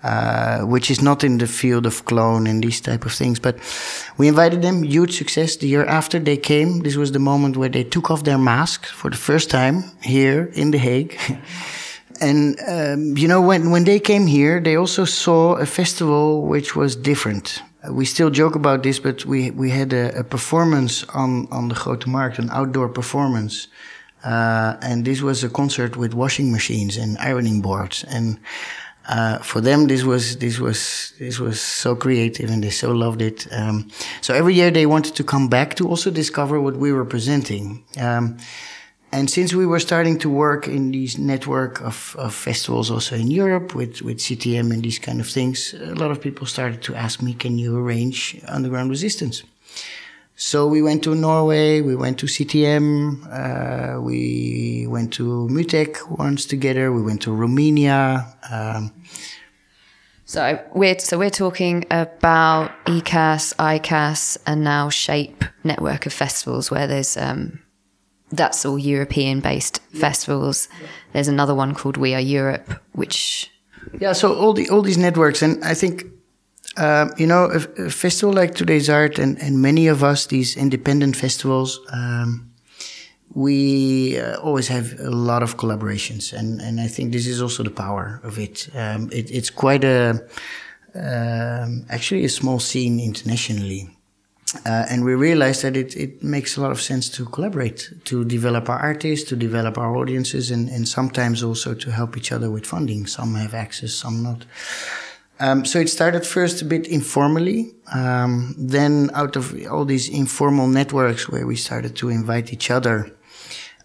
Uh, 0.02 0.60
which 0.66 0.90
is 0.90 1.00
not 1.00 1.24
in 1.24 1.38
the 1.38 1.46
field 1.46 1.86
of 1.86 2.04
clone 2.04 2.46
and 2.46 2.62
these 2.62 2.78
type 2.78 3.06
of 3.06 3.12
things. 3.12 3.38
But 3.38 3.56
we 4.18 4.28
invited 4.28 4.60
them, 4.60 4.82
huge 4.82 5.16
success. 5.16 5.56
The 5.56 5.66
year 5.66 5.86
after 5.86 6.18
they 6.18 6.36
came, 6.36 6.80
this 6.80 6.96
was 6.96 7.12
the 7.12 7.18
moment 7.18 7.56
where 7.56 7.70
they 7.70 7.84
took 7.84 8.10
off 8.10 8.22
their 8.22 8.36
masks 8.36 8.90
for 8.90 9.08
the 9.08 9.16
first 9.16 9.48
time 9.48 9.82
here 10.02 10.50
in 10.52 10.72
The 10.72 10.76
Hague. 10.76 11.18
and 12.20 12.60
um, 12.68 13.16
you 13.16 13.26
know, 13.26 13.40
when 13.40 13.70
when 13.70 13.84
they 13.84 13.98
came 13.98 14.26
here, 14.26 14.60
they 14.60 14.76
also 14.76 15.06
saw 15.06 15.54
a 15.54 15.64
festival 15.64 16.42
which 16.42 16.76
was 16.76 16.96
different 16.96 17.62
we 17.90 18.04
still 18.04 18.30
joke 18.30 18.54
about 18.54 18.82
this, 18.82 18.98
but 18.98 19.24
we 19.24 19.50
we 19.50 19.70
had 19.70 19.92
a, 19.92 20.20
a 20.20 20.24
performance 20.24 21.04
on 21.14 21.48
on 21.50 21.68
the 21.68 21.74
Grote 21.74 22.06
Markt, 22.06 22.38
an 22.38 22.50
outdoor 22.50 22.88
performance, 22.88 23.68
uh, 24.24 24.76
and 24.80 25.04
this 25.04 25.20
was 25.20 25.44
a 25.44 25.48
concert 25.48 25.96
with 25.96 26.14
washing 26.14 26.50
machines 26.50 26.96
and 26.96 27.18
ironing 27.18 27.60
boards, 27.60 28.04
and 28.04 28.38
uh, 29.08 29.38
for 29.38 29.60
them 29.60 29.86
this 29.86 30.02
was 30.02 30.36
this 30.36 30.58
was 30.58 31.12
this 31.18 31.38
was 31.38 31.60
so 31.60 31.94
creative, 31.94 32.50
and 32.50 32.62
they 32.62 32.70
so 32.70 32.92
loved 32.92 33.20
it. 33.20 33.46
Um, 33.52 33.90
so 34.20 34.34
every 34.34 34.54
year 34.54 34.70
they 34.70 34.86
wanted 34.86 35.14
to 35.16 35.24
come 35.24 35.48
back 35.48 35.74
to 35.74 35.88
also 35.88 36.10
discover 36.10 36.60
what 36.60 36.76
we 36.76 36.92
were 36.92 37.04
presenting. 37.04 37.84
Um, 38.00 38.38
and 39.14 39.30
since 39.30 39.54
we 39.54 39.64
were 39.64 39.78
starting 39.78 40.18
to 40.18 40.28
work 40.28 40.66
in 40.66 40.90
these 40.90 41.18
network 41.18 41.80
of, 41.80 42.16
of 42.18 42.34
festivals 42.34 42.90
also 42.90 43.14
in 43.14 43.30
Europe 43.30 43.72
with, 43.72 44.02
with 44.02 44.18
CTM 44.18 44.72
and 44.72 44.82
these 44.82 44.98
kind 44.98 45.20
of 45.20 45.28
things, 45.28 45.72
a 45.74 45.94
lot 45.94 46.10
of 46.10 46.20
people 46.20 46.48
started 46.48 46.82
to 46.82 46.96
ask 46.96 47.22
me, 47.22 47.32
can 47.32 47.56
you 47.56 47.78
arrange 47.78 48.36
underground 48.48 48.90
resistance? 48.90 49.44
So 50.34 50.66
we 50.66 50.82
went 50.82 51.04
to 51.04 51.14
Norway, 51.14 51.80
we 51.80 51.94
went 51.94 52.18
to 52.18 52.26
CTM, 52.26 52.88
uh, 53.30 54.00
we 54.00 54.86
went 54.88 55.12
to 55.12 55.46
Mutek 55.48 56.18
once 56.18 56.44
together, 56.44 56.92
we 56.92 57.02
went 57.02 57.22
to 57.22 57.32
Romania. 57.32 58.26
Um, 58.50 58.90
so 60.24 60.60
we're 60.74 60.98
so 60.98 61.18
we're 61.18 61.30
talking 61.30 61.84
about 61.88 62.72
ECAS, 62.86 63.54
ICAS, 63.56 64.38
and 64.44 64.64
now 64.64 64.88
Shape 64.88 65.44
network 65.62 66.06
of 66.06 66.12
festivals 66.12 66.68
where 66.68 66.88
there's 66.88 67.16
um, 67.16 67.60
that's 68.32 68.64
all 68.64 68.78
European 68.78 69.40
based 69.40 69.80
festivals. 69.92 70.68
There's 71.12 71.28
another 71.28 71.54
one 71.54 71.74
called 71.74 71.96
We 71.96 72.14
Are 72.14 72.20
Europe, 72.20 72.80
which 72.92 73.50
yeah. 74.00 74.12
So 74.12 74.34
all 74.34 74.52
the 74.52 74.68
all 74.70 74.82
these 74.82 74.98
networks, 74.98 75.42
and 75.42 75.62
I 75.64 75.74
think 75.74 76.04
uh, 76.76 77.08
you 77.16 77.26
know 77.26 77.50
a, 77.50 77.86
a, 77.86 77.90
festival 77.90 78.34
like 78.34 78.54
Today's 78.54 78.88
Art, 78.88 79.18
and 79.18 79.40
and 79.40 79.60
many 79.60 79.86
of 79.86 80.02
us 80.02 80.26
these 80.26 80.56
independent 80.56 81.16
festivals. 81.16 81.80
Um, 81.92 82.50
we 83.34 84.18
uh, 84.20 84.36
always 84.40 84.68
have 84.68 84.94
a 85.00 85.10
lot 85.10 85.42
of 85.42 85.56
collaborations, 85.56 86.32
and, 86.32 86.60
and 86.60 86.80
I 86.80 86.86
think 86.86 87.12
this 87.12 87.26
is 87.26 87.42
also 87.42 87.64
the 87.64 87.70
power 87.70 88.20
of 88.22 88.38
it. 88.38 88.68
Um, 88.74 89.10
it 89.12 89.30
it's 89.30 89.50
quite 89.50 89.82
a 89.84 90.22
um, 90.94 91.84
actually 91.90 92.24
a 92.24 92.28
small 92.28 92.60
scene 92.60 93.00
internationally. 93.00 93.93
Uh, 94.66 94.86
and 94.88 95.04
we 95.04 95.14
realized 95.14 95.62
that 95.62 95.76
it, 95.76 95.96
it 95.96 96.22
makes 96.22 96.56
a 96.56 96.60
lot 96.60 96.70
of 96.70 96.80
sense 96.80 97.08
to 97.10 97.24
collaborate, 97.26 97.92
to 98.04 98.24
develop 98.24 98.68
our 98.68 98.78
artists, 98.78 99.28
to 99.28 99.36
develop 99.36 99.78
our 99.78 99.96
audiences, 99.96 100.50
and, 100.50 100.68
and 100.68 100.88
sometimes 100.88 101.42
also 101.42 101.74
to 101.74 101.90
help 101.90 102.16
each 102.16 102.32
other 102.32 102.50
with 102.50 102.66
funding. 102.66 103.06
Some 103.06 103.34
have 103.34 103.54
access, 103.54 103.92
some 103.94 104.22
not. 104.22 104.44
Um, 105.40 105.64
so 105.64 105.80
it 105.80 105.88
started 105.88 106.24
first 106.24 106.62
a 106.62 106.64
bit 106.64 106.86
informally. 106.86 107.74
Um, 107.92 108.54
then, 108.56 109.10
out 109.14 109.36
of 109.36 109.54
all 109.70 109.84
these 109.84 110.08
informal 110.08 110.68
networks 110.68 111.28
where 111.28 111.46
we 111.46 111.56
started 111.56 111.96
to 111.96 112.08
invite 112.08 112.52
each 112.52 112.70
other, 112.70 113.10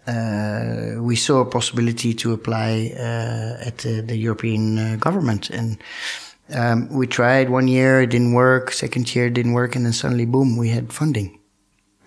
uh, 0.06 0.94
we 0.98 1.16
saw 1.16 1.40
a 1.40 1.44
possibility 1.44 2.14
to 2.14 2.32
apply 2.32 2.92
uh, 2.96 3.66
at 3.66 3.78
the, 3.78 4.00
the 4.00 4.16
European 4.16 4.78
uh, 4.78 4.96
government. 4.96 5.50
And 5.50 5.78
um, 6.52 6.88
we 6.88 7.06
tried 7.06 7.50
one 7.50 7.68
year, 7.68 8.02
it 8.02 8.10
didn't 8.10 8.34
work. 8.34 8.72
Second 8.72 9.14
year, 9.14 9.26
it 9.26 9.34
didn't 9.34 9.52
work, 9.52 9.76
and 9.76 9.84
then 9.84 9.92
suddenly, 9.92 10.26
boom, 10.26 10.56
we 10.56 10.68
had 10.70 10.92
funding. 10.92 11.38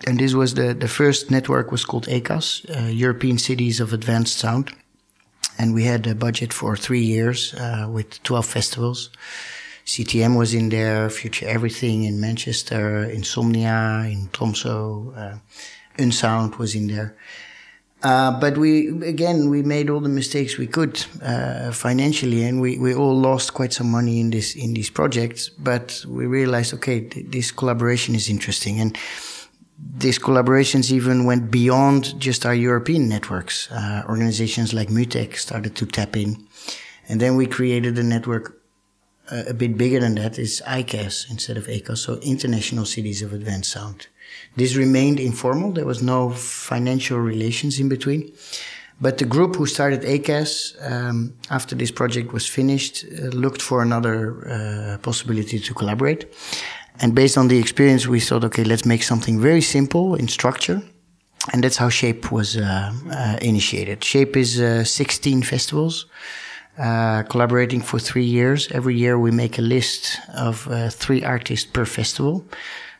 And 0.05 0.19
this 0.19 0.33
was 0.33 0.53
the 0.53 0.73
the 0.73 0.87
first 0.87 1.31
network 1.31 1.71
was 1.71 1.85
called 1.85 2.07
ECAS, 2.07 2.65
uh, 2.69 2.89
European 2.89 3.37
Cities 3.37 3.79
of 3.79 3.93
Advanced 3.93 4.37
Sound, 4.37 4.73
and 5.57 5.73
we 5.73 5.83
had 5.85 6.05
a 6.07 6.15
budget 6.15 6.51
for 6.51 6.75
three 6.75 7.03
years 7.03 7.53
uh, 7.53 7.87
with 7.89 8.21
twelve 8.23 8.45
festivals. 8.45 9.09
CTM 9.85 10.37
was 10.37 10.53
in 10.53 10.69
there, 10.69 11.09
Future 11.09 11.47
Everything 11.47 12.03
in 12.03 12.19
Manchester, 12.19 13.03
Insomnia 13.03 14.07
in 14.09 14.29
Tromso, 14.31 15.13
uh, 15.15 15.37
Unsound 15.97 16.55
was 16.55 16.73
in 16.73 16.87
there. 16.87 17.15
Uh, 18.03 18.37
but 18.37 18.57
we 18.57 18.89
again 19.07 19.49
we 19.49 19.63
made 19.63 19.89
all 19.89 20.01
the 20.01 20.09
mistakes 20.09 20.57
we 20.57 20.67
could 20.67 21.05
uh, 21.21 21.71
financially, 21.71 22.43
and 22.43 22.59
we, 22.59 22.77
we 22.77 22.93
all 22.93 23.17
lost 23.17 23.53
quite 23.53 23.71
some 23.71 23.89
money 23.89 24.19
in 24.19 24.29
this 24.29 24.55
in 24.55 24.73
these 24.73 24.89
projects. 24.89 25.47
But 25.47 26.03
we 26.07 26.25
realized, 26.25 26.73
okay, 26.73 26.99
th- 27.01 27.27
this 27.29 27.51
collaboration 27.51 28.13
is 28.13 28.27
interesting, 28.27 28.81
and 28.81 28.97
these 29.97 30.19
collaborations 30.19 30.91
even 30.91 31.23
went 31.23 31.49
beyond 31.49 32.19
just 32.19 32.45
our 32.45 32.53
European 32.53 33.07
networks. 33.07 33.71
Uh, 33.71 34.03
organizations 34.09 34.73
like 34.73 34.89
Mutek 34.89 35.37
started 35.37 35.73
to 35.77 35.85
tap 35.85 36.17
in, 36.17 36.45
and 37.07 37.21
then 37.21 37.37
we 37.37 37.45
created 37.45 37.97
a 37.97 38.03
network 38.03 38.61
uh, 39.31 39.43
a 39.47 39.53
bit 39.53 39.77
bigger 39.77 40.01
than 40.01 40.15
that. 40.15 40.37
Is 40.37 40.61
ICAS 40.67 41.31
instead 41.31 41.55
of 41.55 41.67
ECAS, 41.67 41.99
so 41.99 42.19
International 42.21 42.83
Cities 42.83 43.21
of 43.21 43.31
Advanced 43.31 43.71
Sound. 43.71 44.07
This 44.55 44.75
remained 44.75 45.19
informal. 45.19 45.71
There 45.71 45.85
was 45.85 46.01
no 46.01 46.29
financial 46.29 47.19
relations 47.19 47.79
in 47.79 47.89
between. 47.89 48.31
But 49.01 49.17
the 49.17 49.25
group 49.25 49.55
who 49.55 49.65
started 49.65 50.01
ACAS 50.03 50.75
um, 50.89 51.33
after 51.49 51.75
this 51.75 51.91
project 51.91 52.31
was 52.31 52.47
finished, 52.47 53.03
uh, 53.03 53.25
looked 53.27 53.61
for 53.61 53.81
another 53.81 54.47
uh, 54.47 54.97
possibility 54.99 55.59
to 55.59 55.73
collaborate. 55.73 56.25
And 57.01 57.15
based 57.15 57.37
on 57.37 57.47
the 57.47 57.57
experience, 57.57 58.07
we 58.07 58.19
thought, 58.19 58.43
okay, 58.45 58.63
let's 58.63 58.85
make 58.85 59.03
something 59.03 59.41
very 59.41 59.61
simple 59.61 60.15
in 60.15 60.27
structure. 60.27 60.81
And 61.51 61.63
that's 61.63 61.77
how 61.77 61.89
Shape 61.89 62.31
was 62.31 62.55
uh, 62.55 62.93
uh 63.11 63.37
initiated. 63.41 64.03
Shape 64.03 64.37
is 64.37 64.61
uh, 64.61 64.83
16 64.83 65.43
festivals. 65.43 66.05
Uh, 66.77 67.21
collaborating 67.23 67.81
for 67.81 67.99
three 67.99 68.25
years. 68.25 68.67
Every 68.71 68.95
year 68.95 69.19
we 69.19 69.31
make 69.31 69.59
a 69.59 69.61
list 69.61 70.19
of 70.33 70.67
three 70.93 71.23
artists 71.23 71.65
per 71.71 71.85
festival. 71.85 72.43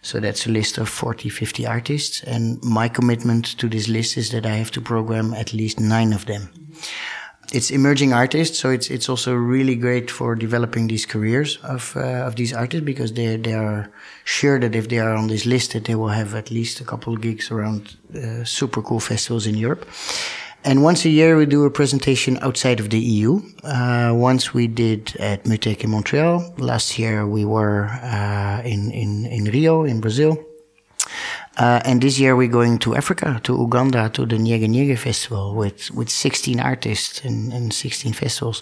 So 0.03 0.19
that's 0.19 0.45
a 0.45 0.49
list 0.49 0.77
of 0.77 0.89
40, 0.89 1.29
50 1.29 1.65
artists. 1.65 2.21
And 2.23 2.61
my 2.61 2.89
commitment 2.89 3.57
to 3.57 3.69
this 3.69 3.87
list 3.87 4.17
is 4.17 4.29
that 4.31 4.45
I 4.45 4.55
have 4.57 4.69
to 4.71 4.81
program 4.81 5.33
at 5.33 5.53
least 5.53 5.79
nine 5.79 6.13
of 6.13 6.25
them. 6.25 6.49
It's 7.53 7.71
emerging 7.71 8.13
artists, 8.13 8.57
so 8.57 8.71
it's 8.71 8.89
it's 8.89 9.09
also 9.09 9.33
really 9.35 9.75
great 9.75 10.09
for 10.09 10.33
developing 10.33 10.87
these 10.87 11.05
careers 11.05 11.57
of 11.61 11.95
uh, 11.95 12.25
of 12.27 12.35
these 12.35 12.53
artists 12.53 12.85
because 12.85 13.13
they 13.13 13.37
they 13.37 13.53
are 13.53 13.91
sure 14.23 14.59
that 14.59 14.75
if 14.75 14.87
they 14.87 14.99
are 14.99 15.13
on 15.13 15.27
this 15.27 15.45
list 15.45 15.71
that 15.73 15.83
they 15.83 15.93
will 15.93 16.09
have 16.09 16.35
at 16.35 16.49
least 16.49 16.81
a 16.81 16.83
couple 16.83 17.13
of 17.13 17.21
gigs 17.21 17.51
around 17.51 17.95
uh, 18.15 18.43
super 18.43 18.81
cool 18.81 18.99
festivals 18.99 19.45
in 19.45 19.55
Europe. 19.55 19.85
And 20.65 20.81
once 20.81 21.03
a 21.03 21.09
year, 21.09 21.35
we 21.35 21.45
do 21.45 21.65
a 21.65 21.69
presentation 21.69 22.37
outside 22.41 22.79
of 22.79 22.89
the 22.89 22.99
EU. 22.99 23.41
Uh, 23.63 24.13
once 24.15 24.53
we 24.53 24.67
did 24.67 25.15
at 25.17 25.43
Mutek 25.43 25.83
in 25.83 25.89
Montreal. 25.89 26.53
Last 26.57 26.97
year, 26.97 27.27
we 27.27 27.43
were 27.43 27.87
uh, 27.87 28.61
in, 28.63 28.89
in, 28.91 29.25
in 29.25 29.43
Rio, 29.45 29.83
in 29.83 29.99
Brazil. 29.99 30.37
Uh, 31.57 31.81
and 31.83 32.01
this 32.01 32.17
year, 32.17 32.35
we're 32.35 32.47
going 32.47 32.79
to 32.79 32.95
Africa, 32.95 33.41
to 33.43 33.57
Uganda, 33.57 34.09
to 34.13 34.25
the 34.25 34.37
Nyege 34.37 34.67
Nyege 34.69 34.97
Festival 34.97 35.53
with, 35.53 35.91
with 35.91 36.09
16 36.09 36.59
artists 36.61 37.23
and, 37.25 37.51
and 37.51 37.73
16 37.73 38.13
festivals. 38.13 38.61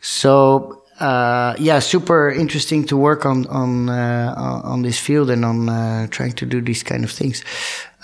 So, 0.00 0.82
uh, 0.98 1.54
yeah, 1.58 1.78
super 1.78 2.30
interesting 2.30 2.84
to 2.84 2.96
work 2.96 3.24
on 3.26 3.46
on 3.46 3.88
uh, 3.88 4.34
on 4.36 4.82
this 4.82 5.00
field 5.00 5.30
and 5.30 5.44
on 5.44 5.68
uh, 5.68 6.06
trying 6.08 6.32
to 6.32 6.46
do 6.46 6.60
these 6.60 6.82
kind 6.82 7.02
of 7.02 7.10
things. 7.10 7.42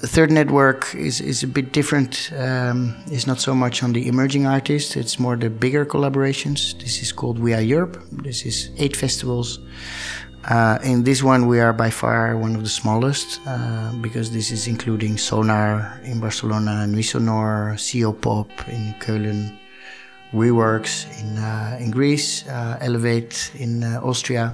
The 0.00 0.06
third 0.06 0.30
network 0.30 0.94
is, 0.94 1.20
is 1.20 1.42
a 1.42 1.48
bit 1.48 1.72
different. 1.72 2.30
Um, 2.36 2.94
it's 3.10 3.26
not 3.26 3.40
so 3.40 3.52
much 3.52 3.82
on 3.82 3.92
the 3.92 4.06
emerging 4.06 4.46
artists, 4.46 4.94
it's 4.94 5.18
more 5.18 5.34
the 5.34 5.50
bigger 5.50 5.84
collaborations. 5.84 6.78
This 6.78 7.02
is 7.02 7.10
called 7.10 7.40
We 7.40 7.52
Are 7.52 7.60
Europe. 7.60 8.00
This 8.12 8.46
is 8.46 8.70
eight 8.78 8.96
festivals. 8.96 9.58
Uh, 10.44 10.78
in 10.84 11.02
this 11.02 11.24
one, 11.24 11.48
we 11.48 11.58
are 11.58 11.72
by 11.72 11.90
far 11.90 12.36
one 12.38 12.54
of 12.54 12.62
the 12.62 12.68
smallest 12.68 13.40
uh, 13.44 13.92
because 14.00 14.30
this 14.30 14.52
is 14.52 14.68
including 14.68 15.18
Sonar 15.18 16.00
in 16.04 16.20
Barcelona, 16.20 16.86
Nuit 16.86 17.04
Sonore, 17.04 17.76
CO 17.76 18.12
Pop 18.12 18.48
in 18.68 18.94
Köln, 19.00 19.58
Reworks 20.32 21.06
in, 21.20 21.38
uh, 21.38 21.76
in 21.80 21.90
Greece, 21.90 22.46
uh, 22.46 22.78
Elevate 22.80 23.50
in 23.56 23.82
uh, 23.82 24.00
Austria. 24.04 24.52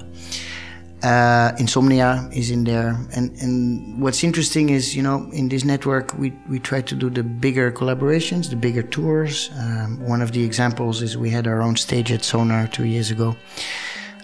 Uh, 1.04 1.54
Insomnia 1.58 2.26
is 2.32 2.50
in 2.50 2.64
there, 2.64 2.96
and 3.14 3.30
and 3.42 4.00
what's 4.00 4.24
interesting 4.24 4.70
is 4.70 4.96
you 4.96 5.02
know 5.02 5.28
in 5.32 5.50
this 5.50 5.62
network 5.62 6.16
we 6.16 6.32
we 6.48 6.58
try 6.58 6.80
to 6.80 6.94
do 6.94 7.10
the 7.10 7.22
bigger 7.22 7.70
collaborations, 7.70 8.48
the 8.48 8.56
bigger 8.56 8.82
tours. 8.82 9.50
Um, 9.60 10.00
one 10.08 10.22
of 10.22 10.32
the 10.32 10.42
examples 10.42 11.02
is 11.02 11.18
we 11.18 11.28
had 11.28 11.46
our 11.46 11.60
own 11.60 11.76
stage 11.76 12.10
at 12.10 12.24
Sonar 12.24 12.68
two 12.68 12.86
years 12.86 13.10
ago. 13.10 13.36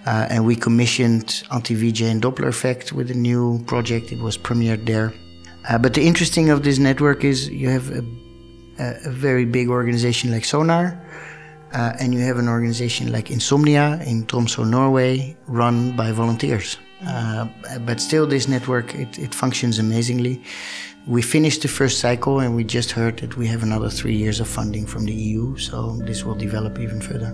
Uh, 0.06 0.26
and 0.30 0.46
we 0.46 0.56
commissioned 0.56 1.42
anti-VJ 1.52 2.00
and 2.02 2.22
Dopplereffekt 2.22 2.90
with 2.92 3.10
a 3.10 3.14
new 3.14 3.62
project. 3.66 4.12
It 4.12 4.18
was 4.18 4.38
premiered 4.38 4.86
there. 4.86 5.12
Uh, 5.68 5.76
but 5.76 5.92
the 5.92 6.06
interesting 6.06 6.48
of 6.48 6.62
this 6.62 6.78
network 6.78 7.22
is 7.22 7.50
you 7.50 7.68
have 7.68 7.90
a, 7.90 8.02
a 8.78 9.10
very 9.10 9.44
big 9.44 9.68
organization 9.68 10.30
like 10.30 10.46
Sonar, 10.46 10.98
uh, 11.72 11.92
and 12.00 12.14
you 12.14 12.20
have 12.20 12.38
an 12.38 12.48
organization 12.48 13.12
like 13.12 13.30
Insomnia 13.30 14.00
in 14.04 14.26
Tromsø, 14.26 14.68
Norway, 14.68 15.36
run 15.46 15.96
by 15.96 16.12
volunteers. 16.12 16.78
Uh, 17.06 17.46
but 17.86 18.00
still, 18.00 18.26
this 18.26 18.46
network 18.48 18.94
it, 18.94 19.18
it 19.18 19.34
functions 19.34 19.78
amazingly. 19.78 20.42
We 21.06 21.22
finished 21.22 21.62
the 21.62 21.68
first 21.68 21.98
cycle, 21.98 22.40
and 22.40 22.54
we 22.54 22.62
just 22.62 22.90
heard 22.92 23.18
that 23.20 23.36
we 23.36 23.46
have 23.46 23.62
another 23.62 23.88
three 23.88 24.14
years 24.14 24.38
of 24.38 24.48
funding 24.48 24.86
from 24.86 25.06
the 25.06 25.14
EU, 25.14 25.56
so 25.56 25.96
this 26.04 26.24
will 26.24 26.34
develop 26.34 26.78
even 26.78 27.00
further. 27.00 27.32